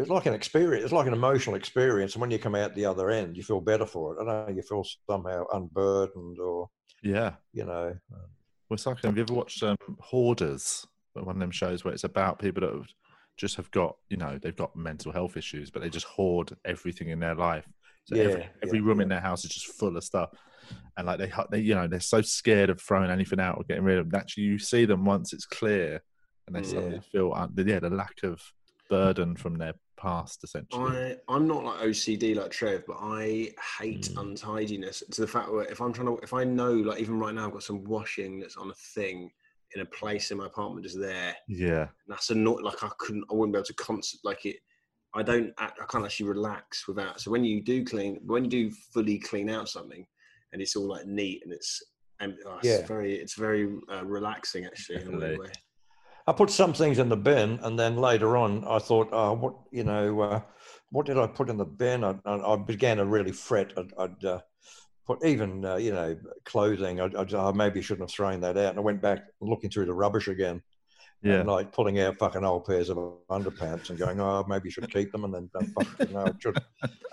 it 0.00 0.08
was 0.08 0.10
like 0.10 0.26
an 0.26 0.34
experience. 0.34 0.84
It's 0.84 0.92
like 0.92 1.06
an 1.06 1.12
emotional 1.12 1.56
experience, 1.56 2.14
and 2.14 2.20
when 2.20 2.30
you 2.30 2.38
come 2.38 2.54
out 2.54 2.74
the 2.74 2.86
other 2.86 3.10
end, 3.10 3.36
you 3.36 3.42
feel 3.42 3.60
better 3.60 3.86
for 3.86 4.14
it. 4.14 4.22
I 4.22 4.24
don't 4.24 4.48
know. 4.48 4.54
You 4.54 4.62
feel 4.62 4.84
somehow 5.08 5.44
unburdened, 5.52 6.38
or 6.38 6.68
Yeah. 7.02 7.34
you 7.52 7.64
know. 7.64 7.94
Well, 8.10 8.74
it's 8.76 8.86
like, 8.86 9.02
have 9.02 9.16
you 9.16 9.22
ever 9.22 9.34
watched 9.34 9.62
um, 9.62 9.76
Hoarders? 10.00 10.86
One 11.14 11.28
of 11.28 11.38
them 11.40 11.50
shows 11.50 11.84
where 11.84 11.92
it's 11.92 12.04
about 12.04 12.38
people 12.38 12.60
that 12.62 12.72
have 12.72 12.86
just 13.36 13.56
have 13.56 13.70
got, 13.72 13.96
you 14.08 14.16
know, 14.16 14.38
they've 14.40 14.56
got 14.56 14.76
mental 14.76 15.12
health 15.12 15.36
issues, 15.36 15.70
but 15.70 15.82
they 15.82 15.90
just 15.90 16.06
hoard 16.06 16.56
everything 16.64 17.08
in 17.08 17.18
their 17.18 17.34
life. 17.34 17.66
So 18.04 18.16
every, 18.16 18.40
Yeah, 18.40 18.46
every 18.62 18.78
yeah, 18.78 18.84
room 18.84 19.00
in 19.00 19.08
their 19.08 19.20
house 19.20 19.44
is 19.44 19.50
just 19.50 19.78
full 19.78 19.96
of 19.96 20.04
stuff. 20.04 20.30
And 20.96 21.06
like 21.06 21.18
they, 21.18 21.32
they 21.50 21.60
you 21.60 21.74
know 21.74 21.88
they're 21.88 22.00
so 22.00 22.22
scared 22.22 22.70
of 22.70 22.80
throwing 22.80 23.10
anything 23.10 23.40
out 23.40 23.56
or 23.58 23.64
getting 23.64 23.84
rid 23.84 23.98
of 23.98 24.10
them. 24.10 24.20
Actually, 24.20 24.44
you 24.44 24.58
see 24.58 24.84
them 24.84 25.04
once 25.04 25.32
it's 25.32 25.46
clear 25.46 26.02
and 26.46 26.54
they 26.54 26.62
suddenly 26.62 26.96
Yeah. 26.96 27.02
feel, 27.10 27.32
un- 27.34 27.52
yeah, 27.56 27.80
the 27.80 27.90
lack 27.90 28.22
of 28.22 28.40
burden 28.88 29.36
from 29.36 29.56
their 29.56 29.74
past, 30.00 30.42
essentially. 30.44 30.82
I 30.96 31.16
I'm 31.28 31.46
not 31.46 31.64
like 31.64 31.80
OCD 31.80 32.34
like 32.36 32.50
Trev, 32.50 32.84
but 32.86 32.98
I 33.00 33.52
hate 33.78 34.08
Mm. 34.14 34.20
untidiness 34.22 35.02
to 35.10 35.20
the 35.20 35.26
fact 35.26 35.50
where 35.50 35.64
if 35.64 35.80
I'm 35.80 35.92
trying 35.92 36.06
to 36.08 36.18
if 36.22 36.32
I 36.32 36.44
know 36.44 36.72
like 36.72 37.00
even 37.00 37.18
right 37.18 37.34
now 37.34 37.46
I've 37.46 37.52
got 37.52 37.62
some 37.62 37.84
washing 37.84 38.40
that's 38.40 38.56
on 38.56 38.70
a 38.70 38.74
thing 38.94 39.30
in 39.74 39.82
a 39.82 39.86
place 39.86 40.30
in 40.30 40.38
my 40.38 40.46
apartment 40.46 40.84
just 40.84 40.98
there. 40.98 41.36
yeah. 41.48 41.88
That's 42.08 42.30
annoying. 42.30 42.64
Like 42.64 42.82
I 42.82 42.90
couldn't, 42.98 43.24
I 43.30 43.34
wouldn't 43.34 43.52
be 43.52 43.58
able 43.58 43.66
to 43.66 43.74
constant 43.74 44.24
like 44.24 44.44
it. 44.46 44.56
I 45.14 45.22
don't, 45.22 45.52
act, 45.58 45.78
I 45.80 45.86
can't 45.86 46.04
actually 46.04 46.28
relax 46.28 46.86
without. 46.88 47.20
So 47.20 47.30
when 47.30 47.44
you 47.44 47.62
do 47.62 47.84
clean, 47.84 48.20
when 48.26 48.44
you 48.44 48.50
do 48.50 48.70
fully 48.92 49.18
clean 49.18 49.48
out 49.50 49.68
something, 49.68 50.04
and 50.52 50.60
it's 50.62 50.74
all 50.76 50.88
like 50.88 51.06
neat 51.06 51.42
and 51.44 51.52
it's, 51.52 51.82
and 52.20 52.34
oh, 52.46 52.56
it's 52.58 52.66
Yeah. 52.66 52.86
very, 52.86 53.14
it's 53.14 53.34
very 53.34 53.68
uh, 53.92 54.04
relaxing 54.04 54.64
actually 54.66 55.02
in 55.02 55.14
a 55.14 55.18
way. 55.38 55.46
I 56.30 56.32
put 56.32 56.48
some 56.48 56.72
things 56.72 57.00
in 57.00 57.08
the 57.08 57.16
bin, 57.16 57.58
and 57.64 57.76
then 57.76 57.96
later 57.96 58.36
on, 58.36 58.64
I 58.64 58.78
thought, 58.78 59.08
oh, 59.10 59.32
what 59.32 59.54
you 59.72 59.82
know, 59.82 60.20
uh, 60.20 60.40
what 60.90 61.06
did 61.06 61.18
I 61.18 61.26
put 61.26 61.50
in 61.50 61.56
the 61.56 61.64
bin? 61.64 62.04
I, 62.04 62.14
I, 62.24 62.52
I 62.52 62.56
began 62.56 62.98
to 62.98 63.04
really 63.04 63.32
fret. 63.32 63.72
I'd, 63.76 63.92
I'd 63.98 64.24
uh, 64.24 64.38
put 65.08 65.24
even 65.24 65.64
uh, 65.64 65.74
you 65.74 65.90
know 65.92 66.16
clothing. 66.44 67.00
I, 67.00 67.06
I, 67.06 67.48
I 67.48 67.50
maybe 67.50 67.82
shouldn't 67.82 68.08
have 68.08 68.14
thrown 68.14 68.42
that 68.42 68.56
out. 68.56 68.70
And 68.70 68.78
I 68.78 68.82
went 68.82 69.02
back 69.02 69.24
looking 69.40 69.70
through 69.70 69.86
the 69.86 69.92
rubbish 69.92 70.28
again, 70.28 70.62
Yeah. 71.20 71.40
and 71.40 71.48
like 71.48 71.72
pulling 71.72 71.98
out 71.98 72.16
fucking 72.18 72.44
old 72.44 72.64
pairs 72.64 72.90
of 72.90 72.98
underpants 73.28 73.90
and 73.90 73.98
going, 73.98 74.20
oh, 74.20 74.44
maybe 74.48 74.68
you 74.68 74.70
should 74.70 74.92
keep 74.92 75.10
them, 75.10 75.24
and 75.24 75.34
then 75.34 75.50
oh, 75.56 75.82
fuck, 75.82 76.10
no, 76.12 76.26
I 76.26 76.32
should. 76.38 76.58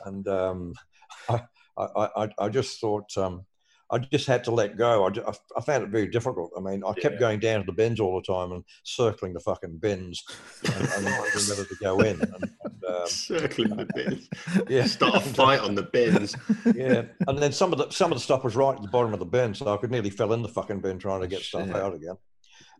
And 0.06 0.27
um, 0.27 0.73
I, 1.30 1.41
I, 1.75 2.10
I, 2.15 2.30
I 2.38 2.49
just 2.49 2.80
thought. 2.80 3.17
Um, 3.17 3.47
I 3.89 4.00
just 4.00 4.28
had 4.28 4.43
to 4.45 4.52
let 4.52 4.78
go. 4.78 5.06
I, 5.06 5.34
I, 5.58 5.62
found 5.62 5.84
it 5.84 5.89
very 5.89 6.08
difficult. 6.08 6.52
I 6.58 6.60
mean, 6.60 6.84
I 6.86 6.93
kept 6.93 7.19
going 7.19 7.39
down 7.39 7.62
to 7.62 7.65
the 7.65 7.71
bins 7.71 8.00
all 8.00 8.15
the 8.19 8.34
time 8.34 8.52
and 8.52 8.63
circling 8.84 9.34
the 9.34 9.39
fucking 9.39 9.78
bins 9.78 10.23
and, 10.65 10.76
and 10.76 11.06
whether 11.06 11.63
to 11.63 11.76
go 11.82 12.00
in. 12.00 12.21
And, 12.21 12.52
and, 12.63 12.84
um, 12.88 13.02
Circling 13.08 13.76
the 13.78 13.86
bins. 13.95 14.30
yeah, 14.69 14.86
Start 14.86 15.15
a 15.15 15.19
fight 15.21 15.62
on 15.62 15.76
the 15.76 15.84
bins. 15.84 16.36
yeah. 16.76 17.04
And 17.28 17.38
then 17.38 17.52
some 17.52 17.71
of 17.71 17.80
the 17.80 17.89
some 17.89 18.12
of 18.12 18.17
the 18.17 18.23
stuff 18.23 18.43
was 18.43 18.56
right 18.56 18.76
at 18.76 18.82
the 18.82 18.89
bottom 18.89 19.13
of 19.13 19.19
the 19.19 19.26
bin, 19.26 19.54
so 19.54 19.73
I 19.73 19.78
could 19.78 19.91
nearly 19.91 20.10
fell 20.10 20.34
in 20.34 20.41
the 20.41 20.50
fucking 20.50 20.82
bin 20.82 21.00
trying 21.00 21.21
to 21.21 21.28
get 21.28 21.41
stuff 21.41 21.73
out 21.73 21.93
again. 21.93 22.17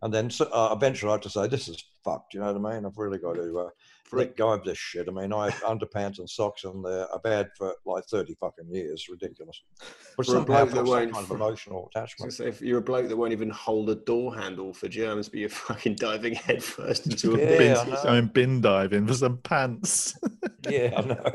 And 0.02 0.14
then 0.14 0.30
uh, 0.52 0.74
eventually 0.76 1.10
I 1.10 1.14
had 1.14 1.22
to 1.22 1.30
say, 1.30 1.48
"This 1.48 1.68
is 1.68 1.82
fucked." 2.04 2.34
You 2.34 2.40
know 2.40 2.52
what 2.52 2.72
I 2.72 2.74
mean? 2.74 2.86
I've 2.86 2.98
really 2.98 3.18
got 3.18 3.34
to 3.34 3.58
uh, 3.58 3.68
let 4.12 4.36
go 4.36 4.50
of 4.52 4.64
this 4.64 4.78
shit. 4.78 5.08
I 5.08 5.10
mean, 5.12 5.32
I 5.32 5.50
have 5.50 5.62
underpants 5.62 6.18
and 6.18 6.28
socks, 6.28 6.64
and 6.64 6.84
they're 6.84 7.06
I've 7.14 7.46
for 7.56 7.74
like 7.84 8.04
thirty 8.06 8.34
fucking 8.34 8.66
years. 8.72 9.06
Ridiculous. 9.10 9.62
But 10.16 10.26
For 10.26 10.36
a 10.38 10.40
bloke 10.42 10.70
that 10.70 10.74
got 10.76 10.86
some 10.86 10.86
won't 10.86 11.12
kind 11.12 11.24
of 11.24 11.30
emotional 11.30 11.90
So 11.92 11.98
attachment. 12.00 12.32
say 12.32 12.48
if 12.48 12.60
you're 12.60 12.78
a 12.78 12.82
bloke 12.82 13.08
that 13.08 13.16
won't 13.16 13.32
even 13.32 13.50
hold 13.50 13.90
a 13.90 13.94
door 13.94 14.34
handle 14.34 14.72
for 14.72 14.88
germs, 14.88 15.28
but 15.28 15.38
you're 15.40 15.48
fucking 15.68 15.96
diving 15.96 16.34
headfirst 16.34 17.06
into 17.06 17.34
a 17.34 17.38
Yeah, 17.38 17.58
bin. 17.58 17.76
I 17.76 17.84
know. 17.84 18.02
Going 18.02 18.26
bin 18.26 18.60
diving 18.60 19.06
for 19.06 19.14
some 19.14 19.38
pants. 19.38 20.16
yeah, 20.68 20.94
I 20.96 21.00
know. 21.02 21.32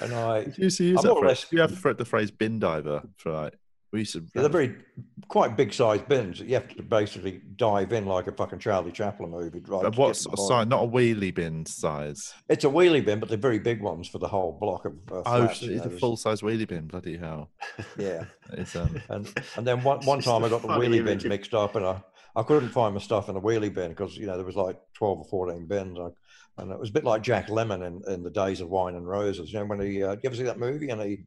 And 0.00 0.12
I, 0.14 0.40
you 0.56 0.64
used 0.64 0.78
to 0.78 0.84
use 0.84 0.98
I'm 1.04 1.08
that 1.08 1.18
phrase. 1.20 1.28
less- 1.28 1.46
You 1.52 1.60
have 1.60 1.80
the- 1.82 1.94
the 1.94 2.04
phrase 2.04 2.30
bin 2.30 2.58
diver 2.58 3.02
for 3.16 3.32
like, 3.32 3.54
we 3.94 4.00
used 4.00 4.14
to. 4.14 4.24
Yeah, 4.34 4.42
they're 4.42 4.48
very 4.48 4.74
quite 5.28 5.56
big 5.56 5.72
sized 5.72 6.08
bins. 6.08 6.40
You 6.40 6.54
have 6.54 6.66
to 6.76 6.82
basically 6.82 7.40
dive 7.54 7.92
in 7.92 8.06
like 8.06 8.26
a 8.26 8.32
fucking 8.32 8.58
Charlie 8.58 8.90
Chaplin 8.90 9.30
movie. 9.30 9.62
Right, 9.64 9.84
what 9.96 10.08
get 10.08 10.16
sort 10.16 10.36
of 10.36 10.46
size? 10.46 10.66
Not 10.66 10.82
a 10.82 10.86
wheelie 10.86 11.32
bin 11.32 11.64
size. 11.64 12.34
It's 12.48 12.64
a 12.64 12.68
wheelie 12.68 13.04
bin, 13.04 13.20
but 13.20 13.28
they're 13.28 13.38
very 13.38 13.60
big 13.60 13.80
ones 13.80 14.08
for 14.08 14.18
the 14.18 14.26
whole 14.26 14.58
block 14.60 14.84
of 14.84 14.94
uh, 15.12 15.22
Oh, 15.24 15.44
it's 15.44 15.62
a 15.62 15.90
full 15.90 16.16
size 16.16 16.42
wheelie 16.42 16.66
bin. 16.66 16.88
Bloody 16.88 17.16
hell! 17.16 17.50
Yeah, 17.96 18.24
It's 18.52 18.74
um. 18.74 19.00
and 19.08 19.32
and 19.56 19.64
then 19.64 19.84
one 19.84 20.04
one 20.04 20.20
time 20.20 20.42
I 20.42 20.48
got 20.48 20.62
the 20.62 20.68
wheelie 20.68 21.04
bins 21.04 21.24
mixed 21.24 21.54
up, 21.54 21.76
and 21.76 21.86
I 21.86 22.02
I 22.34 22.42
couldn't 22.42 22.70
find 22.70 22.94
my 22.94 23.00
stuff 23.00 23.28
in 23.28 23.36
the 23.36 23.40
wheelie 23.40 23.72
bin 23.72 23.90
because 23.90 24.16
you 24.16 24.26
know 24.26 24.36
there 24.36 24.44
was 24.44 24.56
like 24.56 24.76
twelve 24.92 25.18
or 25.18 25.24
fourteen 25.24 25.66
bins, 25.66 25.96
I, 26.00 26.08
and 26.58 26.70
it 26.70 26.78
was 26.78 26.90
a 26.90 26.92
bit 26.92 27.04
like 27.04 27.22
Jack 27.22 27.48
Lemmon 27.48 27.84
in, 27.86 28.12
in 28.12 28.22
the 28.22 28.30
days 28.30 28.60
of 28.60 28.68
Wine 28.68 28.94
and 28.94 29.06
Roses. 29.08 29.52
You 29.52 29.58
know 29.60 29.66
when 29.66 29.80
he, 29.80 30.02
uh, 30.02 30.12
you 30.12 30.20
ever 30.24 30.36
see 30.36 30.42
that 30.44 30.58
movie? 30.58 30.90
And 30.90 31.00
he 31.02 31.24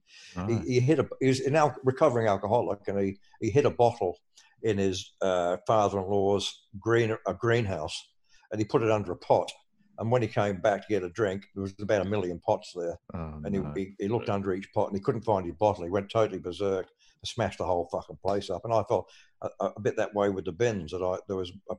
he, 0.48 0.60
he 0.76 0.80
hit 0.80 1.00
a 1.00 1.08
he 1.20 1.28
was 1.28 1.40
an 1.42 1.56
al- 1.56 1.76
recovering 1.84 2.28
alcoholic 2.28 2.80
and 2.88 3.00
he 3.00 3.20
he 3.42 3.50
hit 3.50 3.66
a 3.66 3.70
bottle 3.70 4.18
in 4.64 4.78
his 4.78 5.14
uh, 5.22 5.58
father-in-law's 5.68 6.64
green 6.80 7.16
a 7.28 7.34
greenhouse 7.34 8.10
and 8.52 8.60
he 8.60 8.66
put 8.66 8.82
it 8.84 8.92
under 8.92 9.12
a 9.12 9.18
pot 9.18 9.52
and 10.00 10.12
when 10.12 10.22
he 10.22 10.28
came 10.28 10.60
back 10.62 10.82
to 10.82 10.88
get 10.94 11.04
a 11.04 11.10
drink 11.10 11.46
there 11.54 11.62
was 11.64 11.74
about 11.82 12.02
a 12.06 12.10
million 12.10 12.40
pots 12.40 12.72
there 12.76 12.98
Oh, 13.14 13.34
and 13.44 13.52
no. 13.52 13.72
he, 13.76 13.82
he, 13.82 13.96
he 14.00 14.08
looked 14.08 14.30
under 14.30 14.54
each 14.54 14.72
pot 14.74 14.88
and 14.88 14.96
he 14.98 15.02
couldn't 15.02 15.22
find 15.22 15.46
his 15.46 15.56
bottle 15.56 15.84
he 15.84 15.90
went 15.92 16.10
totally 16.10 16.40
berserk 16.40 16.88
smashed 17.26 17.58
the 17.60 17.66
whole 17.66 17.88
fucking 17.92 18.18
place 18.24 18.50
up 18.50 18.62
and 18.64 18.74
i 18.74 18.82
felt 18.84 19.10
a, 19.42 19.50
a 19.60 19.66
a 19.76 19.82
bit 19.82 19.96
that 19.98 20.14
way 20.16 20.30
with 20.30 20.46
the 20.46 20.52
bins 20.52 20.92
that 20.92 21.04
i 21.04 21.18
there 21.28 21.36
was 21.38 21.52
a 21.70 21.76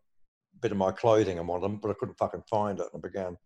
bit 0.60 0.72
of 0.72 0.78
my 0.78 0.90
clothing 0.90 1.38
in 1.38 1.46
one 1.46 1.56
of 1.56 1.62
them 1.62 1.78
but 1.80 1.90
i 1.90 1.94
couldn't 1.98 2.18
fucking 2.18 2.42
find 2.48 2.78
it 2.78 2.86
and 2.92 3.02
i 3.04 3.08
began 3.08 3.36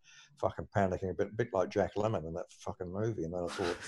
fucking 0.41 0.67
panicking 0.77 1.11
a 1.11 1.15
bit, 1.15 1.29
a 1.29 1.35
bit 1.35 1.49
like 1.53 1.69
jack 1.69 1.93
lemmon 1.97 2.27
in 2.27 2.35
that 2.35 2.47
fucking 2.61 2.93
movie 2.93 3.25
and 3.25 3.35
then 3.35 3.45
i 3.45 3.49
thought 3.49 3.77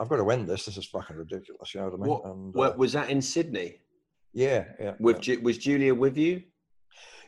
I've 0.00 0.08
got 0.08 0.16
to 0.16 0.30
end 0.30 0.48
this. 0.48 0.64
This 0.64 0.78
is 0.78 0.86
fucking 0.86 1.16
ridiculous. 1.16 1.74
You 1.74 1.80
know 1.80 1.88
what 1.88 1.94
I 1.94 1.96
mean? 1.98 2.08
What, 2.08 2.24
and, 2.24 2.54
what 2.54 2.72
uh, 2.72 2.76
was 2.76 2.92
that 2.94 3.10
in 3.10 3.20
Sydney? 3.20 3.76
yeah, 4.32 4.64
yeah. 4.80 4.94
With 4.98 5.16
yeah. 5.16 5.36
Ju- 5.36 5.40
was 5.42 5.58
Julia 5.58 5.94
with 5.94 6.16
you? 6.16 6.42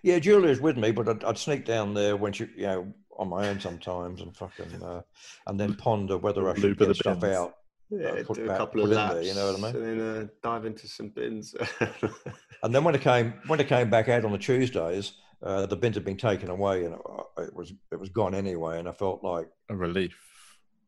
yeah, 0.02 0.18
Julia's 0.18 0.60
with 0.60 0.76
me, 0.76 0.90
but 0.90 1.08
I'd, 1.08 1.24
I'd 1.24 1.38
sneak 1.38 1.64
down 1.64 1.94
there 1.94 2.16
when 2.16 2.32
she, 2.32 2.48
you 2.56 2.66
know, 2.66 2.92
on 3.18 3.28
my 3.28 3.48
own 3.48 3.58
sometimes, 3.60 4.20
and 4.20 4.36
fucking, 4.36 4.82
uh, 4.82 5.02
and 5.46 5.58
then 5.58 5.74
ponder 5.74 6.16
whether 6.18 6.48
I 6.48 6.54
should 6.54 6.64
Lube 6.64 6.78
get 6.78 6.88
the 6.88 6.94
stuff 6.94 7.20
bins. 7.20 7.36
out. 7.36 7.54
Yeah, 7.90 8.22
put 8.24 8.36
do 8.36 8.44
a 8.44 8.48
back- 8.48 8.58
couple 8.58 8.82
of 8.82 8.88
put 8.88 8.96
laps, 8.96 9.14
there, 9.14 9.22
you 9.22 9.34
know 9.34 9.52
what 9.52 9.58
I 9.60 9.72
mean? 9.72 9.82
and 9.82 10.00
then 10.00 10.16
uh, 10.22 10.26
dive 10.42 10.66
into 10.66 10.86
some 10.88 11.08
bins. 11.08 11.54
And 12.62 12.74
then 12.74 12.82
when 12.82 12.94
it 12.96 13.00
came 13.02 13.34
when 13.46 13.60
it 13.60 13.68
came 13.68 13.88
back 13.88 14.08
out 14.08 14.24
on 14.24 14.32
the 14.32 14.38
Tuesdays, 14.38 15.12
uh, 15.44 15.64
the 15.66 15.76
bins 15.76 15.94
had 15.94 16.04
been 16.04 16.16
taken 16.16 16.50
away, 16.50 16.84
and 16.84 16.94
it, 16.94 17.00
it 17.38 17.54
was 17.54 17.72
it 17.92 18.00
was 18.00 18.08
gone 18.08 18.34
anyway, 18.34 18.78
and 18.80 18.88
I 18.88 18.92
felt 18.92 19.22
like 19.22 19.48
a 19.70 19.76
relief. 19.76 20.18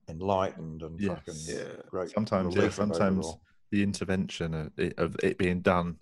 enlightened 0.09 0.83
and 0.83 1.01
Yes. 1.01 1.19
fucking 1.25 1.35
Yeah. 1.47 1.83
great. 1.89 2.11
Sometimes, 2.11 2.55
yeah, 2.55 2.63
relief 2.63 2.79
about 2.79 2.89
it 2.91 2.95
sometimes 2.97 3.27
all. 3.27 3.43
the 3.71 3.83
intervention 3.85 4.55
of 4.55 4.73
it, 4.77 4.99
of 4.99 5.15
it 5.23 5.39
being 5.39 5.61
done 5.61 5.97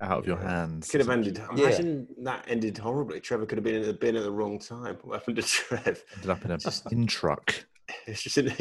out 0.00 0.20
of 0.20 0.26
your 0.26 0.38
hands. 0.38 0.90
Could 0.90 1.00
have 1.02 1.10
ended. 1.10 1.36
Yeah. 1.54 1.66
Imagine 1.66 2.06
that 2.22 2.44
ended 2.48 2.78
horribly. 2.78 3.20
Trevor 3.20 3.44
could 3.46 3.58
have 3.58 3.64
been 3.64 3.74
in 3.74 3.82
the 3.86 3.92
bin 3.92 4.16
at 4.16 4.22
the 4.22 4.32
wrong 4.32 4.58
time. 4.58 4.96
What 5.02 5.18
happened 5.20 5.36
to 5.36 5.42
Trev? 5.42 6.02
Ended 6.14 6.30
up 6.30 6.44
in 6.46 6.50
a 6.52 6.56
Just- 6.58 6.90
in 6.90 7.06
truck. 7.06 7.54
It's 8.06 8.22
just 8.22 8.38
in 8.38 8.48
a, 8.48 8.54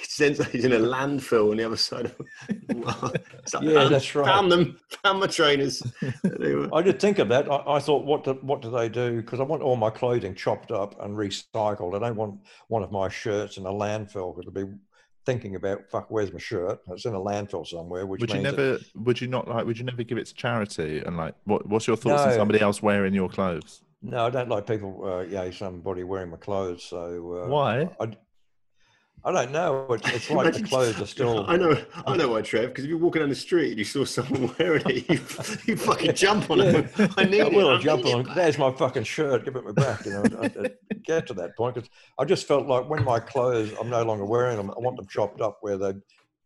it's 0.00 0.20
in, 0.20 0.34
he's 0.50 0.64
in 0.64 0.72
a 0.72 0.78
landfill 0.78 1.50
on 1.50 1.56
the 1.56 1.64
other 1.64 1.76
side 1.76 2.06
of. 2.06 2.20
It's 2.48 3.54
like, 3.54 3.62
Yeah, 3.64 3.84
that's 3.84 4.14
right. 4.14 4.26
Found 4.26 4.50
them. 4.50 4.78
Found 5.04 5.20
my 5.20 5.26
trainers. 5.26 5.82
They 6.22 6.54
I 6.72 6.82
did 6.82 7.00
think 7.00 7.18
of 7.18 7.28
that. 7.28 7.50
I, 7.50 7.74
I 7.74 7.78
thought, 7.78 8.04
what 8.04 8.24
do, 8.24 8.32
what 8.42 8.62
do 8.62 8.70
they 8.70 8.88
do? 8.88 9.20
Because 9.20 9.40
I 9.40 9.44
want 9.44 9.62
all 9.62 9.76
my 9.76 9.90
clothing 9.90 10.34
chopped 10.34 10.70
up 10.70 11.00
and 11.02 11.16
recycled. 11.16 11.94
I 11.94 11.98
don't 12.00 12.16
want 12.16 12.40
one 12.68 12.82
of 12.82 12.90
my 12.90 13.08
shirts 13.08 13.56
in 13.56 13.66
a 13.66 13.70
landfill 13.72 14.34
because 14.34 14.46
I'll 14.46 14.66
be 14.66 14.72
thinking 15.26 15.54
about, 15.54 15.88
fuck, 15.90 16.10
where's 16.10 16.32
my 16.32 16.38
shirt? 16.40 16.80
It's 16.88 17.04
in 17.04 17.14
a 17.14 17.20
landfill 17.20 17.66
somewhere. 17.66 18.06
Which 18.06 18.20
Would 18.20 18.30
you 18.30 18.42
means 18.42 18.56
that- 18.56 18.62
never? 18.62 18.78
Would 19.04 19.20
you 19.20 19.28
not 19.28 19.48
like? 19.48 19.64
Would 19.66 19.78
you 19.78 19.84
never 19.84 20.02
give 20.02 20.18
it 20.18 20.26
to 20.26 20.34
charity? 20.34 21.02
And 21.04 21.16
like, 21.16 21.34
what? 21.44 21.66
What's 21.66 21.86
your 21.86 21.96
thoughts 21.96 22.22
on 22.22 22.34
somebody 22.34 22.60
else 22.60 22.82
wearing 22.82 23.14
your 23.14 23.28
clothes? 23.28 23.82
no, 24.02 24.26
I 24.26 24.30
don't 24.30 24.48
like 24.48 24.66
people. 24.66 25.00
Uh, 25.04 25.20
yeah, 25.22 25.48
somebody 25.52 26.02
wearing 26.02 26.30
my 26.30 26.36
clothes. 26.36 26.82
So 26.84 27.44
uh, 27.44 27.48
Why? 27.48 27.88
I, 28.00 28.08
I 29.24 29.30
don't 29.30 29.52
know. 29.52 29.86
It's, 29.90 30.30
like 30.30 30.52
the 30.52 30.62
clothes 30.62 31.00
are 31.00 31.06
still. 31.06 31.44
I 31.48 31.56
know, 31.56 31.80
I 32.06 32.16
know 32.16 32.30
why, 32.30 32.42
Trev. 32.42 32.70
Because 32.70 32.84
if 32.84 32.90
you're 32.90 32.98
walking 32.98 33.20
down 33.20 33.28
the 33.28 33.34
street 33.36 33.70
and 33.70 33.78
you 33.78 33.84
saw 33.84 34.04
someone 34.04 34.52
wearing 34.58 34.82
it, 34.86 35.08
you, 35.08 35.20
you 35.66 35.76
fucking 35.76 36.14
jump 36.14 36.50
on 36.50 36.60
it. 36.60 36.90
I 37.16 37.24
need 37.24 37.42
I 37.42 37.46
it. 37.46 37.52
will 37.52 37.70
I 37.70 37.78
jump 37.78 38.04
on. 38.06 38.22
it. 38.22 38.34
There's 38.34 38.58
my 38.58 38.72
fucking 38.72 39.04
shirt. 39.04 39.44
Give 39.44 39.54
it 39.54 39.64
me 39.64 39.72
back. 39.72 40.04
You 40.04 40.12
know, 40.12 40.24
I, 40.42 40.46
I 40.46 40.94
get 41.04 41.28
to 41.28 41.34
that 41.34 41.56
point 41.56 41.76
because 41.76 41.88
I 42.18 42.24
just 42.24 42.48
felt 42.48 42.66
like 42.66 42.88
when 42.88 43.04
my 43.04 43.20
clothes, 43.20 43.72
I'm 43.80 43.88
no 43.88 44.02
longer 44.02 44.24
wearing 44.24 44.56
them. 44.56 44.70
I 44.70 44.80
want 44.80 44.96
them 44.96 45.06
chopped 45.08 45.40
up 45.40 45.58
where 45.60 45.78
they 45.78 45.92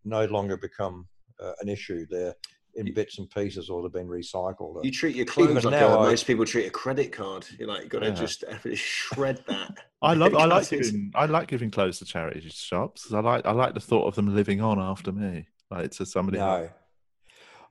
no 0.05 0.27
longer 0.27 0.59
become 0.59 1.07
uh, 1.43 1.53
an 1.61 1.71
issue. 1.71 2.07
They're 2.11 2.35
in 2.77 2.93
bits 2.95 3.19
and 3.19 3.29
pieces 3.31 3.69
or 3.71 3.83
they've 3.83 3.93
been 3.93 4.07
recycled. 4.09 4.85
You 4.85 4.91
treat 4.91 5.17
your 5.17 5.27
clothes 5.27 5.51
Even 5.51 5.63
like 5.65 5.81
now 5.81 5.99
uh, 5.99 6.03
I- 6.05 6.11
most 6.11 6.27
people 6.27 6.45
treat 6.45 6.67
a 6.67 6.71
credit 6.71 7.11
card. 7.13 7.47
You're 7.59 7.69
like, 7.69 7.83
you've 7.83 7.91
got 7.91 8.01
to 8.01 8.09
Yeah. 8.09 8.13
just 8.15 8.45
shred 8.75 9.43
that. 9.49 9.79
I 10.03 10.15
love. 10.15 10.35
I 10.37 10.45
like 10.45 10.69
giving. 10.69 11.11
I 11.15 11.27
like 11.27 11.49
giving 11.49 11.71
clothes 11.71 11.99
to 11.99 12.05
charity 12.05 12.47
shops. 12.51 13.13
I 13.13 13.21
like. 13.21 13.47
I 13.47 13.53
like 13.53 13.75
the 13.75 13.81
thought 13.81 14.07
of 14.07 14.15
them 14.15 14.35
living 14.35 14.61
on 14.61 14.79
after 14.79 15.11
me, 15.11 15.49
like 15.71 15.91
to 15.93 16.07
somebody. 16.07 16.39
No. 16.39 16.69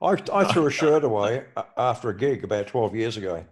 I, 0.02 0.16
I 0.32 0.52
threw 0.52 0.66
a 0.66 0.70
shirt 0.70 1.04
away 1.10 1.44
after 1.78 2.10
a 2.10 2.16
gig 2.16 2.44
about 2.44 2.66
12 2.66 2.94
years 2.94 3.16
ago. 3.16 3.44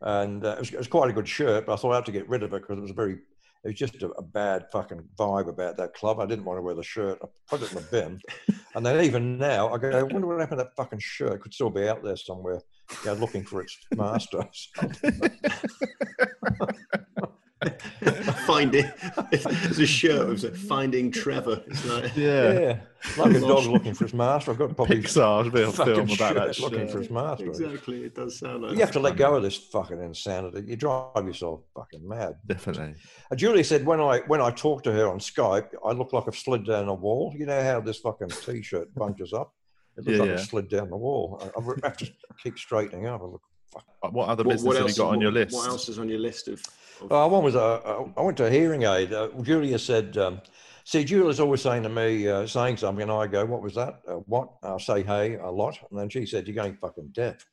And 0.00 0.44
uh, 0.44 0.50
it, 0.52 0.58
was, 0.60 0.70
it 0.72 0.78
was 0.78 0.88
quite 0.88 1.10
a 1.10 1.12
good 1.12 1.28
shirt, 1.28 1.66
but 1.66 1.74
I 1.74 1.76
thought 1.76 1.92
I 1.92 1.96
had 1.96 2.06
to 2.06 2.12
get 2.12 2.28
rid 2.28 2.42
of 2.42 2.54
it 2.54 2.62
because 2.62 2.78
it 2.78 2.82
was 2.82 2.90
a 2.92 2.94
very, 2.94 3.18
it 3.64 3.68
was 3.68 3.76
just 3.76 4.02
a, 4.02 4.08
a 4.10 4.22
bad 4.22 4.66
fucking 4.70 5.02
vibe 5.18 5.48
about 5.48 5.76
that 5.76 5.94
club. 5.94 6.20
I 6.20 6.26
didn't 6.26 6.44
want 6.44 6.58
to 6.58 6.62
wear 6.62 6.74
the 6.74 6.82
shirt. 6.82 7.18
I 7.22 7.26
put 7.48 7.62
it 7.62 7.72
in 7.72 7.76
the 7.76 7.88
bin. 7.90 8.20
and 8.74 8.86
then 8.86 9.04
even 9.04 9.38
now, 9.38 9.72
I 9.72 9.78
go, 9.78 9.90
I 9.90 10.02
wonder 10.02 10.26
what 10.26 10.40
happened 10.40 10.60
to 10.60 10.64
that 10.64 10.76
fucking 10.76 11.00
shirt. 11.00 11.32
It 11.32 11.40
could 11.40 11.54
still 11.54 11.70
be 11.70 11.88
out 11.88 12.02
there 12.02 12.16
somewhere, 12.16 12.60
you 13.04 13.06
know, 13.06 13.14
looking 13.14 13.44
for 13.44 13.62
its 13.62 13.76
master. 13.96 14.44
Finding 18.46 18.84
there's 19.30 19.78
a 19.78 19.86
shirt 19.86 20.28
with 20.28 20.44
like, 20.44 20.54
finding 20.56 21.10
Trevor. 21.10 21.62
It's 21.66 21.84
like, 21.86 22.14
Yeah. 22.16 22.52
yeah. 22.60 22.78
Like 23.16 23.34
a 23.34 23.40
dog 23.40 23.64
looking 23.66 23.94
for 23.94 24.04
its 24.04 24.12
master. 24.12 24.50
I've 24.50 24.58
got 24.58 24.76
probably 24.76 25.00
Pixar 25.00 25.50
film, 25.52 25.72
fucking 25.72 25.94
film 25.94 26.10
about 26.10 26.34
that 26.34 26.54
shirt 26.54 26.64
looking 26.64 26.80
shirt. 26.80 26.90
for 26.90 26.98
his 26.98 27.10
master. 27.10 27.46
exactly. 27.46 28.04
It 28.04 28.14
does 28.14 28.38
sound 28.38 28.62
like 28.64 28.72
You 28.72 28.80
have 28.80 28.90
to 28.92 29.00
let 29.00 29.16
go 29.16 29.36
of 29.36 29.42
this 29.42 29.56
fucking 29.56 30.02
insanity. 30.02 30.64
You 30.66 30.76
drive 30.76 31.26
yourself 31.26 31.62
fucking 31.74 32.06
mad. 32.06 32.34
Definitely. 32.46 32.94
Uh, 33.30 33.34
Julie 33.36 33.62
said 33.62 33.86
when 33.86 34.00
I 34.00 34.18
when 34.26 34.42
I 34.42 34.50
talked 34.50 34.84
to 34.84 34.92
her 34.92 35.08
on 35.08 35.18
Skype, 35.18 35.68
I 35.84 35.92
look 35.92 36.12
like 36.12 36.24
I've 36.26 36.36
slid 36.36 36.66
down 36.66 36.88
a 36.88 36.94
wall. 36.94 37.32
You 37.36 37.46
know 37.46 37.62
how 37.62 37.80
this 37.80 37.98
fucking 37.98 38.28
t-shirt 38.28 38.94
bunches 38.94 39.32
up? 39.32 39.54
It 39.96 40.04
looks 40.04 40.12
Yeah, 40.12 40.18
like 40.18 40.28
yeah. 40.28 40.34
I've 40.34 40.40
slid 40.46 40.68
down 40.68 40.90
the 40.90 40.96
wall. 40.96 41.40
I, 41.56 41.58
I 41.58 41.88
have 41.88 41.96
to 41.98 42.08
keep 42.42 42.58
straightening 42.58 43.06
up. 43.06 43.22
I 43.22 43.24
look, 43.24 43.42
fuck. 43.72 43.84
Uh, 44.02 44.08
What 44.10 44.28
other 44.28 44.44
What, 44.44 44.52
business 44.52 44.66
what 44.66 44.76
have 44.76 44.86
else? 44.88 44.96
you 44.98 45.02
got 45.04 45.08
on 45.10 45.16
what, 45.16 45.22
your 45.22 45.32
list? 45.32 45.54
What 45.54 45.68
else 45.68 45.88
is 45.88 45.98
on 45.98 46.08
your 46.10 46.18
list 46.18 46.48
of? 46.48 46.62
Uh, 47.02 47.28
one 47.28 47.44
was 47.44 47.54
a, 47.54 47.60
uh, 47.60 48.08
I 48.16 48.22
went 48.22 48.36
to 48.38 48.46
a 48.46 48.50
hearing 48.50 48.82
aid. 48.84 49.12
Uh, 49.12 49.28
Julia 49.42 49.78
said, 49.78 50.16
um, 50.16 50.40
"See, 50.84 51.04
Julia's 51.04 51.40
always 51.40 51.60
saying 51.62 51.82
to 51.82 51.88
me, 51.88 52.28
uh, 52.28 52.46
saying 52.46 52.78
something, 52.78 53.02
and 53.02 53.12
I 53.12 53.26
go, 53.26 53.44
what 53.44 53.62
was 53.62 53.74
that? 53.74 54.00
Uh, 54.08 54.14
what? 54.26 54.48
I'll 54.62 54.78
say, 54.78 55.02
hey, 55.02 55.34
a 55.36 55.50
lot, 55.50 55.78
and 55.90 55.98
then 55.98 56.08
she 56.08 56.26
said, 56.26 56.46
you're 56.46 56.54
going 56.56 56.76
fucking 56.76 57.08
deaf." 57.12 57.44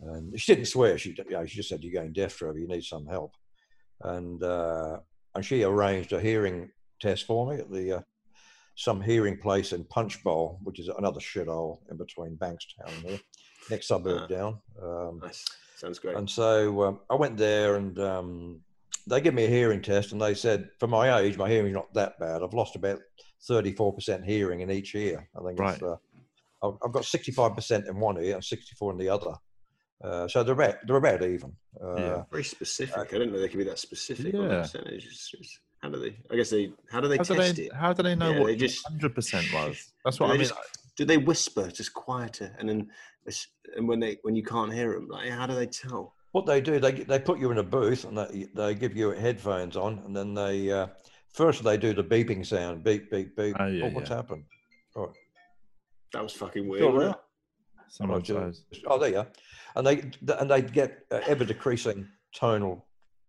And 0.00 0.38
she 0.40 0.54
didn't 0.54 0.68
swear. 0.68 0.96
She, 0.96 1.10
you 1.10 1.24
know, 1.30 1.44
she 1.44 1.56
just 1.56 1.68
said, 1.68 1.82
"You're 1.82 2.00
going 2.00 2.12
deaf, 2.12 2.36
Trevor. 2.36 2.58
You 2.58 2.68
need 2.68 2.84
some 2.84 3.04
help." 3.06 3.34
And 4.02 4.42
uh, 4.42 4.98
and 5.34 5.44
she 5.44 5.64
arranged 5.64 6.12
a 6.12 6.20
hearing 6.20 6.70
test 7.00 7.26
for 7.26 7.50
me 7.50 7.58
at 7.60 7.70
the 7.70 7.92
uh, 7.98 8.00
some 8.76 9.00
hearing 9.02 9.36
place 9.38 9.72
in 9.72 9.82
Punchbowl, 9.84 10.60
which 10.62 10.78
is 10.78 10.86
another 10.86 11.18
shithole 11.18 11.78
in 11.90 11.96
between 11.96 12.36
Bankstown 12.36 12.86
and 12.96 13.06
here, 13.06 13.20
next 13.70 13.88
suburb 13.88 14.22
Ah. 14.22 14.26
down. 14.28 14.58
Um, 14.80 15.20
nice. 15.20 15.44
Sounds 15.76 15.98
great. 15.98 16.16
and 16.16 16.30
so 16.30 16.82
um, 16.84 17.00
I 17.10 17.16
went 17.16 17.36
there 17.36 17.74
and 17.74 17.98
um, 17.98 18.60
they 19.06 19.20
give 19.20 19.34
me 19.34 19.44
a 19.44 19.48
hearing 19.48 19.80
test 19.82 20.12
and 20.12 20.20
they 20.20 20.34
said, 20.34 20.68
for 20.78 20.86
my 20.86 21.18
age, 21.20 21.36
my 21.38 21.48
hearing's 21.48 21.74
not 21.74 21.92
that 21.94 22.18
bad. 22.18 22.42
I've 22.42 22.54
lost 22.54 22.76
about 22.76 23.00
34% 23.48 24.24
hearing 24.24 24.60
in 24.60 24.70
each 24.70 24.94
ear. 24.94 25.28
I 25.34 25.38
think 25.40 25.52
it's, 25.52 25.60
Right. 25.60 25.82
uh, 25.82 25.96
I've, 26.62 26.74
I've 26.84 26.92
got 26.92 27.04
65% 27.04 27.88
in 27.88 27.98
one 28.00 28.22
ear 28.22 28.34
and 28.34 28.44
64 28.44 28.92
in 28.92 28.98
the 28.98 29.08
other. 29.08 29.34
Uh, 30.02 30.28
so 30.28 30.42
they're 30.42 30.54
about, 30.54 30.74
they're 30.86 30.96
about 30.96 31.22
even. 31.22 31.54
Uh, 31.82 31.96
Yeah. 31.96 32.22
Very 32.30 32.44
specific. 32.44 32.96
I 32.98 33.04
didn't 33.04 33.32
know 33.32 33.40
they 33.40 33.48
could 33.48 33.58
be 33.58 33.64
that 33.64 33.78
specific 33.78 34.34
on 34.34 34.48
the 34.48 34.54
Yeah. 34.54 34.62
percentage. 34.62 35.04
It's- 35.06 35.30
it's- 35.34 35.58
how 35.82 35.88
do 35.90 36.00
they? 36.00 36.16
I 36.30 36.34
guess 36.36 36.50
they. 36.50 36.72
How 36.90 37.00
do 37.00 37.06
they 37.06 37.16
How 37.18 37.22
do 37.22 37.34
test 37.36 37.54
they? 37.56 37.62
it? 37.66 37.72
How 37.72 37.92
do 37.92 38.02
they 38.02 38.16
know 38.16 38.32
Yeah, 38.32 38.40
what 38.40 38.46
they 38.48 38.56
just- 38.56 38.84
hundred 38.88 39.14
percent 39.14 39.46
was? 39.54 39.92
That's 40.04 40.18
what 40.18 40.26
I 40.30 40.32
they 40.32 40.38
mean. 40.38 40.48
just- 40.48 40.60
do 40.96 41.04
they 41.04 41.18
whisper 41.18 41.68
just 41.70 41.94
quieter 41.94 42.52
and 42.58 42.68
then 42.68 42.90
and 43.76 43.86
when 43.86 44.00
they 44.00 44.18
when 44.22 44.34
you 44.34 44.42
can't 44.42 44.72
hear 44.72 44.94
them, 44.94 45.06
like 45.06 45.30
how 45.30 45.46
do 45.46 45.54
they 45.54 45.66
tell? 45.68 46.14
What 46.32 46.46
they 46.46 46.60
do, 46.60 46.78
they 46.78 46.92
they 46.92 47.18
put 47.18 47.38
you 47.38 47.50
in 47.50 47.58
a 47.58 47.62
booth 47.62 48.04
and 48.04 48.16
they, 48.18 48.46
they 48.54 48.74
give 48.74 48.96
you 48.96 49.10
headphones 49.10 49.76
on, 49.76 50.00
and 50.04 50.14
then 50.14 50.34
they 50.34 50.70
uh, 50.70 50.88
first 51.32 51.64
they 51.64 51.76
do 51.76 51.94
the 51.94 52.04
beeping 52.04 52.44
sound, 52.44 52.84
beep 52.84 53.10
beep 53.10 53.34
beep. 53.36 53.56
Oh, 53.58 53.66
yeah, 53.66 53.88
what's 53.92 54.10
yeah. 54.10 54.16
happened? 54.16 54.44
Oh, 54.96 55.12
That 56.12 56.22
was 56.22 56.32
fucking 56.32 56.68
weird. 56.68 56.82
Still 56.82 56.92
wasn't? 56.92 57.16
Some 57.88 58.10
oh, 58.10 58.14
of 58.16 58.26
those. 58.26 58.64
oh, 58.86 58.98
there 58.98 59.10
you 59.10 59.18
are. 59.18 59.28
And 59.76 59.86
they 59.86 60.10
and 60.38 60.50
they 60.50 60.62
get 60.62 61.04
uh, 61.10 61.20
ever 61.26 61.44
decreasing 61.44 62.06
tonal, 62.34 62.86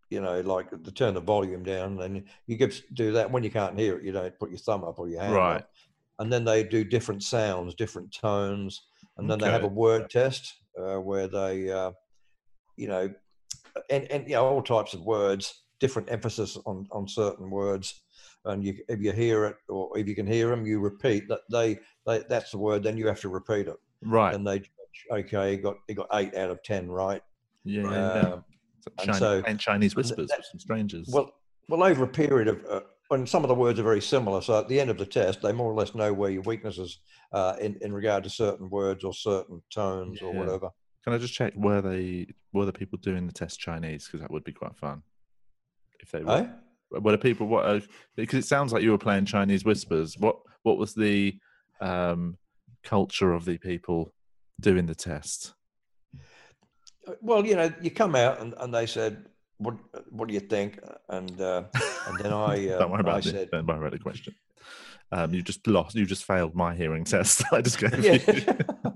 you 0.09 0.19
know, 0.21 0.41
like 0.41 0.69
to 0.71 0.91
turn 0.91 1.13
the 1.13 1.21
volume 1.21 1.63
down. 1.63 2.01
And 2.01 2.25
you 2.47 2.57
give 2.57 2.81
do 2.93 3.13
that 3.13 3.31
when 3.31 3.43
you 3.43 3.49
can't 3.51 3.79
hear 3.79 3.97
it. 3.97 4.03
You 4.03 4.11
don't 4.11 4.37
put 4.39 4.49
your 4.49 4.59
thumb 4.59 4.83
up 4.83 4.99
or 4.99 5.07
your 5.07 5.21
hand 5.21 5.33
Right. 5.35 5.55
up. 5.57 5.69
And 6.19 6.31
then 6.33 6.43
they 6.43 6.63
do 6.65 6.83
different 6.83 7.23
sounds, 7.23 7.73
different 7.75 8.11
tones, 8.13 8.81
and 9.17 9.29
then 9.29 9.39
they 9.39 9.49
have 9.49 9.63
a 9.63 9.67
word 9.67 10.09
test 10.09 10.53
uh, 10.77 10.97
where 10.97 11.29
they, 11.29 11.71
uh, 11.71 11.91
you 12.79 12.87
know, 12.87 13.09
and, 13.89 14.05
and 14.11 14.27
you 14.27 14.35
know 14.35 14.45
all 14.45 14.61
types 14.61 14.93
of 14.93 15.01
words, 15.01 15.63
different 15.79 16.09
emphasis 16.11 16.57
on 16.65 16.87
on 16.91 17.07
certain 17.07 17.49
words. 17.51 18.01
And 18.45 18.63
you, 18.63 18.73
if 18.87 19.01
you 19.01 19.11
hear 19.11 19.45
it, 19.45 19.57
or 19.67 19.95
if 19.97 20.07
you 20.07 20.15
can 20.15 20.25
hear 20.25 20.47
them, 20.49 20.65
you 20.65 20.79
repeat 20.79 21.27
that 21.27 21.41
they, 21.51 21.77
they 22.07 22.23
that's 22.29 22.51
the 22.51 22.57
word. 22.57 22.83
Then 22.83 22.95
you 22.97 23.05
have 23.07 23.19
to 23.19 23.29
repeat 23.29 23.67
it 23.67 23.75
Right. 24.01 24.33
and 24.33 24.47
they 24.47 24.59
judge, 24.59 25.05
okay, 25.11 25.57
got 25.57 25.75
he 25.89 25.93
got 25.93 26.07
eight 26.13 26.33
out 26.35 26.49
of 26.49 26.63
ten 26.63 26.89
right. 26.89 27.21
yeah. 27.65 27.81
right. 27.83 27.91
yeah, 27.91 28.15
yeah. 28.23 28.29
Um, 28.33 28.45
So 28.81 28.91
and 28.97 29.05
Chinese, 29.07 29.19
so- 29.19 29.41
playing 29.41 29.57
Chinese 29.57 29.95
whispers 29.97 30.29
that- 30.29 30.37
with 30.39 30.45
some 30.51 30.59
strangers. 30.59 31.09
well, 31.11 31.29
well, 31.67 31.83
over 31.83 32.05
a 32.05 32.07
period 32.07 32.47
of, 32.47 32.65
uh, 32.69 32.79
when 33.09 33.27
some 33.27 33.43
of 33.43 33.49
the 33.49 33.55
words 33.55 33.77
are 33.79 33.83
very 33.83 34.01
similar, 34.01 34.41
so 34.41 34.57
at 34.57 34.69
the 34.69 34.79
end 34.79 34.89
of 34.89 34.97
the 34.97 35.05
test, 35.05 35.41
they 35.41 35.51
more 35.51 35.69
or 35.71 35.75
less 35.75 35.93
know 35.93 36.13
where 36.13 36.31
your 36.31 36.41
weaknesses 36.43 36.99
uh, 37.33 37.55
in 37.59 37.77
in 37.81 37.91
regard 37.91 38.23
to 38.23 38.29
certain 38.29 38.69
words 38.69 39.03
or 39.03 39.13
certain 39.13 39.61
tones 39.69 40.21
or 40.21 40.31
whatever. 40.33 40.69
Can 41.09 41.15
I 41.15 41.21
just 41.21 41.33
check 41.33 41.53
were 41.55 41.81
they 41.81 42.27
were 42.53 42.65
the 42.67 42.71
people 42.71 42.99
doing 43.01 43.25
the 43.25 43.33
test 43.33 43.59
Chinese? 43.59 44.05
Because 44.05 44.21
that 44.21 44.29
would 44.29 44.43
be 44.43 44.51
quite 44.53 44.75
fun. 44.75 45.01
If 46.01 46.11
they 46.11 46.21
were, 46.23 46.47
Eh? 46.91 46.99
were 46.99 47.13
the 47.13 47.17
people 47.17 47.47
what? 47.47 47.65
Uh, 47.65 47.79
because 48.15 48.45
it 48.45 48.47
sounds 48.47 48.71
like 48.71 48.83
you 48.83 48.91
were 48.91 48.99
playing 48.99 49.25
Chinese 49.25 49.65
whispers. 49.65 50.15
What 50.19 50.35
what 50.61 50.77
was 50.77 50.93
the 50.93 51.35
um, 51.81 52.37
culture 52.83 53.33
of 53.33 53.43
the 53.45 53.57
people 53.57 54.13
doing 54.61 54.85
the 54.85 54.93
test? 54.93 55.55
Uh, 57.07 57.13
Well, 57.21 57.43
you 57.43 57.55
know, 57.55 57.73
you 57.81 57.89
come 57.89 58.13
out 58.15 58.39
and, 58.39 58.53
and 58.59 58.71
they 58.71 58.85
said, 58.85 59.25
"What 59.57 59.77
what 60.11 60.27
do 60.27 60.35
you 60.35 60.41
think?" 60.41 60.79
And 61.09 61.41
uh, 61.41 61.63
and 62.07 62.19
then 62.19 62.33
I 62.33 62.69
uh, 62.69 62.77
don't 62.81 62.91
worry 62.91 62.99
I 62.99 63.09
about 63.09 63.25
it. 63.25 63.31
said, 63.31 63.49
Don't 63.49 63.65
worry 63.65 63.79
about 63.79 63.93
the 63.93 63.97
question. 63.99 64.35
Um, 65.11 65.33
you 65.33 65.41
just 65.41 65.65
lost. 65.65 65.95
You 65.95 66.05
just 66.05 66.23
failed 66.25 66.53
my 66.53 66.75
hearing 66.75 67.03
test. 67.03 67.41
I 67.51 67.61
just 67.63 67.79
gave 67.79 67.97
"Yeah." 68.05 68.19
you. 68.31 68.88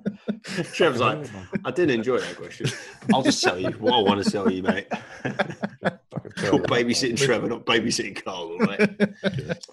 Trev's 0.73 0.99
like, 0.99 1.27
I 1.65 1.71
didn't 1.71 1.95
enjoy 1.95 2.19
that 2.19 2.35
question. 2.35 2.67
I'll 3.13 3.23
just 3.23 3.43
tell 3.43 3.57
you 3.59 3.71
what 3.71 3.93
I 3.93 4.01
want 4.01 4.23
to 4.23 4.29
tell 4.31 4.51
you, 4.51 4.63
mate. 4.63 4.87
You're 5.23 6.59
babysitting 6.59 7.17
Trevor, 7.17 7.47
not 7.47 7.65
babysitting 7.65 8.23
Carl, 8.23 8.57
right? 8.59 9.59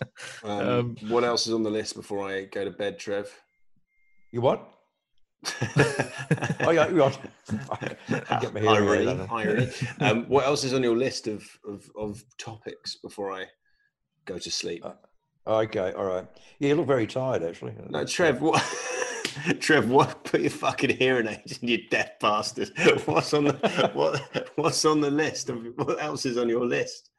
Um, 0.44 0.68
Um, 0.68 0.96
what 1.08 1.24
else 1.24 1.46
is 1.46 1.54
on 1.54 1.62
the 1.62 1.70
list 1.70 1.94
before 1.94 2.28
I 2.28 2.44
go 2.44 2.64
to 2.64 2.70
bed, 2.70 2.98
Trev? 2.98 3.30
You 4.30 4.40
what? 4.40 4.68
Oh 6.62 6.70
yeah, 6.70 6.88
you 6.88 6.96
got. 6.98 7.18
Get 8.42 8.52
my 8.52 8.60
irony, 8.60 9.06
on. 9.06 9.28
irony. 9.30 9.70
Um, 10.00 10.24
what 10.28 10.44
else 10.44 10.62
is 10.62 10.74
on 10.74 10.82
your 10.82 10.96
list 10.96 11.26
of, 11.26 11.42
of, 11.66 11.90
of 11.96 12.22
topics 12.38 12.96
before 12.96 13.32
I 13.32 13.46
go 14.26 14.38
to 14.38 14.50
sleep? 14.50 14.84
Okay, 15.46 15.92
all 15.92 16.04
right. 16.04 16.26
Yeah, 16.58 16.68
you 16.68 16.74
look 16.74 16.86
very 16.86 17.06
tired, 17.06 17.42
actually. 17.42 17.74
No, 17.88 18.00
uh, 18.00 18.04
Trev, 18.06 18.42
what? 18.42 18.62
Trev, 19.60 19.88
what? 19.90 20.24
Put 20.24 20.40
your 20.40 20.50
fucking 20.50 20.96
hearing 20.96 21.26
aids 21.28 21.58
in, 21.58 21.68
you 21.68 21.88
deaf 21.88 22.18
bastard. 22.20 22.70
What's 23.04 23.32
on 23.34 23.44
the 23.44 23.90
what? 23.94 24.50
What's 24.56 24.84
on 24.84 25.00
the 25.00 25.10
list? 25.10 25.50
What 25.76 26.02
else 26.02 26.26
is 26.26 26.36
on 26.38 26.48
your 26.48 26.64
list? 26.66 27.10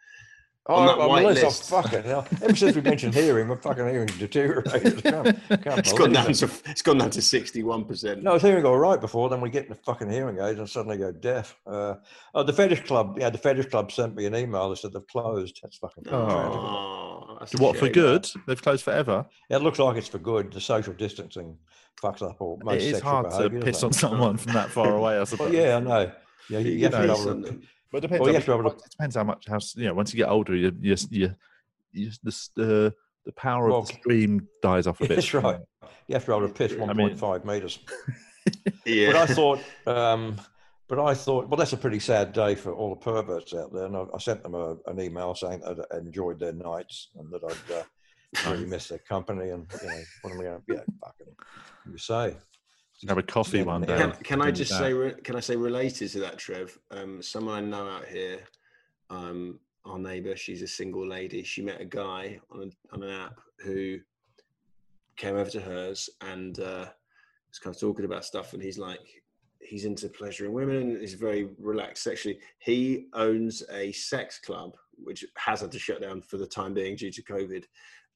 Oh, 0.68 0.76
On 0.76 0.86
that 0.86 1.02
I'm 1.02 1.10
white 1.10 1.26
list, 1.26 1.44
list. 1.44 1.74
I'm 1.74 1.82
fucking 1.84 2.04
hell. 2.04 2.28
Ever 2.44 2.56
since 2.56 2.76
we 2.76 2.82
mentioned 2.82 3.16
hearing, 3.16 3.48
my 3.48 3.56
fucking 3.56 3.88
hearing's 3.88 4.16
deteriorated. 4.20 5.02
Can't, 5.04 5.26
can't 5.50 5.66
It's 5.80 5.92
gone 5.92 6.14
down 6.14 6.30
it. 6.30 6.36
to 6.36 6.52
it's 6.68 6.84
gone 6.84 7.00
down 7.00 7.10
to 7.10 7.22
sixty 7.22 7.64
one 7.64 7.84
percent. 7.84 8.22
No, 8.22 8.32
I 8.32 8.34
was 8.36 8.44
hearing 8.44 8.64
all 8.66 8.78
right 8.78 9.02
before. 9.02 9.28
Then 9.30 9.42
we 9.42 9.50
get 9.50 9.70
the 9.70 9.76
fucking 9.76 10.12
hearing 10.12 10.38
aids 10.40 10.60
and 10.60 10.70
suddenly 10.70 10.98
go 10.98 11.12
deaf. 11.12 11.58
Uh, 11.66 11.96
oh, 12.36 12.44
the 12.44 12.54
fetish 12.54 12.82
club. 12.86 13.18
Yeah, 13.20 13.32
the 13.32 13.40
fetish 13.40 13.66
club 13.72 13.92
sent 13.92 14.16
me 14.16 14.28
an 14.28 14.36
email. 14.36 14.70
They 14.70 14.76
said 14.76 14.94
they've 14.94 15.08
closed. 15.08 15.60
That's 15.64 15.78
fucking. 15.78 16.04
tragic. 16.04 16.20
Oh, 16.30 16.30
a 16.30 17.11
What 17.58 17.78
for 17.78 17.86
shame. 17.86 17.94
good? 17.94 18.28
They've 18.48 18.62
closed 18.62 18.84
forever. 18.84 19.26
It 19.50 19.58
looks 19.58 19.80
like 19.80 19.98
it's 19.98 20.08
for 20.08 20.20
good. 20.20 20.52
The 20.54 20.62
social 20.62 20.94
distancing 20.94 21.58
fucks 22.02 22.22
up 22.22 22.38
all 22.42 22.60
most 22.64 22.76
it 22.76 22.82
is 22.84 22.92
sexual 22.98 23.10
hard 23.12 23.32
to 23.32 23.60
piss 23.60 23.84
on 23.84 23.94
someone 23.94 24.38
from 24.38 24.54
that 24.54 24.70
far 24.70 24.96
away. 24.96 25.14
I 25.14 25.18
Well, 25.18 25.26
suppose. 25.26 25.54
yeah, 25.54 25.78
I 25.78 25.80
know. 25.80 26.12
Yeah, 26.50 26.60
you, 26.60 26.72
you 26.72 26.84
have 26.86 26.92
to 26.94 26.98
know, 27.00 27.04
be 27.08 27.10
Piss 27.14 27.22
able 27.22 27.32
on 27.32 27.44
to- 27.44 27.62
But 27.92 27.98
it 27.98 28.02
depends. 28.02 28.20
Well, 28.22 28.28
I 28.28 28.32
you 28.32 28.34
have 28.36 28.46
to 28.46 28.52
mean, 28.52 28.58
be 28.62 28.68
able 28.68 28.72
to- 28.72 28.84
it 28.86 28.90
depends 28.92 29.16
how 29.16 29.24
much. 29.24 29.46
How 29.48 29.60
you 29.76 29.86
know, 29.86 29.94
once 29.94 30.14
you 30.14 30.18
get 30.18 30.30
older, 30.30 30.56
you 30.56 30.72
you 30.82 30.96
you, 31.10 31.36
you 31.92 32.12
the 32.24 32.30
s- 32.32 32.50
the 32.56 32.94
the 33.26 33.32
power 33.34 33.68
Well, 33.70 33.80
of 33.80 33.88
the 33.88 33.94
stream 33.94 34.48
dies 34.62 34.88
off 34.88 35.00
a 35.02 35.08
bit. 35.08 35.16
That's 35.16 35.34
right. 35.34 35.60
You 36.08 36.14
have 36.16 36.26
to 36.26 36.32
be 36.32 36.36
able 36.38 36.48
to 36.48 36.54
piss 36.54 36.74
I 36.74 36.94
mean- 36.94 37.10
1.5 37.18 37.46
meters. 37.46 37.80
Yeah. 38.86 39.12
But 39.12 39.16
I 39.30 39.34
thought, 39.34 39.60
um, 39.86 40.36
but 40.92 41.00
I 41.00 41.14
thought, 41.14 41.48
well, 41.48 41.56
that's 41.56 41.72
a 41.72 41.78
pretty 41.78 42.00
sad 42.00 42.34
day 42.34 42.54
for 42.54 42.74
all 42.74 42.90
the 42.90 42.98
perverts 42.98 43.54
out 43.54 43.72
there. 43.72 43.86
And 43.86 43.96
I, 43.96 44.04
I 44.14 44.18
sent 44.18 44.44
them 44.44 44.56
a, 44.56 44.76
an 44.88 45.00
email 45.00 45.34
saying 45.34 45.62
that 45.62 45.86
I 45.90 45.98
enjoyed 46.00 46.38
their 46.38 46.52
nights 46.52 47.08
and 47.18 47.32
that 47.32 47.42
I'd 47.46 47.74
uh, 47.74 47.84
really 48.52 48.66
miss 48.66 48.90
their 48.90 48.98
company. 48.98 49.52
And 49.52 49.66
you 49.82 49.88
know, 49.88 50.02
what 50.22 50.34
am 50.34 50.42
I 50.42 50.44
going 50.44 50.58
to? 50.58 50.64
Yeah, 50.68 50.82
fucking. 51.02 51.34
You 51.90 51.98
say. 51.98 52.36
have 53.08 53.18
a 53.18 53.24
coffee 53.24 53.60
Yeah, 53.60 53.64
one 53.64 53.84
day. 53.84 53.96
Can, 53.96 54.12
can 54.22 54.42
I 54.42 54.52
just 54.52 54.78
say, 54.78 54.92
re- 54.92 55.16
can 55.24 55.38
I 55.38 55.40
say 55.40 55.56
related 55.56 56.10
to 56.10 56.20
that, 56.20 56.38
Trev? 56.38 56.78
Um, 56.92 57.22
someone 57.22 57.56
I 57.56 57.62
know 57.62 57.88
out 57.88 58.08
here, 58.10 58.40
um, 59.10 59.62
our 59.86 59.98
neighbour, 59.98 60.36
she's 60.36 60.62
a 60.62 60.68
single 60.68 61.08
lady. 61.08 61.42
She 61.44 61.62
met 61.62 61.80
a 61.80 61.86
guy 61.86 62.42
on, 62.52 62.64
a, 62.64 62.94
on 62.94 63.04
an 63.04 63.10
app 63.12 63.40
who 63.64 63.98
came 65.16 65.38
over 65.38 65.50
to 65.52 65.62
hers 65.62 66.10
and 66.20 66.60
uh, 66.60 66.88
was 67.50 67.60
kind 67.64 67.74
of 67.74 67.80
talking 67.80 68.04
about 68.04 68.26
stuff. 68.26 68.52
And 68.52 68.62
he's 68.62 68.78
like, 68.78 69.21
he's 69.64 69.86
into 69.86 70.10
pleasuring 70.10 70.54
women 70.54 70.76
and 70.78 71.02
he's 71.02 71.14
very 71.14 71.50
relaxed 71.60 72.04
sexually. 72.04 72.40
He 72.60 73.08
owns 73.14 73.64
a 73.72 73.92
sex 73.92 74.40
club, 74.40 74.72
which 74.96 75.26
has 75.38 75.62
had 75.62 75.72
to 75.72 75.80
shut 75.80 76.02
down 76.02 76.22
for 76.22 76.38
the 76.38 76.48
time 76.48 76.74
being 76.74 76.96
due 76.96 77.12
to 77.12 77.24
COVID. 77.24 77.64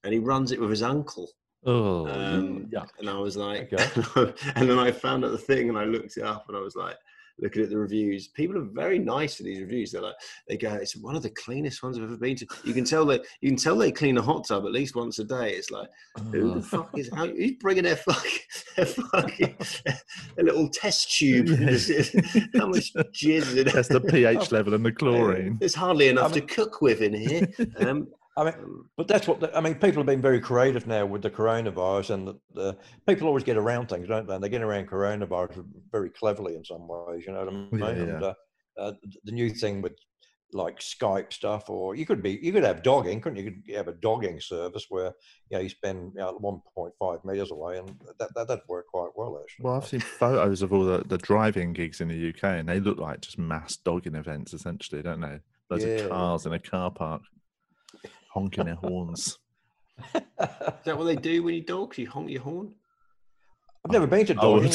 And 0.03 0.13
he 0.13 0.19
runs 0.19 0.51
it 0.51 0.59
with 0.59 0.69
his 0.69 0.83
uncle. 0.83 1.29
Oh, 1.65 2.05
Um, 2.07 2.67
yuck. 2.71 2.89
and 2.99 3.09
I 3.09 3.17
was 3.17 3.35
like, 3.37 3.73
Okay. 3.73 4.33
and 4.55 4.69
then 4.69 4.77
I 4.77 4.91
found 4.91 5.25
out 5.25 5.31
the 5.31 5.37
thing 5.37 5.69
and 5.69 5.77
I 5.77 5.85
looked 5.85 6.17
it 6.17 6.23
up 6.23 6.45
and 6.47 6.55
I 6.57 6.61
was 6.61 6.75
like, 6.75 6.95
looking 7.39 7.63
at 7.63 7.69
the 7.69 7.77
reviews. 7.77 8.27
People 8.29 8.57
are 8.57 8.65
very 8.65 8.99
nice 8.99 9.35
to 9.37 9.43
these 9.43 9.59
reviews. 9.59 9.91
They're 9.91 10.01
like, 10.01 10.15
they 10.47 10.57
go, 10.57 10.73
it's 10.73 10.95
one 10.95 11.15
of 11.15 11.23
the 11.23 11.29
cleanest 11.31 11.83
ones 11.83 11.97
I've 11.97 12.03
ever 12.03 12.17
been 12.17 12.35
to. 12.37 12.47
You 12.63 12.73
can 12.73 12.85
tell 12.85 13.05
that 13.07 13.25
you 13.41 13.49
can 13.49 13.57
tell 13.57 13.75
they 13.75 13.91
clean 13.91 14.17
a 14.17 14.21
hot 14.21 14.47
tub 14.47 14.65
at 14.65 14.71
least 14.71 14.95
once 14.95 15.19
a 15.19 15.23
day. 15.23 15.51
It's 15.51 15.71
like, 15.71 15.89
who 16.31 16.55
the 16.55 16.61
fuck 16.61 16.97
is 16.97 17.09
how, 17.13 17.27
who's 17.27 17.53
bringing 17.53 17.83
their 17.83 17.97
fucking, 17.97 18.39
their 18.75 18.85
fucking 18.85 19.55
a 20.39 20.43
little 20.43 20.69
test 20.69 21.17
tube? 21.17 21.47
how 22.55 22.67
much 22.67 22.93
jizz 22.93 23.27
is 23.27 23.55
it? 23.55 23.73
That's 23.73 23.89
the 23.89 24.01
pH 24.01 24.51
level 24.51 24.73
and 24.73 24.85
the 24.85 24.91
chlorine. 24.91 25.57
There's 25.59 25.75
hardly 25.75 26.07
enough 26.07 26.33
to 26.33 26.41
cook 26.41 26.81
with 26.81 27.01
in 27.01 27.13
here. 27.13 27.47
Um, 27.77 28.07
I 28.37 28.43
mean, 28.43 28.53
um, 28.55 28.89
but 28.97 29.07
that's 29.07 29.27
what 29.27 29.39
the, 29.39 29.55
I 29.55 29.61
mean. 29.61 29.75
People 29.75 29.97
have 29.97 30.05
been 30.05 30.21
very 30.21 30.41
creative 30.41 30.87
now 30.87 31.05
with 31.05 31.21
the 31.21 31.29
coronavirus, 31.29 32.09
and 32.11 32.27
the, 32.27 32.35
the 32.53 32.77
people 33.07 33.27
always 33.27 33.43
get 33.45 33.57
around 33.57 33.87
things, 33.87 34.07
don't 34.07 34.27
they? 34.27 34.35
And 34.35 34.43
they 34.43 34.49
get 34.49 34.61
around 34.61 34.87
coronavirus 34.89 35.65
very 35.91 36.09
cleverly 36.09 36.55
in 36.55 36.65
some 36.65 36.87
ways. 36.87 37.23
You 37.25 37.33
know 37.33 37.45
what 37.45 37.49
I 37.49 37.51
mean? 37.51 37.97
Yeah, 37.97 38.03
And, 38.03 38.21
yeah. 38.21 38.27
uh, 38.27 38.33
uh, 38.77 38.91
the 39.23 39.31
new 39.31 39.49
thing 39.49 39.81
with 39.81 39.93
like 40.51 40.79
Skype 40.79 41.33
stuff, 41.33 41.69
or 41.69 41.95
you 41.95 42.05
could 42.05 42.21
be 42.21 42.39
you 42.41 42.51
could 42.51 42.63
have 42.63 42.83
dogging, 42.83 43.21
couldn't 43.21 43.37
you? 43.37 43.45
You 43.45 43.51
could 43.65 43.75
have 43.75 43.87
a 43.87 43.93
dogging 43.93 44.39
service 44.41 44.85
where 44.89 45.13
you 45.49 45.57
know 45.57 45.59
you 45.59 45.69
spend 45.69 46.11
you 46.15 46.19
know, 46.19 46.37
1.5 46.77 47.25
meters 47.25 47.51
away, 47.51 47.77
and 47.77 47.89
that 48.19 48.33
that 48.35 48.47
that'd 48.47 48.63
work 48.67 48.87
quite 48.87 49.11
well 49.15 49.39
actually. 49.41 49.63
Well, 49.63 49.75
I've 49.75 49.87
seen 49.87 50.01
photos 50.01 50.61
of 50.61 50.73
all 50.73 50.83
the, 50.83 51.03
the 51.05 51.17
driving 51.17 51.73
gigs 51.73 52.01
in 52.01 52.09
the 52.09 52.29
UK, 52.29 52.43
and 52.43 52.67
they 52.67 52.79
look 52.79 52.97
like 52.97 53.21
just 53.21 53.37
mass 53.37 53.77
dogging 53.77 54.15
events, 54.15 54.53
essentially, 54.53 55.01
don't 55.01 55.21
they? 55.21 55.39
Loads 55.69 55.83
Yeah. 55.85 55.91
of 55.91 56.09
cars 56.09 56.45
in 56.45 56.53
a 56.53 56.59
car 56.59 56.91
park 56.91 57.21
honking 58.35 58.65
their 58.65 58.75
horns. 58.75 59.39
is 60.15 60.21
that 60.83 60.97
what 60.97 61.05
they 61.05 61.15
do 61.15 61.41
when 61.41 61.55
you 61.55 61.61
dog? 61.61 61.97
You 61.97 62.07
honk 62.09 62.29
your 62.29 62.41
horn? 62.41 62.73
I've 63.85 63.91
never 63.91 64.07
been 64.07 64.25
to 64.27 64.35
I 64.39 64.45
would- 64.45 64.65
I- 64.65 64.69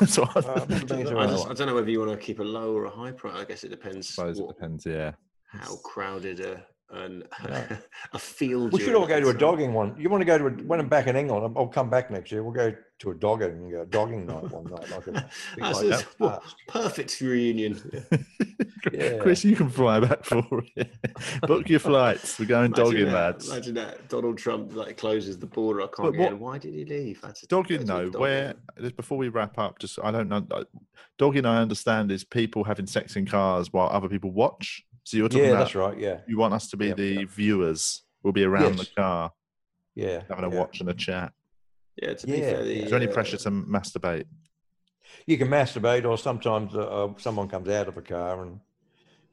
That's 0.00 0.18
what 0.18 0.36
I've 0.36 0.68
never 0.68 0.86
been 0.94 1.06
to 1.06 1.16
I, 1.18 1.24
a- 1.24 1.28
just, 1.28 1.48
I 1.48 1.54
don't 1.54 1.66
know 1.68 1.74
whether 1.74 1.90
you 1.90 1.98
want 2.00 2.12
to 2.12 2.16
keep 2.18 2.40
a 2.40 2.44
low 2.44 2.74
or 2.74 2.84
a 2.84 2.90
high 2.90 3.12
price. 3.12 3.34
I 3.36 3.44
guess 3.44 3.64
it 3.64 3.70
depends. 3.70 4.08
suppose 4.14 4.38
it 4.38 4.46
depends, 4.48 4.84
yeah. 4.84 5.12
how 5.48 5.76
crowded 5.76 6.40
a 6.40 6.64
an, 6.90 7.24
Yeah. 7.44 7.76
a 8.12 8.18
field. 8.18 8.72
We 8.72 8.80
should 8.80 8.94
all 8.94 9.06
go 9.06 9.18
to 9.20 9.26
a 9.26 9.30
and 9.30 9.40
so 9.40 9.46
on. 9.48 9.52
dogging 9.52 9.72
one. 9.74 9.94
You 9.98 10.08
want 10.08 10.20
to 10.20 10.24
go 10.24 10.38
to 10.38 10.46
a, 10.46 10.50
when 10.50 10.80
I'm 10.80 10.88
back 10.88 11.06
in 11.06 11.16
England? 11.16 11.44
I'll- 11.44 11.62
I'll 11.64 11.68
come 11.68 11.90
back 11.90 12.10
next 12.10 12.30
year. 12.32 12.42
We'll 12.42 12.52
go 12.52 12.74
to 12.98 13.10
a 13.10 13.14
dogging 13.14 13.74
uh, 13.78 13.84
dogging 13.90 14.26
night 14.26 14.50
one 14.50 14.64
night. 14.64 14.90
Like 14.90 15.06
a, 15.08 15.10
That's 15.58 15.82
like 15.82 15.84
a- 15.84 15.88
that. 15.88 16.06
well, 16.18 16.42
perfect 16.68 17.20
reunion. 17.20 17.80
Yeah. 18.92 19.18
Chris, 19.20 19.44
you 19.44 19.56
can 19.56 19.68
fly 19.68 19.98
back 20.00 20.24
for 20.24 20.44
it. 20.76 20.94
Book 21.42 21.68
your 21.68 21.80
flights. 21.80 22.38
We're 22.38 22.46
going 22.46 22.66
Imagine 22.66 22.84
dogging, 22.84 23.04
that, 23.06 23.12
lads. 23.14 23.48
Imagine 23.50 23.74
that 23.74 24.08
Donald 24.08 24.38
Trump 24.38 24.74
like 24.76 24.96
closes 24.96 25.38
the 25.38 25.46
border. 25.46 25.80
I 25.82 25.86
can't 25.86 25.96
But 25.98 26.10
get 26.12 26.32
what- 26.32 26.40
Why 26.40 26.58
did 26.58 26.72
he 26.74 26.84
leave? 26.84 27.20
That's 27.20 27.42
a- 27.42 27.46
Dogging, 27.48 27.78
that's 27.84 27.88
though, 27.90 28.04
with 28.06 28.14
where 28.16 28.54
just 28.80 28.96
before 28.96 29.18
we 29.18 29.28
wrap 29.28 29.58
up, 29.58 29.78
just 29.80 29.98
I 30.02 30.10
don't 30.12 30.28
know. 30.28 30.46
Dogging, 31.18 31.46
I 31.46 31.60
understand, 31.60 32.12
is 32.12 32.24
people 32.24 32.62
having 32.64 32.86
sex 32.86 33.16
in 33.16 33.26
cars 33.26 33.72
while 33.72 33.88
other 33.88 34.08
people 34.08 34.30
watch. 34.30 34.84
So 35.06 35.16
you're 35.16 35.28
talking 35.28 35.44
Yeah, 35.44 35.50
about 35.52 35.58
that's 35.60 35.74
right. 35.76 35.96
Yeah, 35.96 36.18
you 36.26 36.36
want 36.36 36.52
us 36.52 36.68
to 36.70 36.76
be 36.76 36.88
Yeah, 36.88 36.94
the 36.94 37.12
yeah. 37.20 37.24
viewers. 37.28 38.02
We'll 38.24 38.32
be 38.32 38.42
around 38.42 38.76
Yes. 38.76 38.88
the 38.88 38.94
car 39.00 39.32
yeah. 39.94 40.22
having 40.28 40.44
a 40.44 40.50
yeah. 40.50 40.58
watch 40.58 40.80
and 40.80 40.88
a 40.90 40.94
chat. 40.94 41.32
Yeah, 42.02 42.14
to 42.14 42.26
be 42.26 42.32
Yeah, 42.32 42.38
fair, 42.40 42.56
yeah. 42.58 42.62
the, 42.64 42.82
Is 42.82 42.90
there 42.90 43.00
any 43.00 43.08
uh, 43.08 43.12
pressure 43.12 43.36
to 43.36 43.50
masturbate? 43.50 44.24
You 45.26 45.38
can 45.38 45.46
masturbate, 45.46 46.04
or 46.04 46.18
sometimes 46.18 46.74
uh, 46.74 46.80
uh, 46.80 47.14
someone 47.18 47.48
comes 47.48 47.68
out 47.68 47.86
of 47.86 47.96
a 47.96 48.02
car 48.02 48.42
and 48.42 48.58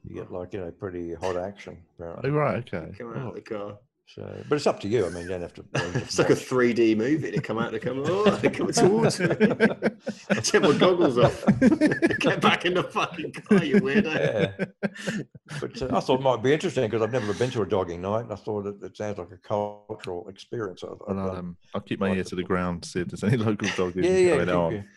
you 0.04 0.14
get 0.14 0.30
like 0.30 0.52
you 0.52 0.60
know 0.60 0.70
pretty 0.70 1.12
hot 1.14 1.36
action. 1.36 1.78
Oh, 2.00 2.20
right, 2.30 2.58
okay. 2.72 2.92
Come 2.96 3.10
out 3.10 3.16
Oh, 3.16 3.28
of 3.30 3.34
the 3.34 3.40
car. 3.40 3.78
So, 4.06 4.44
but 4.48 4.56
it's 4.56 4.66
up 4.66 4.80
to 4.80 4.88
you. 4.88 5.06
I 5.06 5.08
mean, 5.08 5.22
you 5.22 5.28
don't 5.30 5.40
have 5.40 5.54
to. 5.54 5.64
It's 5.96 6.18
like 6.18 6.30
a 6.30 6.34
3D 6.34 6.96
movie. 6.96 7.30
They 7.30 7.38
come 7.38 7.58
out, 7.58 7.72
they 7.72 7.78
come, 7.78 8.02
oh, 8.06 8.30
they're 8.36 8.50
coming 8.50 8.72
towards 8.84 9.18
me. 9.18 9.26
I 10.30 10.34
take 10.34 10.62
my 10.62 10.76
goggles 10.76 11.18
off. 11.18 11.44
Get 12.20 12.40
back 12.40 12.64
in 12.66 12.74
the 12.74 12.84
fucking 12.84 13.32
car, 13.32 13.64
you 13.64 13.76
weirdo. 13.76 14.14
yeah. 14.14 14.66
But 15.60 15.82
uh, 15.82 15.96
I 15.96 16.00
thought 16.00 16.20
it 16.20 16.22
might 16.22 16.42
be 16.42 16.52
interesting 16.52 16.84
because 16.88 17.02
I've 17.02 17.12
never 17.12 17.32
been 17.34 17.50
to 17.52 17.62
a 17.62 17.66
dogging 17.66 18.02
night, 18.02 18.24
and 18.24 18.32
I 18.32 18.36
thought 18.36 18.66
it, 18.66 18.76
it 18.82 18.96
sounds 18.96 19.18
like 19.18 19.32
a 19.32 19.38
cultural 19.38 20.28
experience. 20.28 20.84
I'd, 20.84 20.90
I'll, 21.08 21.18
um, 21.18 21.36
um, 21.36 21.56
I'll 21.74 21.80
keep 21.80 21.98
my 21.98 22.10
ear 22.10 22.22
to- 22.22 22.30
to 22.30 22.36
the 22.36 22.42
ground 22.44 22.82
to 22.82 22.88
see 22.88 23.00
if 23.00 23.08
there's 23.08 23.24
any 23.24 23.36
local 23.36 23.68
dogging 23.76 24.04
yeah, 24.04 24.10
yeah. 24.18 24.34
going 24.36 24.46
keep 24.46 24.56
on. 24.56 24.88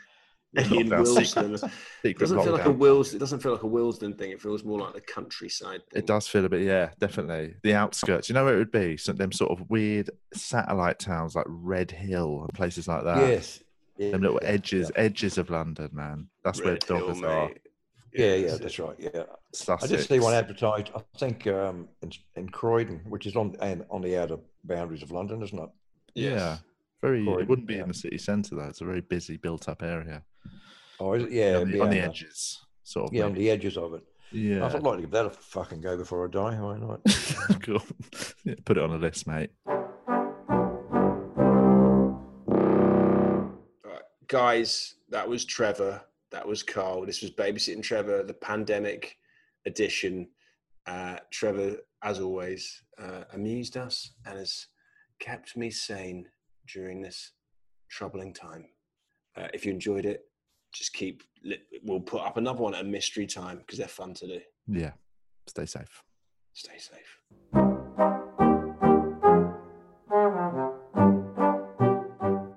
You- 0.53 0.79
In 0.79 0.87
Lockdown, 0.87 1.03
Willesden. 1.03 1.57
secret- 1.57 1.71
It 1.71 1.71
secret 2.03 2.19
doesn't 2.19 2.43
feel 2.43 2.53
like 2.53 2.65
a 2.65 2.69
lockdown. 2.69 2.77
Wills. 2.77 3.13
It 3.13 3.19
doesn't 3.19 3.39
feel 3.39 3.51
like 3.53 3.63
a 3.63 3.67
Willesden 3.67 4.13
thing. 4.15 4.31
It 4.31 4.41
feels 4.41 4.63
more 4.63 4.79
like 4.79 4.93
the 4.93 5.01
countryside. 5.01 5.81
Thing. 5.91 5.99
It 5.99 6.07
does 6.07 6.27
feel 6.27 6.45
a 6.45 6.49
bit, 6.49 6.61
yeah, 6.61 6.91
definitely. 6.99 7.55
The 7.63 7.73
outskirts. 7.75 8.29
You 8.29 8.35
know 8.35 8.45
where 8.45 8.55
it 8.55 8.59
would 8.59 8.71
be? 8.71 8.97
So 8.97 9.13
them 9.13 9.31
sort 9.31 9.51
of 9.51 9.69
weird 9.69 10.09
satellite 10.33 10.99
towns 10.99 11.35
like 11.35 11.45
Red 11.47 11.91
Hill 11.91 12.41
and 12.41 12.53
places 12.53 12.87
like 12.87 13.03
that. 13.03 13.27
Yes. 13.27 13.61
Yeah, 13.97 14.11
Them 14.11 14.21
little 14.21 14.39
yeah, 14.41 14.49
edges, 14.49 14.91
edges 14.95 15.37
of 15.37 15.49
London, 15.49 15.89
man. 15.91 16.27
That's 16.43 16.59
Red 16.61 16.83
where 16.87 16.99
Hill, 16.99 17.07
doggers 17.09 17.23
are. 17.23 17.47
mate. 17.47 17.59
Yeah, 18.13 18.35
yeah, 18.35 18.55
that's 18.55 18.79
right. 18.79 18.95
Yeah. 18.97 19.09
I 19.15 19.35
Sussex. 19.53 19.89
did 19.91 20.01
see 20.07 20.19
one 20.19 20.33
advertised. 20.33 20.89
I 20.95 21.01
think 21.19 21.45
um, 21.47 21.87
in, 22.01 22.11
in 22.35 22.49
Croydon, 22.49 23.01
which 23.09 23.25
is 23.27 23.35
on 23.35 23.55
and 23.61 23.85
on 23.91 24.01
the 24.01 24.17
outer 24.17 24.37
boundaries 24.63 25.03
of 25.03 25.11
London, 25.11 25.43
isn't 25.43 25.57
it? 25.59 25.69
Yeah. 26.15 26.29
Yes. 26.31 26.59
Very, 27.01 27.23
Croydon, 27.23 27.43
it 27.43 27.49
wouldn't 27.49 27.67
be 27.67 27.75
yeah. 27.75 27.81
in 27.83 27.87
the 27.89 27.93
city 27.93 28.17
centre 28.17 28.55
though. 28.55 28.63
It's 28.63 28.81
a 28.81 28.85
very 28.85 29.01
busy, 29.01 29.37
built 29.37 29.69
up 29.69 29.83
area. 29.83 30.23
Oh, 30.99 31.13
is 31.13 31.23
it? 31.23 31.31
Yeah, 31.31 31.57
on 31.57 31.71
the, 31.71 31.77
yeah, 31.77 31.83
on 31.83 31.89
the 31.89 31.99
edges, 31.99 32.59
sort 32.83 33.09
of. 33.09 33.13
Yeah, 33.13 33.23
on 33.25 33.33
the 33.33 33.49
edges 33.49 33.77
of 33.77 33.93
it. 33.93 34.03
yeah. 34.31 34.65
I'd 34.65 34.81
like 34.81 34.95
to 34.95 35.01
give 35.01 35.11
that 35.11 35.25
a 35.25 35.29
fucking 35.29 35.81
go 35.81 35.95
before 35.97 36.25
I 36.25 36.31
die. 36.31 36.59
Why 36.59 36.77
not? 36.77 37.01
cool. 37.61 37.83
Yeah, 38.43 38.55
put 38.65 38.77
it 38.77 38.83
on 38.83 38.91
a 38.91 38.97
list, 38.97 39.27
mate. 39.27 39.51
All 39.67 39.75
right, 43.85 44.01
guys, 44.27 44.95
that 45.09 45.27
was 45.27 45.45
Trevor. 45.45 46.01
That 46.31 46.47
was 46.47 46.63
Carl. 46.63 47.05
This 47.05 47.21
was 47.21 47.31
Babysitting 47.31 47.83
Trevor, 47.83 48.23
the 48.23 48.33
pandemic 48.33 49.17
edition. 49.65 50.27
Uh, 50.85 51.17
Trevor, 51.31 51.77
as 52.03 52.19
always, 52.19 52.83
uh, 52.97 53.23
amused 53.33 53.77
us 53.77 54.11
and 54.25 54.37
has 54.39 54.67
kept 55.19 55.55
me 55.55 55.69
sane 55.69 56.25
during 56.73 57.01
this 57.01 57.33
troubling 57.89 58.33
time. 58.33 58.65
Uh, 59.35 59.47
if 59.53 59.65
you 59.65 59.71
enjoyed 59.71 60.05
it, 60.05 60.23
just 60.78 60.93
keep. 60.93 61.23
We'll 61.84 61.99
put 61.99 62.21
up 62.21 62.38
another 62.38 62.61
one 62.61 62.75
at 62.75 62.82
a 62.82 62.84
mystery 62.84 63.25
time 63.25 63.57
because 63.57 63.80
they're 63.80 63.88
fun 63.88 64.13
to 64.15 64.28
do. 64.28 64.39
Yeah. 64.67 64.91
Stay 65.47 65.65
safe. 65.65 66.03
Stay 66.53 66.78
safe. 66.78 67.19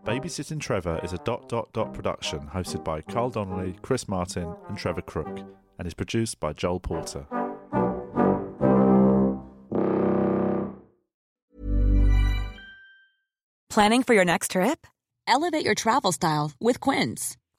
Babysitting 0.04 0.60
Trevor 0.60 1.00
is 1.04 1.12
a 1.12 1.18
dot 1.18 1.48
dot 1.48 1.72
dot 1.72 1.94
production 1.94 2.40
hosted 2.52 2.82
by 2.82 3.00
Carl 3.00 3.30
Donnelly, 3.30 3.76
Chris 3.82 4.08
Martin, 4.08 4.54
and 4.68 4.76
Trevor 4.76 5.02
Crook, 5.02 5.40
and 5.78 5.86
is 5.86 5.94
produced 5.94 6.40
by 6.40 6.52
Joel 6.52 6.80
Porter. 6.80 7.26
Planning 13.68 14.02
for 14.02 14.14
your 14.14 14.24
next 14.24 14.50
trip? 14.50 14.84
Elevate 15.28 15.64
your 15.64 15.76
travel 15.76 16.10
style 16.10 16.50
with 16.60 16.80
Quince. 16.80 17.36